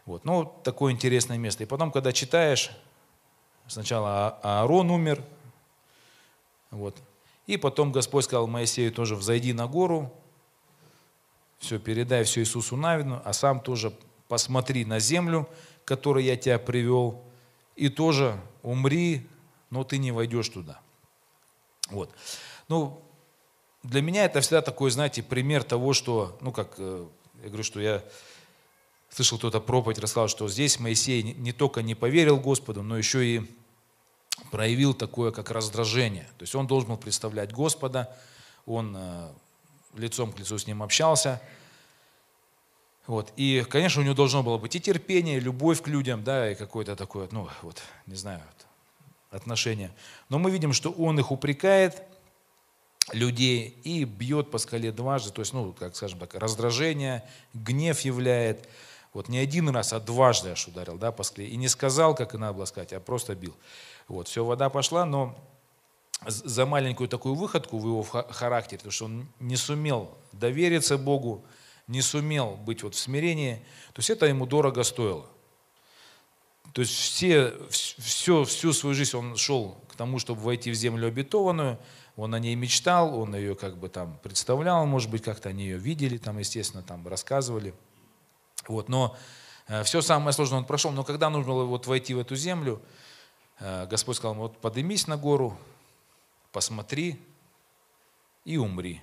Вот. 0.05 0.23
Ну, 0.23 0.53
такое 0.63 0.93
интересное 0.93 1.37
место. 1.37 1.63
И 1.63 1.65
потом, 1.65 1.91
когда 1.91 2.11
читаешь, 2.11 2.69
сначала 3.67 4.39
а-, 4.43 4.61
Аарон 4.61 4.91
умер, 4.91 5.23
вот. 6.69 6.95
и 7.47 7.57
потом 7.57 7.91
Господь 7.91 8.25
сказал 8.25 8.47
Моисею 8.47 8.91
тоже, 8.91 9.15
взойди 9.15 9.53
на 9.53 9.67
гору, 9.67 10.13
все, 11.57 11.79
передай 11.79 12.23
все 12.25 12.41
Иисусу 12.41 12.75
Навину, 12.75 13.21
а 13.23 13.33
сам 13.33 13.59
тоже 13.59 13.93
посмотри 14.27 14.85
на 14.85 14.99
землю, 14.99 15.47
к 15.83 15.87
которой 15.87 16.23
я 16.23 16.35
тебя 16.35 16.59
привел, 16.59 17.23
и 17.75 17.89
тоже 17.89 18.39
умри, 18.61 19.27
но 19.69 19.83
ты 19.83 19.97
не 19.97 20.11
войдешь 20.11 20.49
туда. 20.49 20.79
Вот. 21.89 22.11
Ну, 22.67 23.01
для 23.89 24.01
меня 24.01 24.25
это 24.25 24.41
всегда 24.41 24.61
такой, 24.61 24.91
знаете, 24.91 25.21
пример 25.21 25.63
того, 25.63 25.93
что, 25.93 26.37
ну, 26.41 26.51
как, 26.51 26.75
э, 26.77 27.05
я 27.43 27.47
говорю, 27.47 27.63
что 27.63 27.79
я 27.79 28.03
слышал 29.09 29.37
кто-то 29.37 29.59
проповедь, 29.59 29.99
рассказал, 29.99 30.27
что 30.27 30.47
здесь 30.49 30.79
Моисей 30.79 31.21
не 31.21 31.51
только 31.51 31.81
не 31.81 31.95
поверил 31.95 32.37
Господу, 32.37 32.81
но 32.81 32.97
еще 32.97 33.25
и 33.25 33.41
проявил 34.51 34.93
такое, 34.93 35.31
как 35.31 35.51
раздражение. 35.51 36.27
То 36.37 36.43
есть 36.43 36.55
он 36.55 36.67
должен 36.67 36.89
был 36.89 36.97
представлять 36.97 37.53
Господа, 37.53 38.15
он 38.65 38.95
э, 38.97 39.29
лицом 39.95 40.31
к 40.31 40.39
лицу 40.39 40.57
с 40.57 40.67
ним 40.67 40.81
общался. 40.81 41.41
Вот. 43.07 43.31
И, 43.35 43.63
конечно, 43.69 44.01
у 44.01 44.05
него 44.05 44.15
должно 44.15 44.41
было 44.41 44.57
быть 44.57 44.75
и 44.75 44.79
терпение, 44.79 45.37
и 45.37 45.39
любовь 45.39 45.81
к 45.81 45.87
людям, 45.87 46.23
да, 46.23 46.51
и 46.51 46.55
какое-то 46.55 46.95
такое, 46.95 47.29
ну, 47.31 47.47
вот, 47.61 47.83
не 48.07 48.15
знаю, 48.15 48.41
отношение. 49.29 49.91
Но 50.29 50.39
мы 50.39 50.49
видим, 50.49 50.73
что 50.73 50.91
он 50.91 51.19
их 51.19 51.31
упрекает, 51.31 52.01
людей, 53.11 53.77
и 53.83 54.03
бьет 54.03 54.51
по 54.51 54.57
скале 54.57 54.91
дважды, 54.91 55.31
то 55.31 55.41
есть, 55.41 55.53
ну, 55.53 55.73
как 55.73 55.95
скажем 55.95 56.19
так, 56.19 56.33
раздражение, 56.35 57.23
гнев 57.53 58.01
являет. 58.01 58.67
Вот 59.13 59.29
не 59.29 59.37
один 59.37 59.69
раз, 59.69 59.93
а 59.93 59.99
дважды 59.99 60.49
аж 60.49 60.67
ударил, 60.67 60.97
да, 60.97 61.11
по 61.11 61.23
скале. 61.23 61.47
И 61.47 61.55
не 61.55 61.67
сказал, 61.67 62.15
как 62.15 62.33
и 62.33 62.37
надо 62.37 62.53
было 62.53 62.65
сказать, 62.65 62.91
а 62.93 62.99
просто 62.99 63.35
бил. 63.35 63.55
Вот, 64.07 64.27
все, 64.27 64.43
вода 64.43 64.69
пошла, 64.69 65.05
но 65.05 65.37
за 66.27 66.65
маленькую 66.65 67.07
такую 67.07 67.35
выходку 67.35 67.77
в 67.77 67.85
его 67.85 68.03
характере, 68.03 68.77
потому 68.77 68.91
что 68.91 69.05
он 69.05 69.27
не 69.39 69.55
сумел 69.55 70.17
довериться 70.31 70.97
Богу, 70.97 71.45
не 71.87 72.01
сумел 72.01 72.55
быть 72.55 72.83
вот 72.83 72.95
в 72.95 72.99
смирении, 72.99 73.55
то 73.93 73.99
есть 73.99 74.09
это 74.09 74.25
ему 74.25 74.45
дорого 74.45 74.83
стоило. 74.83 75.27
То 76.73 76.81
есть 76.81 76.93
все, 76.93 77.53
все, 77.69 78.43
всю 78.43 78.73
свою 78.73 78.95
жизнь 78.95 79.15
он 79.15 79.37
шел 79.37 79.77
к 79.87 79.95
тому, 79.95 80.19
чтобы 80.19 80.41
войти 80.41 80.71
в 80.71 80.73
землю 80.73 81.07
обетованную, 81.07 81.79
он 82.15 82.33
о 82.33 82.39
ней 82.39 82.55
мечтал, 82.55 83.17
он 83.19 83.35
ее 83.35 83.55
как 83.55 83.77
бы 83.77 83.89
там 83.89 84.17
представлял, 84.23 84.85
может 84.85 85.09
быть, 85.09 85.23
как-то 85.23 85.49
они 85.49 85.63
ее 85.63 85.77
видели, 85.77 86.17
там, 86.17 86.37
естественно, 86.37 86.81
там 86.81 87.05
рассказывали. 87.07 87.73
Вот, 88.67 88.87
но 88.89 89.17
э, 89.67 89.83
все 89.83 90.01
самое 90.01 90.33
сложное 90.33 90.59
он 90.59 90.65
прошел, 90.65 90.91
но 90.91 91.03
когда 91.03 91.29
нужно 91.29 91.51
было 91.51 91.65
вот 91.65 91.87
войти 91.87 92.13
в 92.13 92.19
эту 92.19 92.35
землю, 92.35 92.81
э, 93.59 93.85
Господь 93.87 94.15
сказал, 94.15 94.35
вот 94.35 94.57
поднимись 94.59 95.07
на 95.07 95.17
гору, 95.17 95.57
посмотри 96.51 97.21
и 98.45 98.57
умри. 98.57 99.01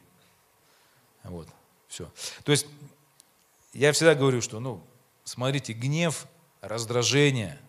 Вот, 1.23 1.49
все. 1.89 2.11
То 2.45 2.53
есть 2.53 2.67
я 3.75 3.93
всегда 3.93 4.15
говорю, 4.15 4.41
что, 4.41 4.59
ну, 4.59 4.83
смотрите, 5.25 5.75
гнев, 5.75 6.27
раздражение, 6.63 7.61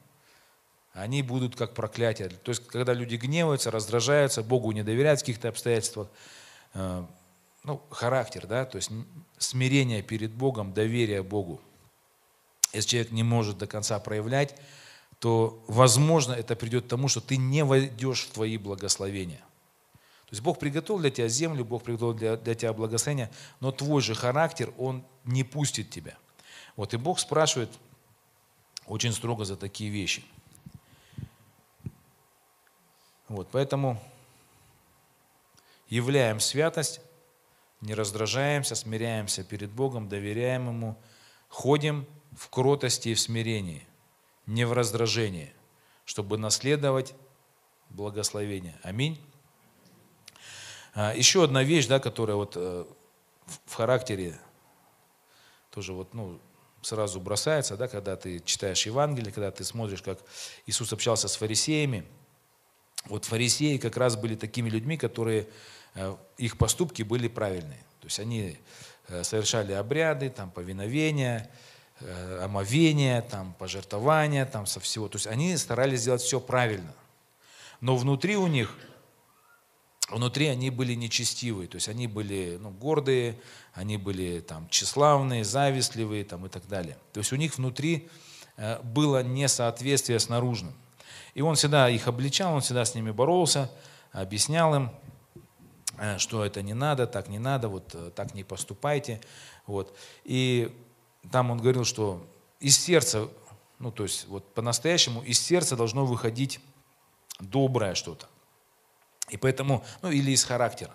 они 0.93 1.21
будут 1.21 1.55
как 1.55 1.73
проклятие. 1.73 2.29
То 2.29 2.49
есть, 2.49 2.65
когда 2.67 2.93
люди 2.93 3.15
гневаются, 3.15 3.71
раздражаются, 3.71 4.43
Богу 4.43 4.71
не 4.71 4.83
доверяют 4.83 5.19
в 5.19 5.23
каких-то 5.23 5.49
обстоятельствах, 5.49 6.07
э, 6.73 7.03
ну, 7.63 7.81
характер, 7.89 8.47
да, 8.47 8.65
то 8.65 8.77
есть 8.77 8.91
смирение 9.37 10.01
перед 10.01 10.31
Богом, 10.31 10.73
доверие 10.73 11.23
Богу. 11.23 11.61
Если 12.73 12.89
человек 12.89 13.11
не 13.11 13.23
может 13.23 13.57
до 13.57 13.67
конца 13.67 13.99
проявлять, 13.99 14.55
то, 15.19 15.63
возможно, 15.67 16.33
это 16.33 16.55
придет 16.55 16.85
к 16.85 16.89
тому, 16.89 17.07
что 17.07 17.21
ты 17.21 17.37
не 17.37 17.63
войдешь 17.63 18.25
в 18.25 18.31
твои 18.31 18.57
благословения– 18.57 19.41
то 20.33 20.35
есть 20.35 20.43
Бог 20.45 20.57
приготовил 20.57 20.99
для 20.99 21.11
тебя 21.11 21.27
землю, 21.27 21.63
Бог 21.63 21.83
приготовил 21.83 22.15
для, 22.15 22.37
для 22.37 22.55
тебя 22.55 22.73
благословение, 22.73 23.29
но 23.59 23.71
твой 23.71 24.01
же 24.01 24.15
характер, 24.15 24.73
он 24.79 25.05
не 25.25 25.43
пустит 25.43 25.91
тебя. 25.91 26.17
Вот 26.75 26.95
и 26.95 26.97
Бог 26.97 27.19
спрашивает 27.19 27.69
очень 28.87 29.11
строго 29.11 29.45
за 29.45 29.57
такие 29.57 29.91
вещи. 29.91 30.23
Вот, 33.29 33.47
поэтому 33.51 34.01
являем 35.87 36.39
святость, 36.39 37.01
не 37.81 37.93
раздражаемся, 37.93 38.75
смиряемся 38.75 39.43
перед 39.43 39.69
Богом, 39.71 40.09
доверяем 40.09 40.67
Ему, 40.67 40.97
ходим 41.49 42.05
в 42.35 42.49
кротости 42.49 43.09
и 43.09 43.13
в 43.13 43.19
смирении, 43.19 43.85
не 44.45 44.65
в 44.65 44.73
раздражении, 44.73 45.53
чтобы 46.05 46.37
наследовать 46.37 47.13
благословение. 47.89 48.79
Аминь. 48.83 49.19
А, 50.95 51.13
еще 51.13 51.43
одна 51.43 51.63
вещь, 51.63 51.87
да, 51.87 51.99
которая 51.99 52.35
вот 52.35 52.53
э, 52.55 52.85
в 53.65 53.73
характере 53.73 54.39
тоже 55.71 55.93
вот, 55.93 56.13
ну, 56.13 56.39
сразу 56.81 57.19
бросается, 57.19 57.77
да, 57.77 57.87
когда 57.87 58.15
ты 58.15 58.39
читаешь 58.39 58.85
Евангелие, 58.85 59.31
когда 59.31 59.51
ты 59.51 59.63
смотришь, 59.63 60.01
как 60.01 60.19
Иисус 60.65 60.93
общался 60.93 61.27
с 61.27 61.35
фарисеями. 61.35 62.05
Вот 63.05 63.25
фарисеи 63.25 63.77
как 63.77 63.97
раз 63.97 64.15
были 64.15 64.35
такими 64.35 64.69
людьми, 64.69 64.97
которые, 64.97 65.47
э, 65.95 66.15
их 66.37 66.57
поступки 66.57 67.03
были 67.03 67.27
правильные. 67.27 67.83
То 67.99 68.07
есть 68.07 68.19
они 68.19 68.57
э, 69.07 69.23
совершали 69.23 69.73
обряды, 69.73 70.29
там, 70.29 70.51
повиновения, 70.51 71.49
омовения, 72.41 73.21
там, 73.21 73.53
пожертвования, 73.53 74.45
там, 74.45 74.65
со 74.65 74.79
всего. 74.79 75.07
То 75.07 75.17
есть 75.17 75.27
они 75.27 75.55
старались 75.55 76.01
сделать 76.01 76.21
все 76.21 76.39
правильно. 76.39 76.93
Но 77.79 77.95
внутри 77.95 78.35
у 78.35 78.47
них 78.47 78.75
внутри 80.09 80.47
они 80.47 80.69
были 80.69 80.93
нечестивые, 80.93 81.67
то 81.67 81.75
есть 81.75 81.89
они 81.89 82.07
были 82.07 82.57
ну, 82.61 82.69
гордые, 82.69 83.39
они 83.73 83.97
были 83.97 84.39
там, 84.39 84.67
тщеславные, 84.69 85.43
завистливые 85.43 86.23
там, 86.23 86.45
и 86.45 86.49
так 86.49 86.67
далее. 86.67 86.97
То 87.13 87.19
есть 87.19 87.31
у 87.31 87.35
них 87.35 87.57
внутри 87.57 88.07
э, 88.57 88.81
было 88.83 89.23
несоответствие 89.23 90.19
с 90.19 90.29
наружным. 90.29 90.73
И 91.33 91.41
он 91.41 91.55
всегда 91.55 91.89
их 91.89 92.07
обличал, 92.07 92.53
он 92.53 92.61
всегда 92.61 92.85
с 92.85 92.95
ними 92.95 93.11
боролся, 93.11 93.69
объяснял 94.11 94.75
им, 94.75 94.91
э, 95.97 96.17
что 96.17 96.45
это 96.45 96.61
не 96.61 96.73
надо, 96.73 97.07
так 97.07 97.27
не 97.27 97.39
надо, 97.39 97.69
вот 97.69 97.95
э, 97.95 98.11
так 98.15 98.33
не 98.33 98.43
поступайте. 98.43 99.19
Вот. 99.65 99.95
И 100.23 100.75
там 101.31 101.51
он 101.51 101.59
говорил, 101.59 101.85
что 101.85 102.25
из 102.59 102.77
сердца, 102.77 103.27
ну 103.79 103.91
то 103.91 104.03
есть 104.03 104.27
вот 104.27 104.53
по-настоящему 104.53 105.23
из 105.23 105.39
сердца 105.39 105.75
должно 105.75 106.05
выходить 106.05 106.59
доброе 107.39 107.95
что-то. 107.95 108.27
И 109.29 109.37
поэтому, 109.37 109.83
ну 110.01 110.11
или 110.11 110.31
из 110.31 110.43
характера. 110.43 110.93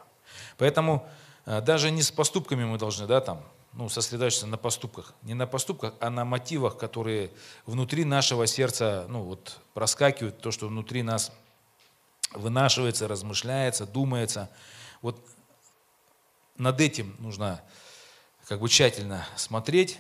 Поэтому 0.57 1.07
э, 1.47 1.61
даже 1.61 1.91
не 1.91 2.03
с 2.03 2.11
поступками 2.11 2.65
мы 2.65 2.79
должны, 2.79 3.07
да, 3.07 3.21
там, 3.21 3.43
ну, 3.73 3.89
сосредоточиться 3.89 4.47
на 4.47 4.57
поступках. 4.57 5.15
Не 5.23 5.35
на 5.35 5.47
поступках, 5.47 5.95
а 6.01 6.11
на 6.11 6.25
мотивах, 6.25 6.77
которые 6.79 7.31
внутри 7.67 8.05
нашего 8.05 8.47
сердца, 8.47 9.07
ну, 9.09 9.23
вот, 9.23 9.59
проскакивают, 9.75 10.41
то, 10.41 10.51
что 10.51 10.69
внутри 10.69 11.03
нас 11.03 11.33
вынашивается, 12.33 13.09
размышляется, 13.09 13.87
думается. 13.87 14.51
Вот 15.03 15.25
над 16.57 16.81
этим 16.81 17.15
нужно 17.19 17.63
как 18.47 18.61
бы 18.61 18.69
тщательно 18.69 19.27
смотреть, 19.37 19.99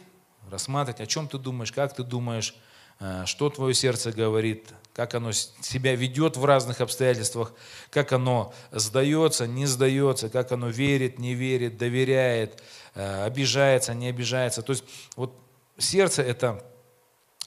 рассматривать, 0.50 1.00
о 1.00 1.06
чем 1.06 1.28
ты 1.28 1.38
думаешь, 1.38 1.72
как 1.72 1.94
ты 1.94 2.02
думаешь, 2.02 2.54
э, 3.00 3.24
что 3.26 3.50
твое 3.50 3.74
сердце 3.74 4.12
говорит, 4.12 4.72
как 4.98 5.14
оно 5.14 5.30
себя 5.30 5.94
ведет 5.94 6.36
в 6.36 6.44
разных 6.44 6.80
обстоятельствах, 6.80 7.52
как 7.88 8.12
оно 8.12 8.52
сдается, 8.72 9.46
не 9.46 9.64
сдается, 9.64 10.28
как 10.28 10.50
оно 10.50 10.70
верит, 10.70 11.20
не 11.20 11.34
верит, 11.34 11.78
доверяет, 11.78 12.60
э, 12.96 13.22
обижается, 13.22 13.94
не 13.94 14.08
обижается. 14.08 14.60
То 14.60 14.72
есть 14.72 14.82
вот 15.14 15.40
сердце– 15.78 16.22
это 16.24 16.66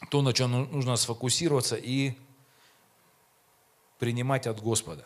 то, 0.10 0.22
на 0.22 0.32
чем 0.32 0.72
нужно 0.72 0.96
сфокусироваться 0.96 1.76
и 1.76 2.14
принимать 4.00 4.48
от 4.48 4.62
Господа 4.62 5.04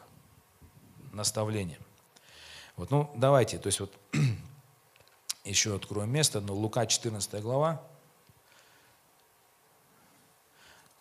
наставление. 1.13 1.79
Вот, 2.75 2.91
ну, 2.91 3.09
давайте, 3.15 3.57
то 3.57 3.65
есть 3.69 3.79
вот 3.79 3.91
еще 5.45 5.75
откроем 5.75 6.11
место, 6.11 6.41
но 6.41 6.53
Лука 6.53 6.85
14 6.85 7.41
глава, 7.41 7.81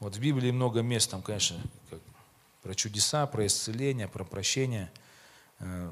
Вот 0.00 0.16
в 0.16 0.20
Библии 0.20 0.50
много 0.50 0.82
мест, 0.82 1.10
там, 1.10 1.22
конечно, 1.22 1.60
как, 1.90 2.00
про 2.62 2.74
чудеса, 2.74 3.26
про 3.26 3.46
исцеление, 3.46 4.08
про 4.08 4.24
прощение. 4.24 4.90
Э, 5.60 5.90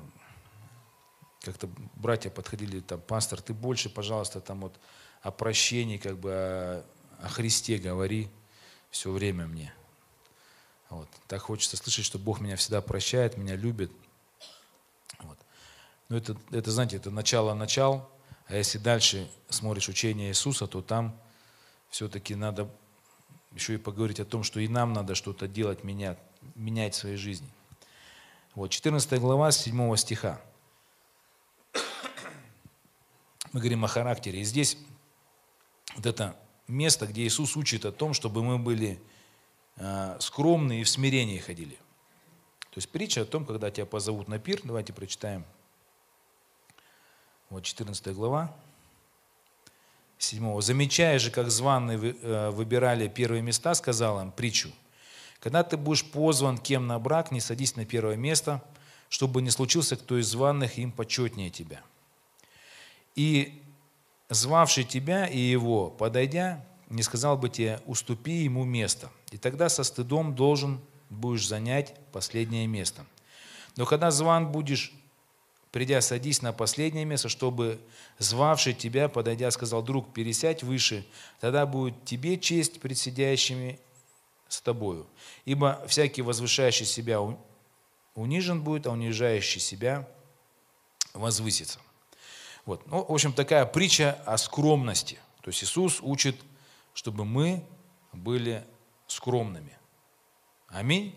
как-то 1.41 1.69
братья 1.95 2.31
подходили, 2.31 2.81
там, 2.81 3.01
пастор, 3.01 3.41
ты 3.41 3.53
больше, 3.53 3.91
пожалуйста, 3.91 4.41
там 4.41 4.61
вот 4.61 4.79
о 5.23 5.31
прощении, 5.31 5.99
как 5.99 6.19
бы 6.19 6.31
о, 6.33 6.85
о 7.21 7.29
Христе 7.29 7.79
говори 7.79 8.31
все 8.91 9.11
время 9.11 9.47
мне. 9.47 9.73
Вот. 10.91 11.09
Так 11.27 11.41
хочется 11.41 11.77
слышать, 11.77 12.05
что 12.05 12.19
Бог 12.19 12.41
меня 12.41 12.57
всегда 12.57 12.83
прощает, 12.83 13.39
меня 13.39 13.57
любит. 13.57 13.91
Вот. 15.21 15.39
Но 16.09 16.19
это, 16.19 16.37
это, 16.51 16.71
знаете, 16.71 16.97
это 16.97 17.11
начало-начал, 17.11 18.09
а 18.47 18.57
если 18.57 18.79
дальше 18.79 19.31
смотришь 19.49 19.89
учение 19.89 20.29
Иисуса, 20.29 20.67
то 20.67 20.83
там 20.83 21.19
все-таки 21.89 22.35
надо 22.35 22.69
еще 23.55 23.75
и 23.75 23.79
поговорить 23.79 24.21
о 24.21 24.25
том, 24.25 24.43
что 24.43 24.61
и 24.61 24.69
нам 24.69 24.93
надо 24.93 25.15
что-то 25.15 25.47
делать, 25.47 25.85
менять, 25.85 26.19
менять 26.55 26.95
в 26.95 26.99
своей 26.99 27.17
жизни. 27.17 27.49
Вот, 28.55 28.69
14 28.69 29.21
глава, 29.21 29.51
7 29.51 29.97
стиха. 29.97 30.41
Мы 33.53 33.61
говорим 33.61 33.85
о 33.85 33.89
характере. 33.89 34.41
И 34.41 34.45
здесь 34.45 34.79
вот 35.95 36.07
это 36.07 36.37
место, 36.69 37.07
где 37.07 37.23
Иисус 37.23 37.57
учит 37.57 37.85
о 37.85 37.93
том, 37.93 38.15
чтобы 38.15 38.43
мы 38.43 38.59
были 38.59 39.01
э, 39.77 40.17
скромны 40.21 40.81
и 40.81 40.85
в 40.85 40.89
смирении 40.89 41.39
ходили. 41.39 41.77
То 42.71 42.79
есть 42.79 42.89
притча 42.89 43.23
о 43.23 43.25
том, 43.27 43.45
когда 43.45 43.71
тебя 43.71 43.85
позовут 43.85 44.29
на 44.29 44.39
пир, 44.39 44.61
давайте 44.65 44.95
прочитаем. 44.95 45.45
Вот 47.51 47.65
14 47.65 48.15
глава, 48.15 48.57
7. 50.23 50.61
«Замечая 50.61 51.19
же, 51.19 51.31
как 51.31 51.51
званые 51.51 51.99
э, 51.99 52.51
выбирали 52.51 53.09
первые 53.09 53.43
места, 53.43 53.75
сказал 53.75 54.21
им 54.21 54.31
притчу. 54.31 54.71
Когда 55.41 55.65
ты 55.65 55.77
будешь 55.77 56.05
позван 56.05 56.59
кем 56.59 56.87
на 56.87 56.99
брак, 57.01 57.33
не 57.33 57.41
садись 57.41 57.75
на 57.75 57.85
первое 57.85 58.17
место, 58.17 58.63
чтобы 59.09 59.43
не 59.43 59.51
случился 59.51 59.97
кто 59.97 60.19
из 60.19 60.29
званых 60.29 60.79
им 60.79 60.93
почетнее 60.93 61.51
тебя. 61.51 61.83
И 63.17 63.63
звавший 64.31 64.85
тебя 64.85 65.27
и 65.27 65.39
его, 65.39 65.91
подойдя, 65.91 66.65
не 66.89 67.03
сказал 67.03 67.37
бы 67.37 67.49
тебе, 67.49 67.81
уступи 67.87 68.45
ему 68.45 68.65
место. 68.65 69.11
И 69.33 69.39
тогда 69.39 69.69
со 69.69 69.83
стыдом 69.83 70.37
должен 70.37 70.81
будешь 71.11 71.49
занять 71.49 71.95
последнее 72.13 72.69
место. 72.69 73.05
Но 73.77 73.87
когда 73.87 74.13
зван 74.13 74.53
будешь, 74.53 74.93
придя, 75.73 76.01
садись 76.01 76.43
на 76.43 76.53
последнее 76.53 77.05
место, 77.05 77.29
чтобы 77.29 77.81
звавший 78.19 78.75
тебя, 78.75 79.09
подойдя, 79.09 79.51
сказал, 79.51 79.83
друг, 79.83 80.13
пересядь 80.13 80.63
выше, 80.63 81.05
тогда 81.41 81.67
будет 81.67 82.05
тебе 82.05 82.39
честь 82.39 82.81
пред 82.81 82.99
сидящими 82.99 83.81
с 84.49 84.61
тобою. 84.61 85.07
Ибо 85.47 85.83
всякий 85.89 86.23
возвышающий 86.23 86.87
себя 86.87 87.19
унижен 88.15 88.63
будет, 88.63 88.87
а 88.87 88.91
унижающий 88.91 89.61
себя 89.61 90.09
возвысится. 91.15 91.81
Вот. 92.67 92.87
Ну, 92.87 93.05
в 93.05 93.13
общем, 93.13 93.33
такая 93.33 93.67
притча 93.67 94.13
о 94.27 94.37
скромности. 94.37 95.19
То 95.41 95.49
есть 95.49 95.65
Иисус 95.65 96.01
учит, 96.03 96.37
чтобы 96.93 97.25
мы 97.25 97.65
были 98.13 98.65
скромными. 99.07 99.77
Аминь. 100.69 101.15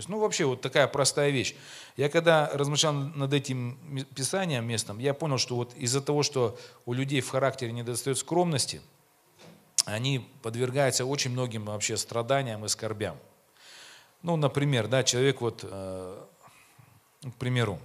Есть, 0.00 0.08
ну, 0.08 0.18
вообще, 0.18 0.46
вот 0.46 0.62
такая 0.62 0.88
простая 0.88 1.28
вещь. 1.28 1.54
Я 1.98 2.08
когда 2.08 2.50
размышлял 2.54 2.94
над 2.94 3.34
этим 3.34 3.78
писанием 4.14 4.64
местом, 4.64 4.98
я 4.98 5.12
понял, 5.12 5.36
что 5.36 5.56
вот 5.56 5.74
из-за 5.74 6.00
того, 6.00 6.22
что 6.22 6.58
у 6.86 6.94
людей 6.94 7.20
в 7.20 7.28
характере 7.28 7.72
недостает 7.72 8.16
скромности, 8.16 8.80
они 9.84 10.26
подвергаются 10.42 11.04
очень 11.04 11.32
многим 11.32 11.66
вообще 11.66 11.98
страданиям 11.98 12.64
и 12.64 12.68
скорбям. 12.68 13.18
Ну, 14.22 14.36
например, 14.36 14.88
да, 14.88 15.02
человек 15.02 15.42
вот, 15.42 15.60
э, 15.64 16.24
к 17.22 17.34
примеру, 17.34 17.78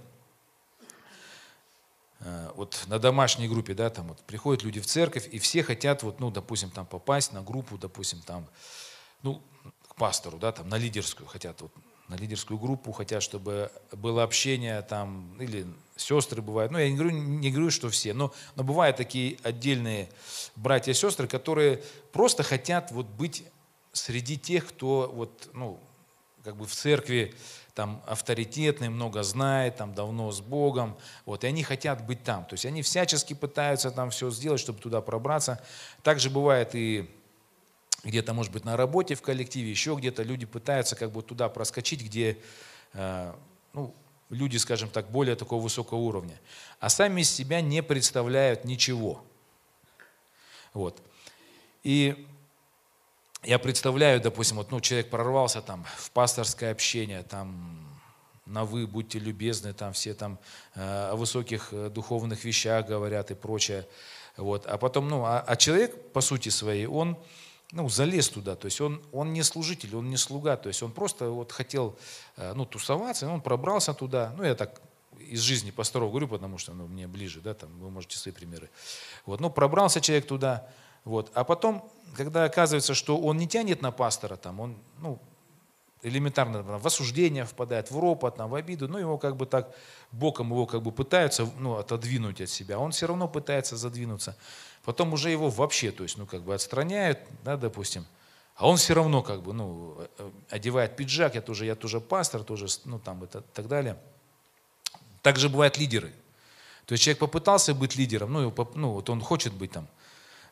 э, 2.20 2.50
вот 2.54 2.82
на 2.86 2.98
домашней 2.98 3.46
группе, 3.46 3.74
да, 3.74 3.90
там 3.90 4.08
вот 4.08 4.20
приходят 4.20 4.62
люди 4.62 4.80
в 4.80 4.86
церковь, 4.86 5.28
и 5.30 5.38
все 5.38 5.62
хотят, 5.62 6.02
вот, 6.02 6.18
ну, 6.18 6.30
допустим, 6.30 6.70
там 6.70 6.86
попасть 6.86 7.34
на 7.34 7.42
группу, 7.42 7.76
допустим, 7.76 8.22
там, 8.22 8.46
ну, 9.22 9.42
к 9.88 9.94
пастору, 9.96 10.38
да, 10.38 10.52
там, 10.52 10.68
на 10.70 10.78
лидерскую 10.78 11.26
хотят 11.26 11.60
вот 11.60 11.72
на 12.08 12.14
лидерскую 12.14 12.58
группу, 12.58 12.92
хотят, 12.92 13.22
чтобы 13.22 13.70
было 13.92 14.22
общение 14.22 14.82
там, 14.82 15.36
или 15.40 15.66
сестры 15.96 16.42
бывают. 16.42 16.70
Ну, 16.72 16.78
я 16.78 16.88
не 16.88 16.96
говорю, 16.96 17.16
не 17.16 17.50
говорю 17.50 17.70
что 17.70 17.90
все, 17.90 18.14
но, 18.14 18.32
но 18.54 18.62
бывают 18.62 18.96
такие 18.96 19.38
отдельные 19.42 20.08
братья 20.54 20.92
и 20.92 20.94
сестры, 20.94 21.26
которые 21.26 21.82
просто 22.12 22.42
хотят 22.42 22.92
вот 22.92 23.06
быть 23.06 23.44
среди 23.92 24.38
тех, 24.38 24.66
кто 24.66 25.10
вот, 25.12 25.48
ну, 25.52 25.80
как 26.44 26.56
бы 26.56 26.66
в 26.66 26.74
церкви 26.74 27.34
там 27.74 28.02
авторитетный, 28.06 28.88
много 28.88 29.22
знает, 29.22 29.76
там 29.76 29.94
давно 29.94 30.32
с 30.32 30.40
Богом, 30.40 30.96
вот, 31.26 31.44
и 31.44 31.46
они 31.46 31.62
хотят 31.62 32.06
быть 32.06 32.22
там. 32.24 32.44
То 32.44 32.54
есть 32.54 32.64
они 32.64 32.82
всячески 32.82 33.34
пытаются 33.34 33.90
там 33.90 34.10
все 34.10 34.30
сделать, 34.30 34.60
чтобы 34.60 34.78
туда 34.80 35.00
пробраться. 35.00 35.60
Также 36.02 36.30
бывает 36.30 36.74
и 36.74 37.10
где-то, 38.06 38.32
может 38.32 38.52
быть, 38.52 38.64
на 38.64 38.76
работе, 38.76 39.16
в 39.16 39.22
коллективе, 39.22 39.68
еще 39.68 39.96
где-то 39.96 40.22
люди 40.22 40.46
пытаются 40.46 40.94
как 40.94 41.10
бы 41.10 41.22
туда 41.22 41.48
проскочить, 41.48 42.02
где 42.02 42.38
э, 42.92 43.34
ну, 43.72 43.94
люди, 44.30 44.56
скажем 44.58 44.88
так, 44.88 45.10
более 45.10 45.34
такого 45.34 45.60
высокого 45.60 45.98
уровня, 45.98 46.40
а 46.78 46.88
сами 46.88 47.22
из 47.22 47.30
себя 47.30 47.60
не 47.60 47.82
представляют 47.82 48.64
ничего. 48.64 49.24
Вот. 50.72 51.02
И 51.82 52.26
я 53.42 53.58
представляю, 53.58 54.20
допустим, 54.20 54.56
вот, 54.56 54.70
ну, 54.70 54.80
человек 54.80 55.10
прорвался 55.10 55.60
там 55.60 55.84
в 55.96 56.10
пасторское 56.12 56.70
общение, 56.70 57.24
там 57.24 58.00
на 58.46 58.64
вы, 58.64 58.86
будьте 58.86 59.18
любезны, 59.18 59.72
там 59.72 59.92
все 59.92 60.14
там 60.14 60.38
э, 60.76 61.10
о 61.10 61.16
высоких 61.16 61.72
э, 61.72 61.90
духовных 61.90 62.44
вещах 62.44 62.86
говорят 62.86 63.32
и 63.32 63.34
прочее. 63.34 63.88
Вот. 64.36 64.66
А 64.66 64.78
потом, 64.78 65.08
ну, 65.08 65.24
а, 65.24 65.40
а 65.40 65.56
человек, 65.56 66.12
по 66.12 66.20
сути 66.20 66.50
своей, 66.50 66.86
он 66.86 67.18
ну, 67.72 67.88
залез 67.88 68.28
туда. 68.28 68.56
То 68.56 68.66
есть 68.66 68.80
он, 68.80 69.02
он 69.12 69.32
не 69.32 69.42
служитель, 69.42 69.96
он 69.96 70.08
не 70.10 70.16
слуга. 70.16 70.56
То 70.56 70.68
есть 70.68 70.82
он 70.82 70.92
просто 70.92 71.30
вот 71.30 71.52
хотел 71.52 71.96
э, 72.36 72.52
ну, 72.54 72.64
тусоваться, 72.64 73.26
и 73.26 73.28
он 73.28 73.40
пробрался 73.40 73.94
туда. 73.94 74.32
Ну, 74.36 74.44
я 74.44 74.54
так 74.54 74.80
из 75.18 75.40
жизни 75.40 75.70
пасторов 75.70 76.10
говорю, 76.10 76.28
потому 76.28 76.58
что 76.58 76.72
ну, 76.72 76.86
мне 76.86 77.06
ближе, 77.06 77.40
да, 77.40 77.54
там 77.54 77.70
вы 77.78 77.90
можете 77.90 78.18
свои 78.18 78.32
примеры. 78.32 78.70
Вот, 79.24 79.40
ну, 79.40 79.50
пробрался 79.50 80.00
человек 80.00 80.26
туда, 80.26 80.68
вот. 81.04 81.30
А 81.34 81.44
потом, 81.44 81.90
когда 82.16 82.44
оказывается, 82.44 82.94
что 82.94 83.18
он 83.18 83.36
не 83.36 83.48
тянет 83.48 83.82
на 83.82 83.90
пастора, 83.90 84.36
там, 84.36 84.60
он, 84.60 84.76
ну, 84.98 85.18
элементарно 86.02 86.62
там, 86.62 86.78
в 86.78 86.86
осуждение 86.86 87.44
впадает, 87.44 87.90
в 87.90 87.98
ропот, 87.98 88.36
там, 88.36 88.50
в 88.50 88.54
обиду, 88.54 88.88
ну, 88.88 88.98
его 88.98 89.18
как 89.18 89.36
бы 89.36 89.46
так, 89.46 89.74
боком 90.12 90.50
его 90.50 90.66
как 90.66 90.82
бы 90.82 90.92
пытаются 90.92 91.48
ну, 91.58 91.76
отодвинуть 91.76 92.40
от 92.40 92.50
себя, 92.50 92.78
он 92.78 92.92
все 92.92 93.06
равно 93.06 93.28
пытается 93.28 93.76
задвинуться. 93.76 94.36
Потом 94.86 95.12
уже 95.12 95.30
его 95.30 95.50
вообще, 95.50 95.90
то 95.90 96.04
есть, 96.04 96.16
ну, 96.16 96.26
как 96.26 96.42
бы 96.42 96.54
отстраняют, 96.54 97.18
да, 97.42 97.56
допустим, 97.56 98.06
а 98.54 98.68
он 98.68 98.76
все 98.76 98.94
равно 98.94 99.20
как 99.20 99.42
бы, 99.42 99.52
ну, 99.52 99.96
э, 100.16 100.30
одевает 100.48 100.94
пиджак, 100.94 101.34
я 101.34 101.42
тоже, 101.42 101.66
я 101.66 101.74
тоже 101.74 102.00
пастор, 102.00 102.44
тоже, 102.44 102.68
ну, 102.84 103.00
там, 103.00 103.24
и 103.24 103.26
так 103.26 103.66
далее. 103.66 103.98
Также 105.22 105.48
бывают 105.48 105.76
лидеры. 105.76 106.12
То 106.84 106.92
есть 106.92 107.02
человек 107.02 107.18
попытался 107.18 107.74
быть 107.74 107.96
лидером, 107.96 108.32
ну, 108.32 108.54
ну 108.76 108.92
вот 108.92 109.10
он 109.10 109.20
хочет 109.20 109.52
быть 109.52 109.72
там, 109.72 109.88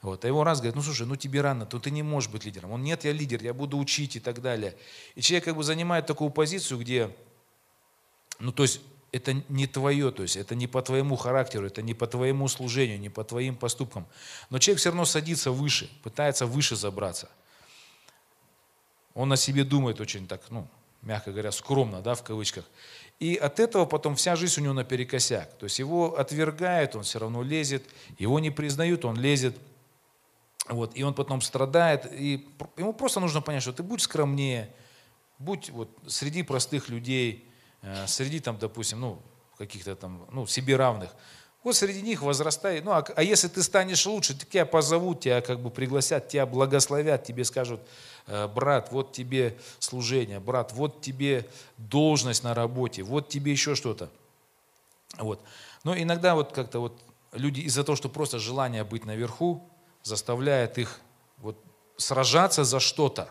вот, 0.02 0.24
а 0.24 0.26
его 0.26 0.42
раз 0.42 0.58
говорит, 0.58 0.74
ну 0.74 0.82
слушай, 0.82 1.06
ну 1.06 1.14
тебе 1.14 1.40
рано, 1.40 1.64
то 1.64 1.78
ты 1.78 1.92
не 1.92 2.02
можешь 2.02 2.28
быть 2.28 2.44
лидером. 2.44 2.72
Он, 2.72 2.82
нет, 2.82 3.04
я 3.04 3.12
лидер, 3.12 3.40
я 3.40 3.54
буду 3.54 3.78
учить 3.78 4.16
и 4.16 4.20
так 4.20 4.42
далее. 4.42 4.76
И 5.14 5.22
человек 5.22 5.44
как 5.44 5.54
бы 5.56 5.62
занимает 5.62 6.06
такую 6.06 6.30
позицию, 6.30 6.80
где, 6.80 7.16
ну 8.40 8.50
то 8.50 8.64
есть 8.64 8.80
это 9.14 9.32
не 9.48 9.68
твое, 9.68 10.10
то 10.10 10.22
есть 10.22 10.36
это 10.36 10.56
не 10.56 10.66
по 10.66 10.82
твоему 10.82 11.14
характеру, 11.14 11.66
это 11.66 11.82
не 11.82 11.94
по 11.94 12.08
твоему 12.08 12.48
служению, 12.48 12.98
не 12.98 13.10
по 13.10 13.22
твоим 13.22 13.54
поступкам. 13.54 14.06
Но 14.50 14.58
человек 14.58 14.80
все 14.80 14.90
равно 14.90 15.04
садится 15.04 15.52
выше, 15.52 15.88
пытается 16.02 16.46
выше 16.46 16.74
забраться. 16.74 17.30
Он 19.14 19.32
о 19.32 19.36
себе 19.36 19.62
думает 19.62 20.00
очень 20.00 20.26
так, 20.26 20.42
ну, 20.50 20.66
мягко 21.02 21.30
говоря, 21.30 21.52
скромно, 21.52 22.00
да, 22.00 22.16
в 22.16 22.24
кавычках. 22.24 22.64
И 23.20 23.36
от 23.36 23.60
этого 23.60 23.86
потом 23.86 24.16
вся 24.16 24.34
жизнь 24.34 24.60
у 24.60 24.64
него 24.64 24.74
наперекосяк. 24.74 25.52
То 25.58 25.64
есть 25.64 25.78
его 25.78 26.18
отвергают, 26.18 26.96
он 26.96 27.04
все 27.04 27.20
равно 27.20 27.44
лезет, 27.44 27.84
его 28.18 28.40
не 28.40 28.50
признают, 28.50 29.04
он 29.04 29.16
лезет. 29.16 29.56
Вот, 30.68 30.96
и 30.96 31.04
он 31.04 31.14
потом 31.14 31.40
страдает. 31.40 32.12
И 32.12 32.48
ему 32.76 32.92
просто 32.92 33.20
нужно 33.20 33.40
понять, 33.40 33.62
что 33.62 33.72
ты 33.72 33.84
будь 33.84 34.02
скромнее, 34.02 34.74
будь 35.38 35.70
вот 35.70 35.88
среди 36.08 36.42
простых 36.42 36.88
людей, 36.88 37.48
среди 38.06 38.40
там, 38.40 38.58
допустим, 38.58 39.00
ну, 39.00 39.22
каких-то 39.58 39.94
там, 39.96 40.26
ну, 40.32 40.46
себе 40.46 40.76
равных, 40.76 41.10
вот 41.64 41.74
среди 41.74 42.02
них 42.02 42.20
возрастай. 42.20 42.82
Ну, 42.82 42.90
а, 42.90 43.02
а 43.16 43.22
если 43.22 43.48
ты 43.48 43.62
станешь 43.62 44.04
лучше, 44.06 44.36
тебя 44.36 44.66
позовут, 44.66 45.20
тебя 45.20 45.40
как 45.40 45.60
бы 45.60 45.70
пригласят, 45.70 46.28
тебя 46.28 46.44
благословят, 46.44 47.24
тебе 47.24 47.44
скажут, 47.44 47.80
«Э, 48.26 48.46
брат, 48.48 48.92
вот 48.92 49.12
тебе 49.12 49.56
служение, 49.78 50.40
брат, 50.40 50.72
вот 50.72 51.00
тебе 51.00 51.48
должность 51.78 52.44
на 52.44 52.54
работе, 52.54 53.02
вот 53.02 53.30
тебе 53.30 53.52
еще 53.52 53.74
что-то. 53.74 54.10
Вот. 55.18 55.40
Но 55.84 55.96
иногда 55.96 56.34
вот 56.34 56.52
как-то 56.52 56.80
вот 56.80 57.00
люди 57.32 57.60
из-за 57.60 57.82
того, 57.82 57.96
что 57.96 58.08
просто 58.08 58.38
желание 58.38 58.84
быть 58.84 59.04
наверху, 59.06 59.66
заставляет 60.02 60.78
их 60.78 61.00
вот 61.38 61.56
сражаться 61.96 62.64
за 62.64 62.80
что-то. 62.80 63.28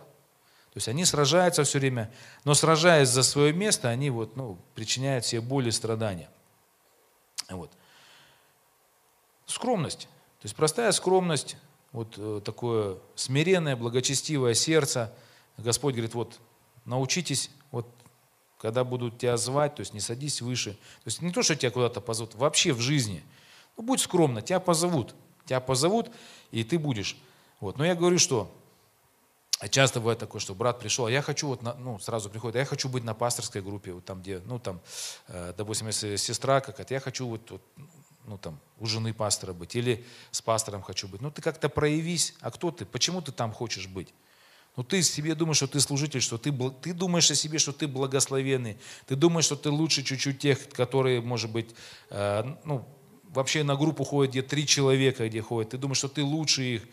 То 0.74 0.78
есть 0.78 0.88
они 0.88 1.06
сражаются 1.06 1.64
все 1.64 1.78
время, 1.78 2.12
но 2.46 2.56
сражаясь 2.56 3.08
за 3.08 3.22
свое 3.22 3.54
место, 3.54 3.90
они 3.90 4.10
вот, 4.10 4.36
ну, 4.36 4.58
причиняют 4.74 5.24
себе 5.24 5.40
боль 5.40 5.68
и 5.68 5.72
страдания. 5.72 6.32
Вот. 7.48 7.70
Скромность. 9.46 10.08
То 10.42 10.46
есть 10.46 10.56
простая 10.56 10.92
скромность, 10.92 11.58
вот 11.92 12.16
э, 12.18 12.42
такое 12.44 12.98
смиренное, 13.14 13.76
благочестивое 13.76 14.56
сердце. 14.56 15.14
Господь 15.58 15.94
говорит, 15.94 16.16
вот 16.16 16.40
научитесь, 16.86 17.52
вот 17.70 17.88
когда 18.58 18.84
будут 18.84 19.20
тебя 19.20 19.38
звать, 19.38 19.76
то 19.76 19.82
есть 19.82 19.94
не 19.94 20.00
садись 20.00 20.42
выше. 20.42 20.72
То 20.72 21.06
есть 21.06 21.22
не 21.22 21.32
то, 21.32 21.44
что 21.44 21.56
тебя 21.56 21.70
куда-то 21.70 22.02
позовут, 22.02 22.34
вообще 22.34 22.74
в 22.74 22.80
жизни. 22.80 23.24
Ну, 23.78 23.84
будь 23.84 24.02
скромно, 24.02 24.42
тебя 24.42 24.60
позовут. 24.60 25.14
Тебя 25.46 25.60
позовут, 25.60 26.10
и 26.50 26.64
ты 26.64 26.80
будешь. 26.80 27.16
Вот. 27.60 27.78
Но 27.78 27.86
я 27.86 27.94
говорю, 27.94 28.18
что 28.18 28.52
а 29.64 29.70
часто 29.70 30.02
бывает 30.02 30.20
такое, 30.20 30.42
что 30.42 30.54
брат 30.54 30.80
пришел, 30.80 31.06
а 31.06 31.12
я 31.12 31.22
хочу, 31.22 31.48
вот, 31.48 31.64
на, 31.64 31.74
ну, 31.76 31.98
сразу 31.98 32.30
приходит, 32.30 32.58
а 32.58 32.60
я 32.60 32.66
хочу 32.66 32.90
быть 32.90 33.06
на 33.06 33.14
пасторской 33.14 33.62
группе, 33.62 33.94
вот 33.94 34.04
там, 34.04 34.22
где, 34.22 34.40
ну, 34.40 34.60
там, 34.60 34.82
э, 35.30 35.54
допустим, 35.58 35.88
если 35.88 36.18
сестра 36.18 36.60
какая-то, 36.60 36.94
я 36.94 37.00
хочу 37.00 37.26
вот, 37.26 37.50
вот 37.50 37.62
ну 38.26 38.38
там, 38.38 38.60
у 38.78 38.86
жены 38.88 39.14
пастора 39.14 39.54
быть, 39.54 39.78
или 39.78 40.06
с 40.32 40.42
пастором 40.42 40.82
хочу 40.82 41.08
быть. 41.08 41.22
Ну 41.22 41.32
ты 41.32 41.42
как-то 41.42 41.70
проявись, 41.70 42.34
а 42.42 42.52
кто 42.52 42.72
ты, 42.72 42.86
почему 42.86 43.22
ты 43.22 43.32
там 43.32 43.54
хочешь 43.54 43.88
быть? 43.88 44.14
Ну 44.76 44.84
ты 44.84 45.02
себе 45.02 45.34
думаешь, 45.34 45.58
что 45.58 45.68
ты 45.68 45.80
служитель, 45.80 46.20
что 46.20 46.38
ты, 46.38 46.52
ты 46.82 46.94
думаешь 46.94 47.32
о 47.32 47.36
себе, 47.36 47.58
что 47.58 47.72
ты 47.72 47.88
благословенный, 47.88 48.78
ты 49.06 49.16
думаешь, 49.16 49.46
что 49.46 49.56
ты 49.56 49.70
лучше 49.70 50.04
чуть-чуть 50.04 50.40
тех, 50.40 50.70
которые, 50.72 51.22
может 51.22 51.50
быть, 51.50 51.74
э, 52.10 52.44
ну, 52.66 52.86
вообще 53.30 53.64
на 53.64 53.78
группу 53.78 54.04
ходят, 54.04 54.32
где 54.32 54.42
три 54.42 54.68
человека, 54.68 55.30
где 55.30 55.42
ходят, 55.42 55.72
ты 55.72 55.78
думаешь, 55.78 56.00
что 56.00 56.10
ты 56.10 56.22
лучше 56.22 56.64
их. 56.64 56.84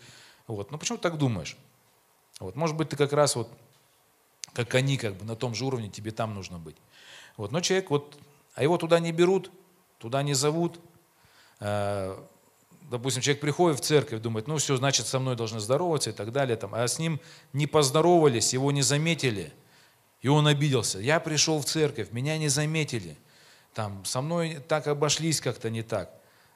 Вот. 0.47 0.71
Ну 0.71 0.77
почему 0.77 0.97
ты 0.97 1.03
так 1.03 1.17
думаешь? 1.17 1.57
Вот. 2.41 2.55
Может 2.55 2.75
быть, 2.75 2.89
ты 2.89 2.97
как 2.97 3.13
раз 3.13 3.35
вот, 3.35 3.49
как 4.53 4.75
они, 4.75 4.97
как 4.97 5.15
бы 5.15 5.25
на 5.25 5.35
том 5.35 5.55
же 5.55 5.65
уровне, 5.65 5.89
тебе 5.89 6.11
там 6.11 6.33
нужно 6.35 6.59
быть. 6.59 6.75
Вот. 7.37 7.51
Но 7.51 7.61
человек 7.61 7.89
вот, 7.89 8.19
а 8.55 8.63
его 8.63 8.77
туда 8.77 8.99
не 8.99 9.11
берут, 9.13 9.49
туда 9.97 10.21
не 10.23 10.33
зовут, 10.33 10.79
Э, 11.61 12.17
допустим, 12.89 13.21
человек 13.21 13.39
приходит 13.39 13.79
в 13.79 13.81
церковь, 13.81 14.19
думает, 14.19 14.47
ну 14.47 14.57
все, 14.57 14.75
значит, 14.75 15.07
со 15.07 15.19
мной 15.19 15.35
должны 15.35 15.59
здороваться 15.59 16.09
и 16.09 16.13
так 16.13 16.31
далее, 16.33 16.57
там, 16.57 16.73
а 16.73 16.85
с 16.85 16.99
ним 16.99 17.21
не 17.53 17.67
поздоровались, 17.67 18.51
его 18.51 18.71
не 18.71 18.81
заметили, 18.81 19.53
и 20.21 20.27
он 20.27 20.47
обиделся. 20.47 20.99
Я 20.99 21.19
пришел 21.19 21.61
в 21.61 21.65
церковь, 21.65 22.11
меня 22.11 22.37
не 22.37 22.49
заметили, 22.49 23.15
там, 23.73 24.03
со 24.03 24.21
мной 24.21 24.59
так 24.67 24.87
обошлись 24.87 25.39
как-то 25.39 25.69
не 25.69 25.83
так. 25.83 26.11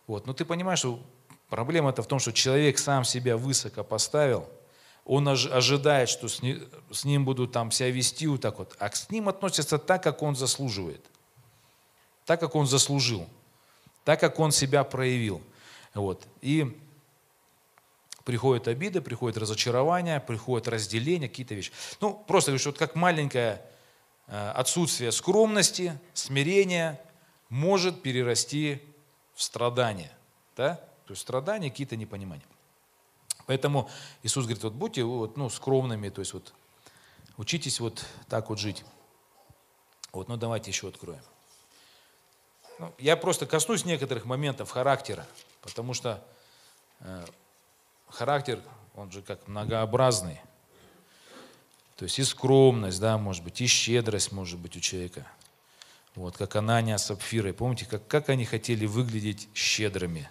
Вот. 0.08 0.28
Но 0.28 0.34
ты 0.34 0.44
понимаешь, 0.44 0.80
что 0.80 1.00
проблема-то 1.50 2.02
в 2.04 2.08
том, 2.08 2.20
что 2.20 2.34
человек 2.34 2.80
сам 2.80 3.06
себя 3.06 3.38
высоко 3.38 3.84
поставил, 3.84 4.50
он 5.06 5.28
ожидает, 5.28 6.10
что 6.10 6.28
с 6.28 6.42
ним, 6.42 6.68
с 6.92 7.06
ним 7.06 7.24
будут 7.26 7.52
там 7.52 7.72
себя 7.72 7.92
вести 7.92 8.28
вот 8.28 8.42
так 8.42 8.60
вот, 8.60 8.76
а 8.80 8.92
с 8.92 9.10
ним 9.10 9.30
относятся 9.30 9.78
так, 9.78 10.04
как 10.04 10.22
он 10.22 10.36
заслуживает, 10.36 11.06
так, 12.26 12.40
как 12.40 12.56
он 12.56 12.68
заслужил 12.68 13.28
так 14.06 14.20
как 14.20 14.40
он 14.40 14.54
себя 14.54 14.86
проявил. 14.86 15.42
Вот. 15.94 16.26
И 16.42 16.80
приходит 18.24 18.68
обида, 18.68 19.02
приходит 19.02 19.38
разочарование, 19.38 20.20
приходит 20.22 20.68
разделение, 20.68 21.28
какие-то 21.28 21.56
вещи. 21.56 21.72
Ну, 22.00 22.14
просто 22.14 22.52
говорю, 22.52 22.64
вот 22.66 22.78
как 22.78 22.96
маленькое 22.96 23.62
э, 24.28 24.52
отсутствие 24.52 25.12
скромности, 25.12 26.00
смирения 26.14 27.02
может 27.50 28.02
перерасти 28.04 28.82
в 29.34 29.42
страдания. 29.42 30.12
Да? 30.56 30.76
То 31.08 31.12
есть 31.12 31.24
страдания, 31.24 31.72
какие-то 31.72 31.96
непонимания. 31.96 32.46
Поэтому 33.46 33.90
Иисус 34.24 34.46
говорит, 34.46 34.64
вот 34.64 34.74
будьте 34.74 35.04
вот, 35.04 35.38
ну, 35.38 35.50
скромными, 35.50 36.10
то 36.10 36.20
есть 36.20 36.34
вот 36.34 36.54
учитесь 37.38 37.80
вот 37.80 38.06
так 38.28 38.50
вот 38.50 38.60
жить. 38.60 38.84
Вот, 40.12 40.28
ну 40.30 40.38
давайте 40.38 40.72
еще 40.72 40.88
откроем. 40.88 41.22
Ну, 42.80 42.94
я 42.98 43.16
просто 43.16 43.46
коснусь 43.46 43.86
некоторых 43.86 44.26
моментов 44.26 44.72
характера, 44.72 45.26
потому 45.62 45.94
что 45.94 46.24
э, 47.02 47.26
характер, 48.10 48.62
он 48.96 49.12
же 49.12 49.22
как 49.22 49.48
многообразный. 49.48 50.42
То 51.96 52.04
есть 52.04 52.20
и 52.20 52.24
скромность, 52.24 53.00
да, 53.00 53.18
может 53.18 53.44
быть, 53.44 53.62
и 53.62 53.68
щедрость 53.68 54.32
может 54.32 54.60
быть 54.60 54.76
у 54.76 54.80
человека. 54.80 55.26
Вот, 56.16 56.38
как 56.38 56.56
Анания 56.56 56.98
с 56.98 57.06
Сапфирой. 57.06 57.54
Помните, 57.54 57.86
как, 57.86 58.08
как 58.08 58.30
они 58.30 58.46
хотели 58.46 58.86
выглядеть 58.86 59.50
щедрыми, 59.54 60.30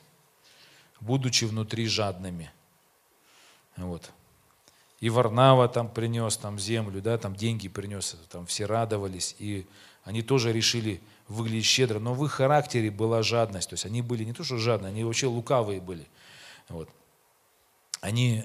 будучи 1.00 1.44
внутри 1.44 1.86
жадными. 1.86 2.50
Вот. 3.76 4.10
И 5.00 5.10
Варнава 5.10 5.68
там 5.68 5.88
принес 5.88 6.36
там 6.36 6.58
землю, 6.58 7.02
да, 7.02 7.18
там 7.18 7.34
деньги 7.36 7.68
принес, 7.68 8.16
там 8.30 8.46
все 8.46 8.66
радовались, 8.66 9.36
и 9.38 9.66
они 10.04 10.22
тоже 10.22 10.52
решили 10.52 11.00
выглядеть 11.28 11.66
щедро, 11.66 11.98
но 11.98 12.14
в 12.14 12.24
их 12.24 12.32
характере 12.32 12.90
была 12.90 13.22
жадность. 13.22 13.70
То 13.70 13.74
есть 13.74 13.86
они 13.86 14.02
были 14.02 14.24
не 14.24 14.32
то, 14.32 14.44
что 14.44 14.56
жадные, 14.56 14.90
они 14.90 15.04
вообще 15.04 15.26
лукавые 15.26 15.80
были. 15.80 16.06
Вот. 16.68 16.88
Они 18.00 18.44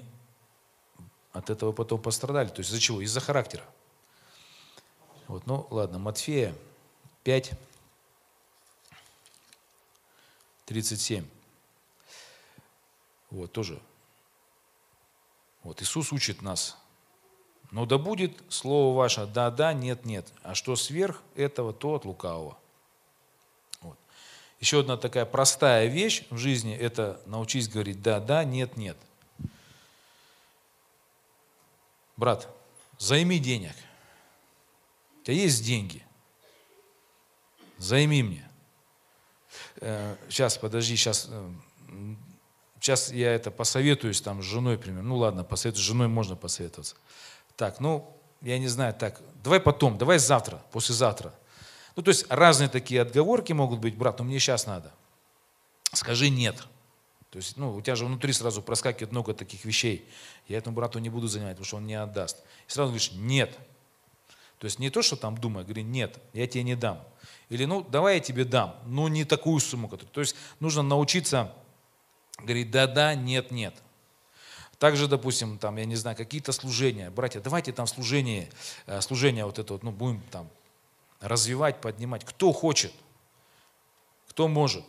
от 1.32 1.50
этого 1.50 1.72
потом 1.72 2.00
пострадали. 2.00 2.48
То 2.48 2.60
есть 2.60 2.70
из-за 2.70 2.80
чего? 2.80 3.00
Из-за 3.00 3.20
характера. 3.20 3.64
Вот, 5.28 5.46
ну 5.46 5.66
ладно, 5.70 5.98
Матфея 5.98 6.54
5, 7.24 7.52
37. 10.66 11.24
Вот, 13.30 13.52
тоже. 13.52 13.80
Вот, 15.62 15.82
Иисус 15.82 16.12
учит 16.12 16.42
нас 16.42 16.76
но 17.70 17.86
да 17.86 17.98
будет 17.98 18.42
слово 18.48 18.96
ваше 18.96 19.26
да-да, 19.26 19.72
нет-нет. 19.72 20.26
А 20.42 20.54
что 20.54 20.74
сверх 20.76 21.22
этого, 21.36 21.72
то 21.72 21.94
от 21.94 22.04
лукавого. 22.04 22.58
Вот. 23.80 23.96
Еще 24.58 24.80
одна 24.80 24.96
такая 24.96 25.24
простая 25.24 25.86
вещь 25.86 26.24
в 26.30 26.36
жизни– 26.36 26.74
это 26.80 27.20
научись 27.26 27.68
говорить 27.68 28.02
да-да, 28.02 28.44
нет-нет. 28.44 28.96
Брат, 32.16 32.48
займи 32.98 33.38
денег. 33.38 33.74
У 35.20 35.24
тебя 35.24 35.36
есть 35.36 35.64
деньги? 35.64 36.04
Займи 37.78 38.22
мне. 38.22 38.50
Сейчас, 40.28 40.56
э, 40.56 40.60
подожди, 40.60 40.96
сейчас, 40.96 41.30
сейчас 42.80 43.12
я 43.12 43.32
это 43.32 43.50
посоветуюсь 43.50 44.20
там 44.20 44.42
с 44.42 44.46
женой, 44.46 44.78
примерно. 44.78 45.08
Ну 45.08 45.16
ладно, 45.16 45.44
посоветуюсь, 45.44 45.84
с 45.84 45.86
женой 45.86 46.08
можно 46.08 46.34
посоветоваться. 46.34 46.96
Так, 47.56 47.78
ну, 47.78 48.16
я 48.40 48.58
не 48.58 48.68
знаю, 48.68 48.94
так, 48.94 49.20
давай 49.44 49.60
потом, 49.60 49.98
давай 49.98 50.18
завтра, 50.18 50.62
послезавтра. 50.72 51.34
Ну, 51.96 52.02
то 52.02 52.08
есть 52.08 52.26
разные 52.30 52.68
такие 52.68 53.02
отговорки 53.02 53.52
могут 53.52 53.80
быть, 53.80 53.96
брат, 53.96 54.18
но 54.18 54.24
мне 54.24 54.38
сейчас 54.38 54.66
надо. 54.66 54.92
Скажи 55.92 56.30
нет. 56.30 56.56
То 57.30 57.36
есть, 57.36 57.56
ну, 57.56 57.74
у 57.74 57.80
тебя 57.80 57.94
же 57.94 58.06
внутри 58.06 58.32
сразу 58.32 58.62
проскакивает 58.62 59.12
много 59.12 59.34
таких 59.34 59.64
вещей. 59.64 60.08
Я 60.48 60.58
этому 60.58 60.74
брату 60.74 60.98
не 60.98 61.10
буду 61.10 61.28
занимать, 61.28 61.52
потому 61.52 61.66
что 61.66 61.76
он 61.76 61.86
не 61.86 61.94
отдаст. 61.94 62.38
И 62.66 62.72
сразу 62.72 62.90
говоришь, 62.90 63.12
нет. 63.12 63.56
То 64.58 64.64
есть 64.64 64.78
не 64.78 64.90
то, 64.90 65.00
что 65.02 65.16
там 65.16 65.38
думай, 65.38 65.64
говори, 65.64 65.82
нет, 65.82 66.18
я 66.32 66.46
тебе 66.46 66.64
не 66.64 66.74
дам. 66.74 67.00
Или, 67.50 67.66
ну, 67.66 67.82
давай 67.82 68.16
я 68.16 68.20
тебе 68.20 68.44
дам, 68.44 68.76
но 68.84 69.08
не 69.08 69.24
такую 69.24 69.60
сумму. 69.60 69.88
Которую... 69.88 70.12
То 70.12 70.20
есть 70.20 70.34
нужно 70.58 70.82
научиться 70.82 71.52
говорить, 72.44 72.70
да-да, 72.70 73.14
нет-нет. 73.14 73.74
Также, 74.78 75.08
допустим, 75.08 75.58
там, 75.58 75.76
я 75.76 75.84
не 75.84 75.96
знаю, 75.96 76.16
какие-то 76.16 76.52
служения. 76.52 77.10
Братья, 77.10 77.40
давайте 77.40 77.70
там 77.72 77.86
служение, 77.86 78.48
э, 78.86 79.02
служение 79.02 79.44
вот 79.44 79.58
это 79.58 79.74
вот, 79.74 79.82
ну, 79.82 79.90
будем 79.90 80.22
там 80.30 80.48
развивать, 81.20 81.80
поднимать. 81.82 82.24
Кто 82.24 82.52
хочет, 82.52 82.92
кто 84.28 84.48
может. 84.48 84.84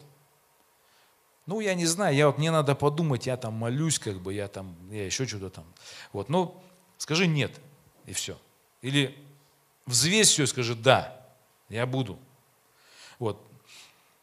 Ну, 1.46 1.60
я 1.60 1.74
не 1.74 1.86
знаю, 1.86 2.16
я 2.16 2.28
вот, 2.28 2.38
мне 2.38 2.52
надо 2.52 2.76
подумать, 2.76 3.26
я 3.26 3.36
там 3.36 3.54
молюсь, 3.54 4.00
как 4.00 4.22
бы, 4.22 4.34
я 4.34 4.48
там, 4.48 4.76
я 4.92 5.06
еще 5.06 5.28
что-то 5.28 5.50
там. 5.50 5.66
Вот, 6.14 6.30
ну, 6.30 6.56
скажи 6.98 7.28
нет, 7.28 7.60
и 8.06 8.14
все. 8.14 8.38
Или 8.82 9.18
взвесь 9.86 10.30
все, 10.30 10.48
скажи 10.48 10.76
да, 10.76 11.20
я 11.68 11.86
буду. 11.86 12.18
Вот. 13.20 13.46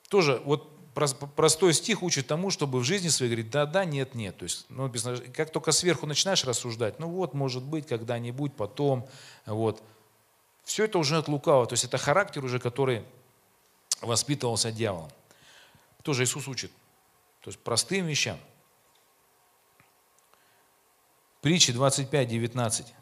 Тоже, 0.08 0.40
вот 0.44 0.77
простой 1.37 1.74
стих 1.74 2.02
учит 2.02 2.26
тому, 2.26 2.50
чтобы 2.50 2.80
в 2.80 2.84
жизни 2.84 3.08
своей 3.08 3.30
говорить 3.30 3.50
да, 3.50 3.66
да, 3.66 3.84
нет, 3.84 4.14
нет. 4.14 4.37
То 4.37 4.44
есть, 4.44 4.66
ну, 4.68 4.92
как 5.34 5.50
только 5.50 5.72
сверху 5.72 6.06
начинаешь 6.06 6.44
рассуждать, 6.44 6.98
ну 6.98 7.08
вот, 7.08 7.34
может 7.34 7.62
быть, 7.62 7.87
когда-нибудь, 7.87 8.54
потом, 8.54 9.08
вот. 9.46 9.82
Все 10.64 10.84
это 10.84 10.98
уже 10.98 11.16
от 11.16 11.28
лукавого, 11.28 11.66
то 11.66 11.72
есть 11.72 11.84
это 11.84 11.96
характер 11.96 12.44
уже, 12.44 12.58
который 12.58 13.04
воспитывался 14.02 14.70
дьяволом. 14.70 15.11
Тоже 16.02 16.24
Иисус 16.24 16.46
учит. 16.46 16.70
То 17.40 17.50
есть 17.50 17.58
простым 17.61 18.06
вещам. 18.06 18.38
Притчи 21.40 21.72
25, 21.72 22.28
19. 22.28 22.94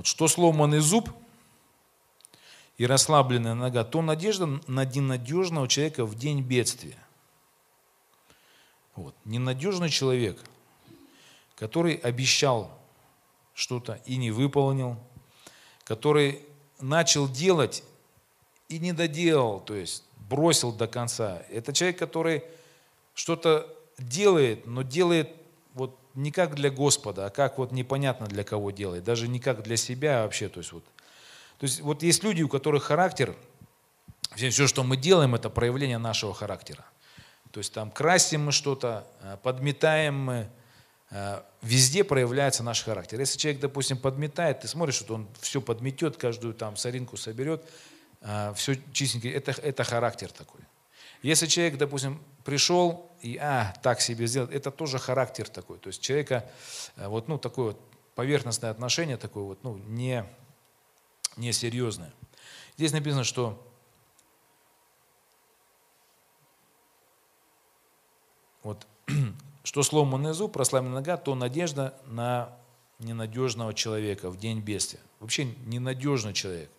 Вот, 0.00 0.06
что 0.06 0.28
сломанный 0.28 0.78
зуб 0.78 1.10
и 2.78 2.86
расслабленная 2.86 3.52
нога, 3.52 3.84
то 3.84 4.00
надежда 4.00 4.46
на 4.66 4.86
ненадежного 4.86 5.68
человека 5.68 6.06
в 6.06 6.14
день 6.14 6.40
бедствия. 6.40 6.96
Вот. 8.96 9.14
Ненадежный 9.26 9.90
человек, 9.90 10.40
который 11.54 11.96
обещал 11.96 12.70
что-то 13.52 14.00
и 14.06 14.16
не 14.16 14.30
выполнил, 14.30 14.96
который 15.84 16.40
начал 16.80 17.28
делать 17.28 17.84
и 18.70 18.78
не 18.78 18.94
доделал, 18.94 19.60
то 19.60 19.74
есть 19.74 20.02
бросил 20.16 20.72
до 20.72 20.88
конца. 20.88 21.42
Это 21.50 21.74
человек, 21.74 21.98
который 21.98 22.42
что-то 23.12 23.68
делает, 23.98 24.64
но 24.64 24.80
делает 24.80 25.28
вот 25.74 25.94
не 26.14 26.30
как 26.32 26.54
для 26.54 26.70
Господа, 26.70 27.26
а 27.26 27.30
как 27.30 27.58
вот 27.58 27.72
непонятно 27.72 28.26
для 28.26 28.44
кого 28.44 28.70
делает, 28.70 29.04
даже 29.04 29.28
не 29.28 29.40
как 29.40 29.62
для 29.62 29.76
себя 29.76 30.22
вообще. 30.22 30.48
То 30.48 30.58
есть 30.58 30.72
вот, 30.72 30.84
то 31.58 31.64
есть 31.64 31.80
вот 31.80 32.02
есть 32.02 32.22
люди, 32.24 32.42
у 32.42 32.48
которых 32.48 32.84
характер 32.84 33.36
все, 34.34 34.66
что 34.66 34.84
мы 34.84 34.96
делаем, 34.96 35.34
это 35.34 35.50
проявление 35.50 35.98
нашего 35.98 36.34
характера. 36.34 36.84
То 37.50 37.58
есть 37.58 37.72
там 37.72 37.90
красим 37.90 38.46
мы 38.46 38.52
что-то, 38.52 39.06
э, 39.22 39.36
подметаем 39.42 40.14
мы, 40.14 40.48
э, 41.10 41.42
везде 41.62 42.04
проявляется 42.04 42.62
наш 42.62 42.84
характер. 42.84 43.18
Если 43.18 43.38
человек, 43.38 43.60
допустим, 43.60 43.98
подметает, 43.98 44.60
ты 44.60 44.68
смотришь, 44.68 44.94
что 44.94 45.14
он 45.14 45.28
все 45.40 45.60
подметет, 45.60 46.16
каждую 46.16 46.54
там 46.54 46.76
соринку 46.76 47.16
соберет, 47.16 47.64
э, 48.20 48.52
все 48.54 48.76
чистенько, 48.92 49.28
это, 49.28 49.50
это 49.50 49.82
характер 49.82 50.30
такой. 50.30 50.60
Если 51.22 51.46
человек, 51.46 51.76
допустим, 51.76 52.22
пришел 52.50 53.12
и, 53.22 53.36
а, 53.36 53.72
так 53.80 54.00
себе 54.00 54.26
сделал, 54.26 54.48
это 54.48 54.72
тоже 54.72 54.98
характер 54.98 55.48
такой. 55.48 55.78
То 55.78 55.86
есть 55.86 56.02
человека, 56.02 56.50
вот, 56.96 57.28
ну, 57.28 57.38
такое 57.38 57.66
вот 57.66 57.80
поверхностное 58.16 58.72
отношение 58.72 59.16
такое 59.16 59.44
вот, 59.44 59.62
ну, 59.62 59.76
не, 59.76 60.24
не 61.36 61.52
серьезное. 61.52 62.12
Здесь 62.76 62.92
написано, 62.92 63.22
что 63.22 63.64
Вот, 68.62 68.86
что 69.62 69.82
сломанный 69.84 70.34
зуб, 70.34 70.52
прославленная 70.52 70.96
нога, 70.96 71.16
то 71.16 71.34
надежда 71.34 71.94
на 72.06 72.58
ненадежного 72.98 73.72
человека 73.72 74.28
в 74.28 74.36
день 74.36 74.60
бедствия. 74.60 75.00
Вообще 75.20 75.44
ненадежный 75.44 76.34
человек. 76.34 76.70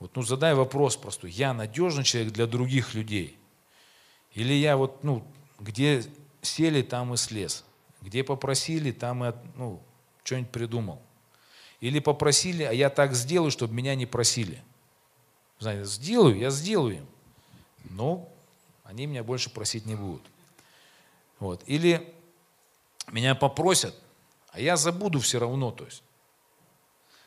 Вот, 0.00 0.14
ну, 0.16 0.22
задай 0.22 0.54
вопрос 0.54 0.96
просто. 0.96 1.28
Я 1.28 1.54
надежный 1.54 2.04
человек 2.04 2.32
для 2.32 2.46
других 2.46 2.94
людей? 2.94 3.39
Или 4.34 4.54
я 4.54 4.76
вот, 4.76 5.02
ну, 5.02 5.24
где 5.58 6.04
сели, 6.42 6.82
там 6.82 7.14
и 7.14 7.16
слез. 7.16 7.64
Где 8.00 8.24
попросили, 8.24 8.92
там 8.92 9.24
и, 9.24 9.34
ну, 9.56 9.80
что-нибудь 10.24 10.50
придумал. 10.50 11.02
Или 11.80 11.98
попросили, 11.98 12.62
а 12.62 12.72
я 12.72 12.90
так 12.90 13.14
сделаю, 13.14 13.50
чтобы 13.50 13.74
меня 13.74 13.94
не 13.94 14.06
просили. 14.06 14.62
Знаете, 15.58 15.84
сделаю, 15.84 16.38
я 16.38 16.50
сделаю 16.50 16.98
им. 16.98 17.06
Но 17.84 18.28
они 18.84 19.06
меня 19.06 19.24
больше 19.24 19.50
просить 19.50 19.86
не 19.86 19.94
будут. 19.94 20.22
Вот. 21.38 21.62
Или 21.66 22.14
меня 23.10 23.34
попросят, 23.34 23.94
а 24.50 24.60
я 24.60 24.76
забуду 24.76 25.20
все 25.20 25.38
равно. 25.38 25.70
То 25.70 25.84
есть. 25.84 26.02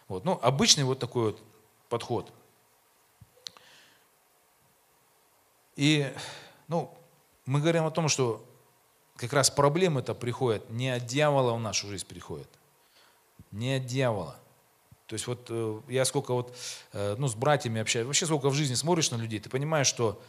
Вот. 0.08 0.26
Ну, 0.26 0.39
обычный 0.41 0.84
вот 0.84 0.99
такой 0.99 1.32
вот 1.32 1.43
подход. 1.89 2.32
И 5.76 6.14
ну, 6.68 6.95
мы 7.45 7.59
говорим 7.59 7.86
о 7.86 7.91
том, 7.91 8.07
что 8.07 8.45
как 9.16 9.34
раз 9.34 9.49
проблемы-то 9.49 10.14
приходят 10.16 10.70
не 10.70 10.89
от 10.89 11.05
дьявола 11.05 11.53
в 11.53 11.59
нашу 11.59 11.88
жизнь 11.88 12.07
приходят. 12.07 12.49
Не 13.51 13.76
от 13.76 13.86
дьявола. 13.86 14.36
То 15.07 15.14
есть 15.14 15.28
вот 15.28 15.47
э, 15.49 15.82
я 15.89 16.05
сколько 16.05 16.34
вот, 16.34 16.55
э, 16.93 17.16
ну, 17.18 17.28
с 17.28 17.36
братьями 17.36 17.82
общаюсь, 17.82 18.07
вообще 18.07 18.26
сколько 18.26 18.49
в 18.49 18.53
жизни 18.53 18.74
смотришь 18.74 19.11
на 19.11 19.18
людей, 19.18 19.39
ты 19.39 19.49
понимаешь, 19.49 19.88
что 19.88 20.22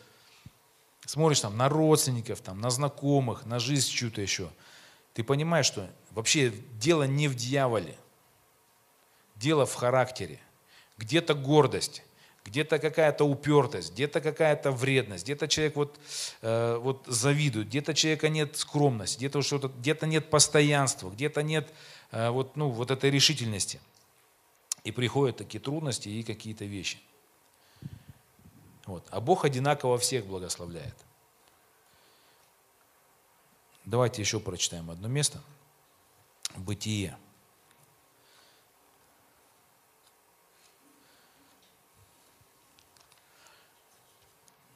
смотришь 1.07 1.41
там 1.41 1.57
на 1.57 1.69
родственников, 1.69 2.41
там, 2.41 2.61
на 2.61 2.71
знакомых, 2.71 3.47
на 3.47 3.59
жизнь 3.59 3.89
чью-то 3.91 4.21
еще, 4.21 4.51
ты 5.15 5.23
понимаешь, 5.23 5.67
что 5.67 5.89
вообще 6.11 6.51
дело 6.51 7.05
не 7.05 7.29
в 7.29 7.35
дьяволе, 7.35 7.97
дело 9.37 9.65
в 9.65 9.75
характере. 9.75 10.41
Где-то 10.99 11.35
гордость, 11.35 12.03
где-то 12.45 12.79
какая-то 12.79 13.25
упертость, 13.25 13.93
где-то 13.93 14.21
какая-то 14.21 14.71
вредность, 14.71 15.25
где-то 15.25 15.49
человек 15.49 15.77
вот, 15.77 15.99
э, 16.43 16.77
вот 16.77 17.05
завидует, 17.07 17.69
где-то 17.69 17.95
человека 17.95 18.29
нет 18.29 18.57
скромности, 18.57 19.19
где-то 19.19 19.43
что-то, 19.43 19.69
где-то 19.69 20.07
нет 20.07 20.31
постоянства, 20.31 21.11
где-то 21.11 21.43
нет 21.43 21.73
э, 22.11 22.31
вот, 22.31 22.57
ну, 22.57 22.71
вот 22.71 22.91
этой 22.91 23.11
решительности. 23.11 23.81
И 24.85 24.93
приходят 24.93 25.39
такие 25.39 25.61
трудности 25.61 26.09
и 26.09 26.23
какие-то 26.23 26.65
вещи– 26.65 26.99
вот. 28.87 29.07
А 29.11 29.21
Бог 29.21 29.45
одинаково 29.45 29.99
всех 29.99 30.27
благословляет. 30.27 30.95
Давайте 33.85 34.23
еще 34.23 34.41
прочитаем 34.41 34.91
одно 34.91 35.09
место. 35.09 35.41
Бытие. 36.57 37.17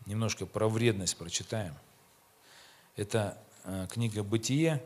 Немножко 0.09 0.47
про 0.47 0.69
вредность 0.69 1.17
прочитаем. 1.17 1.75
Это 2.97 3.39
э, 3.65 3.87
книга 3.91 4.25
«Бытие». 4.25 4.83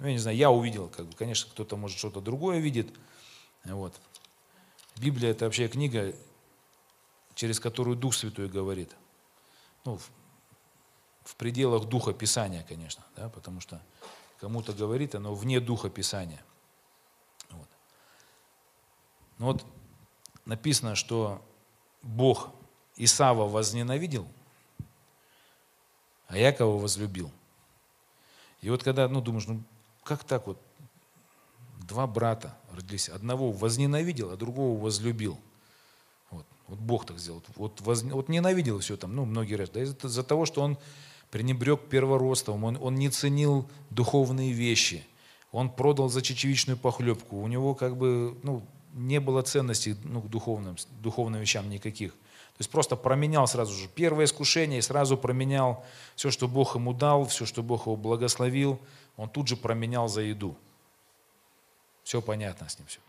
Ну, 0.00 0.06
я 0.06 0.12
не 0.12 0.18
знаю, 0.18 0.36
я 0.36 0.50
увидел, 0.50 0.88
как 0.88 1.06
бы, 1.06 1.14
конечно, 1.14 1.48
кто-то 1.50 1.76
может 1.76 1.96
что-то 1.96 2.20
другое 2.20 2.58
видит. 2.58 2.92
Вот. 3.64 3.98
Библия– 4.96 5.30
это 5.32 5.44
вообще 5.44 5.68
книга 5.68 6.14
через 7.36 7.60
которую 7.60 7.96
Дух 7.96 8.14
Святой 8.14 8.48
говорит. 8.48 8.94
Ну, 9.84 9.96
в, 9.96 10.10
в 11.22 11.36
пределах 11.36 11.86
Духа 11.86 12.12
Писания, 12.12 12.66
конечно, 12.68 13.04
да, 13.14 13.28
потому 13.28 13.60
что 13.60 13.80
кому-то 14.40 14.72
говорит 14.72 15.14
оно 15.14 15.34
вне 15.34 15.60
Духа 15.60 15.88
Писания. 15.88 16.42
Вот. 17.50 17.68
Но 19.38 19.46
вот 19.46 19.64
написано, 20.44 20.96
что 20.96 21.40
Бог 22.02 22.50
Исава 23.04 23.48
возненавидел, 23.48 24.26
а 26.28 26.36
Якова 26.36 26.78
возлюбил. 26.78 27.30
И 28.60 28.70
вот 28.70 28.82
когда, 28.82 29.08
ну, 29.08 29.20
думаешь, 29.20 29.46
ну, 29.46 29.62
как 30.04 30.24
так 30.24 30.46
вот, 30.46 30.58
два 31.88 32.06
брата 32.06 32.56
родились, 32.72 33.08
одного 33.08 33.52
возненавидел, 33.52 34.30
а 34.30 34.36
другого 34.36 34.80
возлюбил– 34.80 35.38
вот 36.70 36.78
Бог 36.78 37.04
так 37.04 37.18
сделал. 37.18 37.42
Вот, 37.56 37.80
воз, 37.80 38.04
вот 38.04 38.28
ненавидел 38.28 38.78
все 38.78 38.96
там, 38.96 39.14
ну, 39.14 39.24
многие 39.24 39.54
раз. 39.54 39.70
Да, 39.70 39.82
из-за 39.82 40.22
того, 40.22 40.46
что 40.46 40.62
он 40.62 40.78
пренебрег 41.32 41.88
первородством, 41.88 42.62
он, 42.62 42.78
он 42.80 42.94
не 42.94 43.10
ценил 43.10 43.68
духовные 43.90 44.52
вещи, 44.52 45.04
он 45.50 45.68
продал 45.68 46.08
за 46.08 46.22
чечевичную 46.22 46.76
похлебку, 46.78 47.40
у 47.40 47.48
него 47.48 47.74
как 47.74 47.96
бы, 47.96 48.38
ну, 48.44 48.62
не 48.94 49.18
было 49.18 49.42
ценностей 49.42 49.96
ну, 50.04 50.22
к 50.22 50.30
духовным, 50.30 50.76
духовным 51.02 51.40
вещам 51.40 51.68
никаких. 51.68 52.14
То 52.60 52.62
есть 52.62 52.70
просто 52.70 52.94
променял 52.94 53.46
сразу 53.46 53.72
же 53.72 53.88
первое 53.88 54.26
искушение 54.26 54.80
и 54.80 54.82
сразу 54.82 55.16
променял 55.16 55.82
все, 56.14 56.30
что 56.30 56.46
Бог 56.46 56.74
ему 56.74 56.92
дал, 56.92 57.24
все, 57.24 57.46
что 57.46 57.62
Бог 57.62 57.86
его 57.86 57.96
благословил, 57.96 58.78
он 59.16 59.30
тут 59.30 59.48
же 59.48 59.56
променял 59.56 60.08
за 60.08 60.20
еду. 60.20 60.58
Все 62.02 62.20
понятно 62.20 62.68
с 62.68 62.78
ним 62.78 62.86
все. 62.86 63.00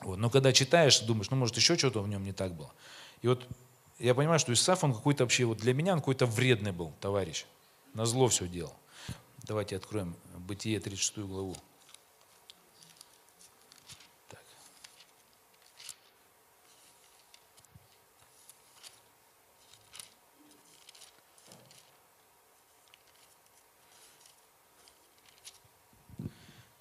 Вот. 0.00 0.18
Но 0.18 0.28
когда 0.28 0.52
читаешь, 0.52 1.00
думаешь, 1.00 1.30
ну, 1.30 1.38
может, 1.38 1.56
еще 1.56 1.78
что-то 1.78 2.02
в 2.02 2.08
нем 2.08 2.24
не 2.24 2.34
так 2.34 2.52
было. 2.52 2.70
И 3.22 3.28
вот 3.28 3.48
я 3.98 4.14
понимаю, 4.14 4.38
что 4.38 4.52
Исаф, 4.52 4.84
он 4.84 4.92
какой-то 4.92 5.24
вообще, 5.24 5.46
вот 5.46 5.56
для 5.56 5.72
меня 5.72 5.94
он 5.94 6.00
какой-то 6.00 6.26
вредный 6.26 6.72
был 6.72 6.92
товарищ. 7.00 7.46
На 7.94 8.04
зло 8.04 8.28
все 8.28 8.46
делал. 8.46 8.74
Давайте 9.44 9.76
откроем 9.76 10.14
Бытие 10.36 10.78
36 10.78 11.20
главу. 11.20 11.56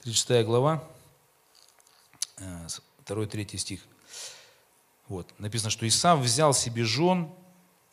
36 0.03 0.45
глава, 0.45 0.83
э, 2.37 2.67
2-3 3.05 3.57
стих. 3.57 3.81
Вот. 5.07 5.27
Написано, 5.37 5.69
что 5.69 5.87
Исав 5.87 6.19
взял 6.19 6.55
себе 6.55 6.83
жен 6.83 7.29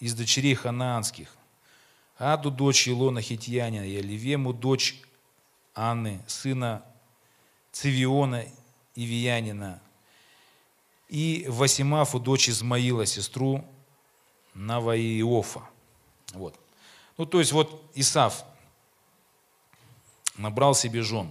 из 0.00 0.14
дочерей 0.14 0.54
ханаанских. 0.54 1.28
Аду, 2.16 2.50
дочь 2.50 2.88
Илона 2.88 3.20
Хитьянина, 3.20 3.86
и 3.86 3.96
Оливему, 3.96 4.54
дочь 4.54 5.02
Анны, 5.74 6.22
сына 6.26 6.82
Цивиона 7.72 8.46
и 8.94 9.04
Виянина, 9.04 9.80
и 11.08 11.44
Васимафу, 11.46 12.18
дочь 12.18 12.48
Измаила, 12.48 13.04
сестру 13.04 13.64
Наваиофа. 14.54 15.62
Вот. 16.32 16.58
Ну, 17.18 17.26
то 17.26 17.38
есть 17.38 17.52
вот 17.52 17.82
Исав 17.94 18.44
набрал 20.38 20.74
себе 20.74 21.02
жен. 21.02 21.30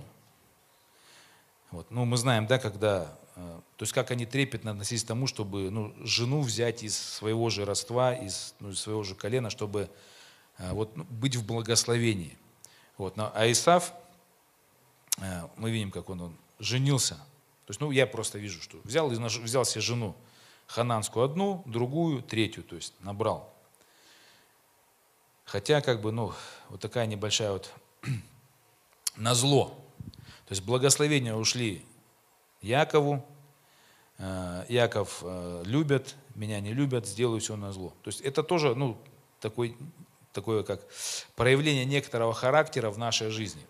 Вот. 1.71 1.91
Ну, 1.91 2.05
мы 2.05 2.17
знаем, 2.17 2.47
да, 2.47 2.59
когда 2.59 3.17
Э, 3.37 3.61
то 3.77 3.83
есть 3.83 3.93
как 3.93 4.09
они 4.11 4.25
трепетно 4.25 4.71
относились 4.71 5.03
к 5.03 5.07
тому, 5.07 5.27
чтобы 5.27 5.69
ну, 5.69 5.93
жену 6.03 6.41
взять 6.41 6.83
из 6.83 6.97
своего 6.97 7.49
же 7.49 7.65
родства, 7.65 8.13
из, 8.13 8.55
ну, 8.59 8.71
из 8.71 8.79
своего 8.79 9.03
же 9.03 9.13
колена, 9.13 9.49
чтобы 9.51 9.89
э, 10.57 10.73
вот, 10.73 10.97
ну, 10.97 11.03
быть 11.05 11.35
в 11.35 11.45
благословении. 11.45 12.35
Вот. 12.97 13.13
А 13.17 13.51
Исав, 13.51 13.93
э, 15.19 15.47
мы 15.55 15.69
видим, 15.69 15.91
как 15.91 16.09
он, 16.09 16.21
он 16.21 16.37
женился. 16.57 17.15
То 17.67 17.71
есть, 17.71 17.79
ну, 17.79 17.91
я 17.91 18.07
просто 18.07 18.39
вижу, 18.39 18.59
что 18.61 18.79
взял, 18.83 19.07
взял 19.07 19.65
себе 19.65 19.81
жену, 19.81 20.15
хананскую 20.65 21.23
одну, 21.23 21.61
другую, 21.67 22.23
третью, 22.23 22.63
то 22.63 22.75
есть 22.75 22.93
набрал. 23.01 23.53
Хотя, 25.45 25.81
как 25.81 26.01
бы, 26.01 26.11
ну, 26.11 26.33
вот 26.69 26.81
такая 26.81 27.05
небольшая 27.05 27.51
вот 27.51 27.71
на 29.15 29.35
зло. 29.35 29.86
То 30.47 30.53
есть 30.53 30.63
благословения 30.63 31.35
ушли 31.35 31.83
Якову, 32.61 33.25
э, 34.17 34.65
Яков 34.69 35.19
э, 35.23 35.63
любят, 35.65 36.15
меня 36.35 36.59
не 36.61 36.73
любят, 36.73 37.05
сделаю 37.05 37.41
все 37.41 37.55
на 37.55 37.73
зло. 37.73 37.93
То 38.03 38.09
есть 38.09 38.21
это 38.21 38.43
тоже 38.43 38.73
ну, 38.73 38.97
такой, 39.41 39.75
такое 40.31 40.63
как 40.63 40.81
проявление 41.35 41.83
некоторого 41.85 42.33
характера 42.33 42.89
в 42.89 42.97
нашей 42.97 43.29
жизни. 43.29 43.61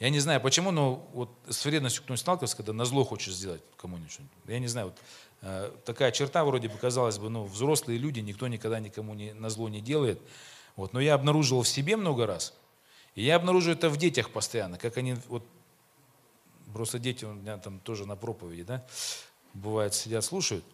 Я 0.00 0.10
не 0.10 0.20
знаю 0.20 0.40
почему, 0.40 0.70
но 0.70 1.08
вот 1.12 1.30
с 1.48 1.64
вредностью 1.64 2.02
кто-нибудь 2.02 2.20
сталкивался, 2.20 2.56
когда 2.56 2.72
на 2.72 2.84
зло 2.84 3.04
хочешь 3.04 3.34
сделать 3.34 3.62
кому-нибудь. 3.78 4.18
Я 4.46 4.58
не 4.58 4.68
знаю, 4.68 4.88
вот, 4.88 4.98
э, 5.42 5.72
такая 5.86 6.12
черта 6.12 6.44
вроде 6.44 6.68
бы 6.68 6.76
казалось 6.76 7.18
бы, 7.18 7.30
ну, 7.30 7.44
взрослые 7.44 7.98
люди, 7.98 8.20
никто 8.20 8.48
никогда 8.48 8.80
никому 8.80 9.14
не, 9.14 9.32
на 9.32 9.48
зло 9.48 9.68
не 9.68 9.80
делает. 9.80 10.20
Вот, 10.76 10.92
но 10.92 11.00
я 11.00 11.14
обнаруживал 11.14 11.62
в 11.62 11.68
себе 11.68 11.96
много 11.96 12.26
раз, 12.26 12.54
и 13.18 13.24
я 13.24 13.34
обнаруживаю 13.34 13.76
это 13.76 13.88
в 13.90 13.96
детях 13.96 14.30
постоянно, 14.30 14.78
как 14.78 14.96
они, 14.96 15.16
вот, 15.26 15.44
просто 16.72 17.00
дети 17.00 17.24
у 17.24 17.32
меня 17.32 17.58
там 17.58 17.80
тоже 17.80 18.06
на 18.06 18.14
проповеди, 18.14 18.62
да, 18.62 18.86
бывает 19.54 19.92
сидят, 19.92 20.24
слушают, 20.24 20.64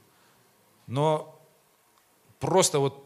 но 0.86 1.40
просто 2.40 2.80
вот 2.80 3.02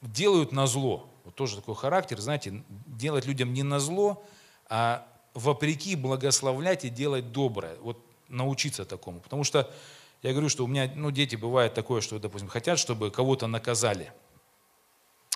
делают 0.00 0.52
на 0.52 0.68
зло. 0.68 1.10
Вот 1.24 1.34
тоже 1.34 1.56
такой 1.56 1.74
характер, 1.74 2.20
знаете, 2.20 2.62
делать 2.86 3.26
людям 3.26 3.52
не 3.52 3.64
на 3.64 3.80
зло, 3.80 4.24
а 4.68 5.04
вопреки 5.34 5.96
благословлять 5.96 6.84
и 6.84 6.88
делать 6.88 7.32
доброе. 7.32 7.74
Вот 7.80 7.98
научиться 8.28 8.84
такому. 8.84 9.18
Потому 9.18 9.42
что 9.42 9.68
я 10.22 10.30
говорю, 10.30 10.48
что 10.48 10.62
у 10.62 10.68
меня, 10.68 10.88
ну, 10.94 11.10
дети 11.10 11.34
бывает 11.34 11.74
такое, 11.74 12.00
что, 12.00 12.20
допустим, 12.20 12.48
хотят, 12.48 12.78
чтобы 12.78 13.10
кого-то 13.10 13.48
наказали. 13.48 14.12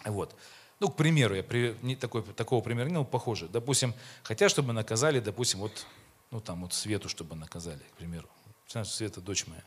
Вот. 0.05 0.37
Ну, 0.83 0.89
к 0.89 0.97
примеру, 0.97 1.37
я 1.37 1.45
при, 1.45 1.77
не 1.83 1.95
такой, 1.95 2.23
такого 2.23 2.61
примера, 2.61 2.89
ну, 2.89 3.05
похоже. 3.05 3.47
Допустим, 3.47 3.95
хотят, 4.25 4.51
чтобы 4.51 4.73
наказали, 4.73 5.21
допустим, 5.21 5.61
вот, 5.61 5.87
ну, 6.33 6.41
там, 6.41 6.63
вот 6.63 6.73
Свету, 6.75 7.09
чтобы 7.09 7.37
наказали, 7.37 7.79
к 7.95 7.99
примеру. 7.99 8.27
Знаешь, 8.67 8.89
Света, 8.89 9.21
дочь 9.21 9.47
моя. 9.47 9.63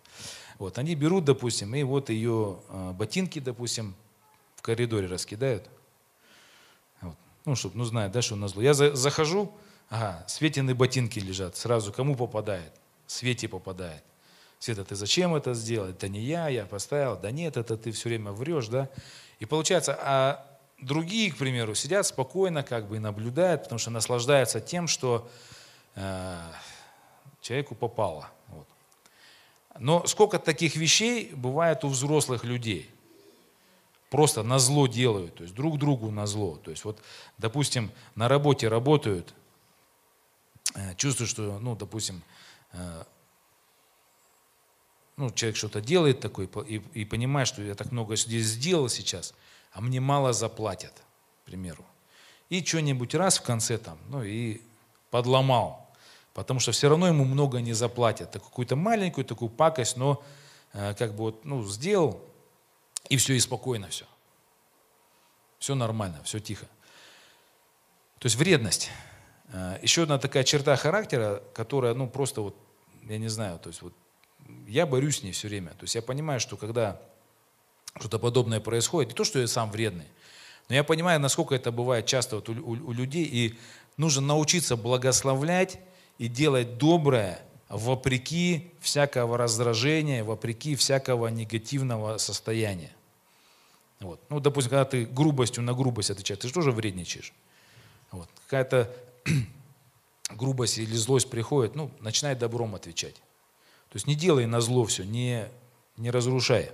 Вот, 0.60 0.78
они 0.78 0.94
берут, 0.94 1.24
допустим, 1.24 1.74
и 1.74 1.84
вот 1.84 2.10
ее 2.10 2.60
э, 2.68 2.92
ботинки, 2.92 3.40
допустим, 3.40 3.96
в 4.58 4.62
коридоре 4.62 5.08
раскидают. 5.08 5.70
Вот. 7.00 7.16
Ну, 7.46 7.56
чтобы, 7.56 7.78
ну, 7.78 7.86
знают, 7.86 8.12
да, 8.12 8.22
что 8.22 8.36
на 8.36 8.50
зло. 8.50 8.62
Я 8.62 8.74
за, 8.74 8.94
захожу, 8.94 9.54
Ага, 9.90 10.26
Светины 10.28 10.76
ботинки 10.76 11.20
лежат. 11.20 11.56
Сразу 11.56 11.94
кому 11.94 12.18
попадает? 12.18 12.74
Свете 13.08 13.48
попадает. 13.48 14.04
Света, 14.60 14.84
ты 14.84 14.96
зачем 14.96 15.34
это 15.34 15.54
сделал? 15.54 15.88
Это 15.88 16.10
не 16.10 16.20
я, 16.20 16.50
я 16.50 16.66
поставил. 16.66 17.18
Да 17.18 17.32
нет, 17.32 17.56
это 17.56 17.78
ты 17.78 17.94
все 17.94 18.10
время 18.10 18.34
врешь, 18.34 18.68
да? 18.68 18.90
И 19.40 19.46
получается, 19.46 19.98
а 19.98 20.55
другие, 20.80 21.32
к 21.32 21.38
примеру, 21.38 21.76
сидят 21.76 22.06
спокойно 22.06 22.64
как 22.64 22.88
бы 22.88 22.98
и 22.98 23.00
наблюдают, 23.00 23.64
потому 23.64 23.80
что 23.80 23.92
наслаждаются 23.92 24.60
тем, 24.62 24.88
что 24.88 25.30
э, 25.96 26.38
человеку 27.42 27.76
попало. 27.76 28.30
Вот. 28.48 28.68
Но 29.80 30.06
сколько 30.08 30.40
таких 30.40 30.76
вещей 30.76 31.32
бывает 31.34 31.84
у 31.84 31.90
взрослых 31.90 32.44
людей? 32.44 32.90
Просто 34.10 34.44
на 34.44 34.60
зло 34.60 34.88
делают, 34.88 35.36
то 35.36 35.44
есть 35.44 35.56
друг 35.56 35.78
другу 35.78 36.12
на 36.12 36.26
зло. 36.26 36.58
То 36.64 36.72
есть 36.72 36.86
вот, 36.86 37.00
допустим, 37.38 37.92
на 38.16 38.28
работе 38.28 38.68
работают, 38.68 39.34
Э, 40.76 40.94
чувствую, 40.96 41.28
что, 41.28 41.60
ну, 41.60 41.76
допустим, 41.76 42.22
э, 42.74 43.04
ну, 45.16 45.30
человек 45.32 45.56
что-то 45.56 45.80
делает 45.80 46.20
такой 46.20 46.50
и, 46.68 46.82
и 46.94 47.06
понимает, 47.06 47.48
что 47.48 47.62
я 47.62 47.76
так 47.76 47.92
много 47.92 48.16
здесь 48.18 48.46
сделал 48.46 48.90
сейчас, 48.90 49.34
а 49.76 49.82
мне 49.82 50.00
мало 50.00 50.32
заплатят, 50.32 50.94
к 51.44 51.46
примеру. 51.46 51.86
И 52.50 52.64
что-нибудь 52.64 53.14
раз 53.14 53.38
в 53.38 53.42
конце 53.42 53.78
там, 53.78 53.98
ну 54.08 54.24
и 54.24 54.62
подломал, 55.12 55.94
потому 56.34 56.62
что 56.62 56.72
все 56.72 56.88
равно 56.88 57.08
ему 57.08 57.26
много 57.26 57.60
не 57.60 57.74
заплатят. 57.74 58.32
Так 58.32 58.44
какую-то 58.44 58.78
маленькую 58.78 59.26
такую 59.26 59.50
пакость, 59.50 59.98
но 59.98 60.24
э, 60.72 60.94
как 60.94 61.12
бы 61.12 61.26
вот, 61.26 61.44
ну, 61.44 61.62
сделал, 61.66 62.24
и 63.10 63.18
все, 63.18 63.34
и 63.34 63.40
спокойно 63.40 63.90
все. 63.90 64.06
Все 65.60 65.76
нормально, 65.76 66.22
все 66.24 66.40
тихо. 66.40 66.68
То 68.20 68.28
есть 68.28 68.38
вредность. 68.38 68.92
Э, 69.52 69.78
Еще 69.82 70.04
одна 70.04 70.20
такая 70.20 70.46
черта 70.46 70.78
характера, 70.78 71.44
которая, 71.54 71.94
ну, 71.94 72.08
просто 72.08 72.40
вот, 72.40 72.56
я 73.04 73.18
не 73.18 73.28
знаю, 73.28 73.60
то 73.60 73.68
есть 73.68 73.82
вот 73.82 73.94
я 74.68 74.86
борюсь 74.86 75.20
с 75.20 75.24
ней 75.24 75.34
все 75.34 75.50
время. 75.50 75.72
То 75.72 75.84
есть 75.84 75.96
я 75.96 76.02
понимаю, 76.02 76.40
что 76.40 76.56
когда 76.56 77.02
что-то 78.00 78.20
подобное 78.20 78.60
происходит, 78.60 79.10
не 79.12 79.16
то, 79.16 79.24
что 79.24 79.40
я 79.40 79.48
сам 79.48 79.72
вредный, 79.72 80.06
но 80.70 80.76
я 80.76 80.84
понимаю, 80.84 81.20
насколько 81.20 81.56
это 81.56 81.72
бывает 81.72 82.06
часто 82.06 82.38
вот 82.38 82.50
у, 82.50 82.54
у, 82.54 82.72
у 82.72 82.92
людей, 82.92 83.26
и 83.26 83.58
нужно 83.98 84.22
научиться 84.22 84.76
благословлять 84.76 85.80
и 86.18 86.28
делать 86.28 86.78
доброе 86.78 87.40
вопреки 87.70 88.72
всякого 88.80 89.38
раздражения, 89.38 90.24
вопреки 90.24 90.76
всякого 90.76 91.28
негативного 91.28 92.18
состояния. 92.18 92.92
Вот. 94.00 94.20
Ну, 94.30 94.40
допустим, 94.40 94.72
когда 94.72 94.86
ты 94.86 95.06
грубостью 95.06 95.64
на 95.64 95.74
грубость 95.74 96.12
отвечаешь, 96.12 96.40
ты 96.40 96.48
же 96.48 96.54
тоже 96.54 96.72
вредничаешь. 96.72 97.34
Вот. 98.12 98.30
Какая-то 98.46 98.94
грубость 100.32 100.78
или 100.78 100.96
злость 100.96 101.30
приходит, 101.30 101.76
ну, 101.76 101.92
начинай 102.00 102.36
добром 102.36 102.76
отвечать. 102.76 103.16
То 103.16 103.98
есть 103.98 104.08
не 104.08 104.16
делай 104.16 104.46
на 104.46 104.62
зло 104.62 104.86
все, 104.86 105.04
не, 105.04 105.48
не 105.98 106.12
разрушай. 106.12 106.72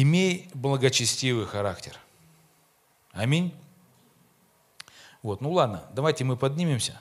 Имей 0.00 0.48
благочестивый 0.54 1.44
характер. 1.44 1.98
Аминь. 3.10 3.52
Вот, 5.24 5.40
ну 5.40 5.50
ладно, 5.50 5.88
давайте 5.92 6.22
мы 6.22 6.36
поднимемся. 6.36 7.00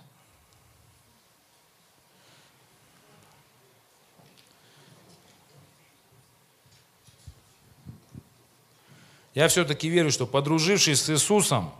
Я 9.36 9.48
все-таки 9.48 9.90
верю, 9.90 10.10
что 10.10 10.26
подружившись 10.26 11.04
с 11.04 11.10
Иисусом, 11.12 11.72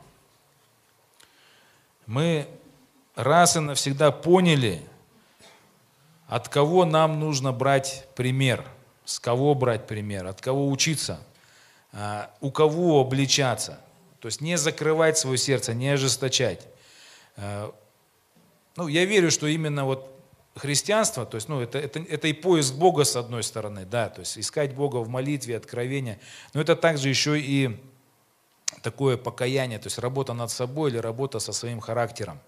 мы 2.06 2.48
раз 3.16 3.56
и 3.56 3.60
навсегда 3.60 4.12
поняли, 4.12 4.88
от 6.28 6.48
кого 6.48 6.86
нам 6.86 7.20
нужно 7.20 7.52
брать 7.52 8.08
пример, 8.16 8.64
с 9.08 9.22
кого 9.22 9.56
брать 9.56 9.88
пример, 9.88 10.28
от 10.28 10.42
кого 10.42 10.70
учиться, 10.70 11.22
а, 11.94 12.30
у 12.42 12.52
кого 12.52 13.00
обличаться. 13.00 13.80
То 14.20 14.28
есть 14.28 14.42
не 14.42 14.58
закрывать 14.58 15.18
свое 15.18 15.38
сердце, 15.38 15.74
не 15.74 15.88
ожесточать. 15.88 16.68
А, 17.38 17.74
ну, 18.76 18.90
я 18.90 19.06
верю, 19.06 19.32
что 19.32 19.48
именно 19.48 19.86
вот 19.86 20.14
христианство, 20.58 21.26
то 21.26 21.36
есть, 21.36 21.48
ну, 21.48 21.62
это, 21.62 21.80
это, 21.80 22.00
это 22.00 22.28
и 22.28 22.34
поиск 22.34 22.74
Бога 22.74 23.06
с 23.06 23.16
одной 23.16 23.44
стороны, 23.44 23.86
да, 23.86 24.10
то 24.10 24.20
есть 24.20 24.38
искать 24.38 24.76
Бога 24.76 24.98
в 24.98 25.08
молитве, 25.08 25.56
откровения, 25.56 26.20
но 26.54 26.60
это 26.60 26.76
также 26.76 27.08
еще 27.08 27.40
и 27.40 27.80
такое 28.82 29.16
покаяние, 29.16 29.80
то 29.80 29.88
есть 29.88 30.00
работа 30.00 30.34
над 30.34 30.52
собой 30.52 30.90
или 30.92 30.98
работа 30.98 31.40
со 31.40 31.54
своим 31.54 31.80
характером. 31.80 32.42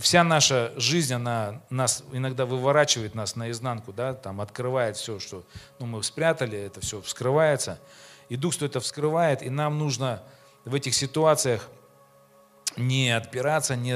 Вся 0.00 0.24
наша 0.24 0.72
жизнь, 0.76 1.14
она 1.14 1.62
нас 1.70 2.02
иногда 2.12 2.44
выворачивает 2.44 3.14
нас 3.14 3.36
наизнанку, 3.36 3.92
да, 3.92 4.14
там 4.14 4.40
открывает 4.40 4.96
все, 4.96 5.18
что 5.20 5.44
ну, 5.78 5.86
мы 5.86 6.02
спрятали, 6.02 6.58
это 6.58 6.80
все 6.80 7.00
вскрывается. 7.00 7.78
И 8.28 8.36
Дух 8.36 8.52
что 8.52 8.66
это 8.66 8.80
вскрывает, 8.80 9.42
и 9.42 9.48
нам 9.48 9.78
нужно 9.78 10.22
в 10.64 10.74
этих 10.74 10.94
ситуациях 10.94 11.68
не 12.76 13.10
отпираться, 13.10 13.76
не, 13.76 13.94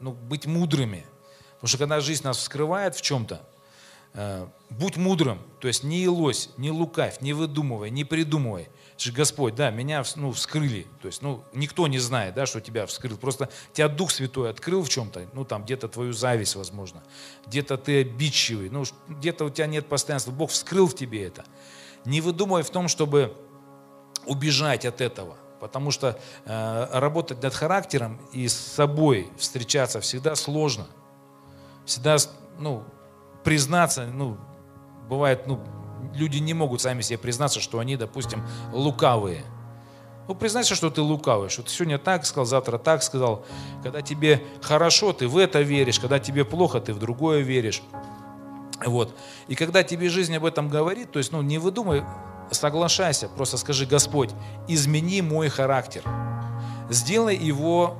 ну, 0.00 0.12
быть 0.12 0.46
мудрыми. 0.46 1.04
Потому 1.54 1.68
что 1.68 1.78
когда 1.78 2.00
жизнь 2.00 2.24
нас 2.24 2.38
вскрывает 2.38 2.94
в 2.94 3.02
чем-то, 3.02 3.42
будь 4.70 4.96
мудрым, 4.96 5.40
то 5.60 5.68
есть 5.68 5.82
не 5.82 6.08
лось, 6.08 6.50
не 6.56 6.70
лукавь, 6.70 7.20
не 7.20 7.32
выдумывай, 7.32 7.90
не 7.90 8.04
придумывай– 8.04 8.68
же 8.98 9.12
Господь, 9.12 9.54
да, 9.54 9.70
меня 9.70 10.04
ну, 10.16 10.32
вскрыли. 10.32 10.86
То 11.02 11.08
есть, 11.08 11.20
ну, 11.22 11.44
никто 11.52 11.86
не 11.88 11.98
знает, 11.98 12.34
да, 12.34 12.46
что 12.46 12.60
тебя 12.60 12.86
вскрыл. 12.86 13.16
Просто 13.16 13.48
тебя 13.72 13.88
Дух 13.88 14.10
Святой 14.10 14.50
открыл 14.50 14.82
в 14.82 14.88
чем-то, 14.88 15.26
ну, 15.32 15.44
там, 15.44 15.64
где-то 15.64 15.88
твою 15.88 16.12
зависть, 16.12 16.54
возможно. 16.56 17.02
Где-то 17.46 17.76
ты 17.76 18.02
обидчивый, 18.02 18.70
ну, 18.70 18.84
где-то 19.08 19.46
у 19.46 19.50
тебя 19.50 19.66
нет 19.66 19.86
постоянства. 19.86 20.30
Бог 20.30 20.50
вскрыл 20.50 20.86
в 20.86 20.94
тебе 20.94 21.24
это. 21.26 21.44
Не 22.04 22.20
выдумывай 22.20 22.62
в 22.62 22.70
том, 22.70 22.88
чтобы 22.88 23.36
убежать 24.26 24.84
от 24.84 25.00
этого. 25.00 25.36
Потому 25.60 25.90
что 25.90 26.18
э, 26.44 26.88
работать 26.92 27.42
над 27.42 27.54
характером 27.54 28.20
и 28.32 28.48
с 28.48 28.54
собой 28.54 29.30
встречаться 29.38 30.00
всегда 30.00 30.34
сложно. 30.36 30.86
Всегда, 31.86 32.16
ну, 32.58 32.84
признаться, 33.44 34.06
ну, 34.06 34.38
бывает, 35.08 35.46
ну, 35.46 35.60
люди 36.14 36.38
не 36.38 36.54
могут 36.54 36.80
сами 36.80 37.02
себе 37.02 37.18
признаться, 37.18 37.60
что 37.60 37.78
они, 37.78 37.96
допустим, 37.96 38.42
лукавые. 38.72 39.44
Ну, 40.26 40.34
признайся, 40.34 40.74
что 40.74 40.88
ты 40.88 41.02
лукавый, 41.02 41.50
что 41.50 41.62
ты 41.62 41.70
сегодня 41.70 41.98
так 41.98 42.24
сказал, 42.24 42.46
завтра 42.46 42.78
так 42.78 43.02
сказал. 43.02 43.44
Когда 43.82 44.00
тебе 44.00 44.42
хорошо, 44.62 45.12
ты 45.12 45.28
в 45.28 45.36
это 45.36 45.60
веришь, 45.60 46.00
когда 46.00 46.18
тебе 46.18 46.44
плохо, 46.46 46.80
ты 46.80 46.94
в 46.94 46.98
другое 46.98 47.40
веришь. 47.40 47.82
Вот. 48.84 49.14
И 49.48 49.54
когда 49.54 49.82
тебе 49.82 50.08
жизнь 50.08 50.34
об 50.34 50.46
этом 50.46 50.68
говорит, 50.68 51.12
то 51.12 51.18
есть, 51.18 51.30
ну, 51.30 51.42
не 51.42 51.58
выдумай, 51.58 52.04
соглашайся, 52.50 53.28
просто 53.28 53.58
скажи, 53.58 53.84
Господь, 53.84 54.30
измени 54.66 55.20
мой 55.20 55.48
характер, 55.48 56.02
сделай 56.88 57.36
его 57.36 57.96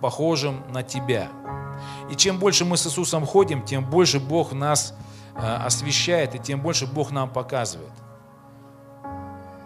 похожим 0.00 0.64
на 0.70 0.82
Тебя. 0.82 1.30
И 2.10 2.16
чем 2.16 2.38
больше 2.38 2.64
мы 2.64 2.76
с 2.76 2.86
Иисусом 2.86 3.26
ходим, 3.26 3.64
тем 3.64 3.84
больше 3.84 4.20
Бог 4.20 4.52
нас 4.52 4.94
э, 5.34 5.40
освещает, 5.40 6.34
и 6.34 6.38
тем 6.38 6.60
больше 6.60 6.86
Бог 6.86 7.10
нам 7.10 7.30
показывает. 7.30 7.92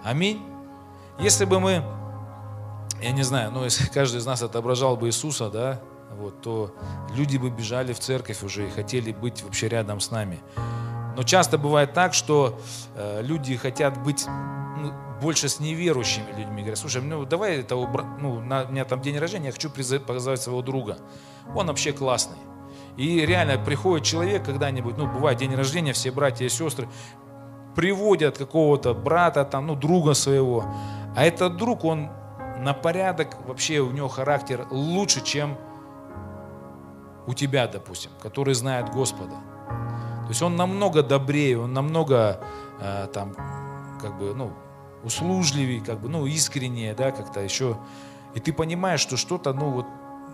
Аминь. 0.05 0.43
Если 1.19 1.45
бы 1.45 1.61
мы, 1.61 1.85
я 3.01 3.13
не 3.13 3.23
знаю, 3.23 3.53
ну 3.53 3.65
если 3.65 3.87
каждый 3.93 4.19
из 4.19 4.27
нас 4.27 4.43
отображал 4.43 4.97
бы 4.97 5.09
Иисуса, 5.09 5.51
да, 5.51 5.81
вот, 6.17 6.41
то 6.43 6.75
люди 7.15 7.37
бы 7.37 7.51
бежали 7.51 7.93
в 7.93 8.01
церковь 8.01 8.43
уже 8.43 8.67
и 8.67 8.71
хотели 8.71 9.13
быть 9.13 9.43
вообще 9.43 9.69
рядом 9.69 10.01
с 10.01 10.11
нами. 10.11 10.41
Но 11.17 11.23
часто 11.23 11.59
бывает 11.59 11.93
так, 11.93 12.15
что 12.15 12.59
э, 12.95 13.21
люди 13.23 13.57
хотят 13.57 14.03
быть 14.03 14.27
ну, 14.27 14.93
больше 15.21 15.49
с 15.49 15.61
неверующими 15.61 16.31
людьми. 16.37 16.63
Говорят, 16.63 16.79
слушай, 16.79 17.03
ну 17.03 17.25
давай 17.25 17.61
это 17.61 17.75
ну, 17.75 18.41
на, 18.41 18.65
у 18.65 18.69
меня 18.73 18.85
там 18.85 19.01
день 19.01 19.19
рождения, 19.19 19.47
я 19.47 19.53
хочу 19.53 19.71
позвать 19.71 20.41
своего 20.41 20.63
друга. 20.63 20.99
Он 21.55 21.67
вообще 21.67 21.93
классный. 21.93 22.39
И 22.97 23.25
реально 23.25 23.59
приходит 23.59 24.05
человек 24.05 24.45
когда-нибудь, 24.45 24.97
ну 24.97 25.07
бывает 25.07 25.39
день 25.39 25.55
рождения, 25.55 25.93
все 25.93 26.11
братья 26.11 26.45
и 26.45 26.49
сестры 26.49 26.89
приводят 27.75 28.37
какого-то 28.37 28.95
брата, 28.95 29.45
там, 29.45 29.67
ну 29.67 29.75
друга 29.75 30.15
своего. 30.15 30.65
А 31.17 31.25
этот 31.25 31.57
друг, 31.57 31.85
он 31.85 32.11
на 32.59 32.75
порядок, 32.75 33.37
вообще 33.47 33.79
у 33.81 33.91
него 33.91 34.09
характер 34.09 34.67
лучше, 34.71 35.23
чем 35.23 35.57
у 37.27 37.35
тебя, 37.35 37.67
допустим, 37.67 38.11
который 38.21 38.55
знает 38.55 38.91
Господа. 38.91 39.37
Есть 40.33 40.41
он 40.41 40.57
намного 40.57 41.03
добрее, 41.03 41.59
он 41.59 41.75
намного 41.75 42.41
э, 42.81 43.07
там, 43.13 43.35
как 44.01 44.17
бы, 44.19 44.35
ну, 44.35 44.51
услужливее, 45.05 45.83
как 45.83 46.01
бы, 46.01 46.09
ну, 46.09 46.25
искреннее, 46.25 46.95
да, 46.95 47.11
как-то 47.11 47.41
еще. 47.41 47.77
И 48.33 48.41
ты 48.41 48.55
понимаешь, 48.55 49.01
что 49.01 49.19
что-то, 49.19 49.53
ну, 49.53 49.71
вот 49.73 49.87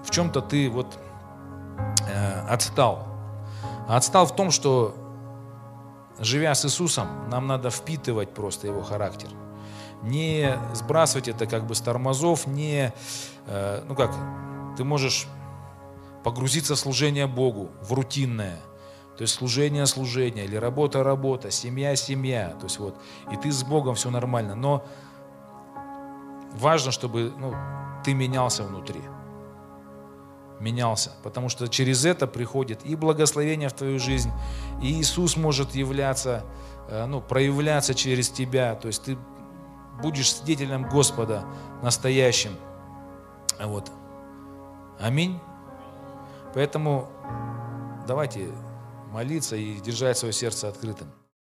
в 0.05 0.11
чем-то 0.12 0.40
ты 0.40 0.70
вот 0.70 0.96
э, 2.09 2.46
отстал. 2.49 3.09
Отстал 3.88 4.26
в 4.26 4.36
том, 4.36 4.53
что 4.53 4.94
живя 6.20 6.55
с 6.55 6.64
Иисусом, 6.64 7.28
нам 7.28 7.49
надо 7.49 7.70
впитывать 7.70 8.32
просто 8.32 8.68
его 8.68 8.84
характер. 8.84 9.30
Не 10.05 10.57
сбрасывать 10.74 11.26
это 11.26 11.46
как 11.46 11.66
бы 11.66 11.74
с 11.74 11.80
тормозов, 11.80 12.46
не, 12.46 12.92
э, 13.49 13.82
ну 13.88 13.96
как, 13.96 14.14
ты 14.76 14.84
можешь 14.84 15.26
погрузиться 16.22 16.76
в 16.76 16.78
служение 16.78 17.26
Богу, 17.26 17.70
в 17.82 17.92
рутинное. 17.92 18.61
То 19.19 19.23
есть 19.23 19.35
служение, 19.35 19.85
служение, 19.87 20.45
или 20.45 20.55
работа, 20.55 21.03
работа, 21.03 21.51
семья, 21.51 21.97
семья. 21.97 22.51
То 22.51 22.66
есть 22.66 22.79
вот, 22.79 22.95
и 23.33 23.37
ты 23.37 23.51
с 23.51 23.64
Богом 23.64 23.97
все 23.97 24.11
нормально. 24.11 24.55
Но 24.55 24.85
важно, 26.53 26.93
чтобы 26.93 27.33
ну, 27.37 27.53
ты 28.05 28.14
менялся 28.14 28.62
внутри. 28.62 29.01
Менялся. 30.61 31.11
Потому 31.25 31.49
что 31.49 31.66
через 31.66 32.05
это 32.05 32.29
приходит 32.29 32.87
и 32.87 32.95
благословение 32.95 33.69
в 33.69 33.73
твою 33.73 33.99
жизнь, 33.99 34.31
и 34.81 35.01
Иисус 35.01 35.37
может 35.37 35.75
являться, 35.75 36.45
э, 36.89 37.05
ну, 37.07 37.21
проявляться 37.21 37.97
через 37.97 38.31
тебя. 38.31 38.77
То 38.77 38.87
есть 38.87 39.03
ты 39.03 39.19
будешь 40.01 40.33
свидетелем 40.33 40.89
Господа 40.89 41.45
настоящим. 41.83 42.53
Вот. 43.61 43.91
Аминь. 45.01 45.41
Поэтому 46.55 47.09
давайте 48.07 48.53
молиться 49.13 49.57
и 49.57 49.81
держать 49.81 50.19
свое 50.19 50.33
сердце 50.33 50.69
открытым. 50.69 51.13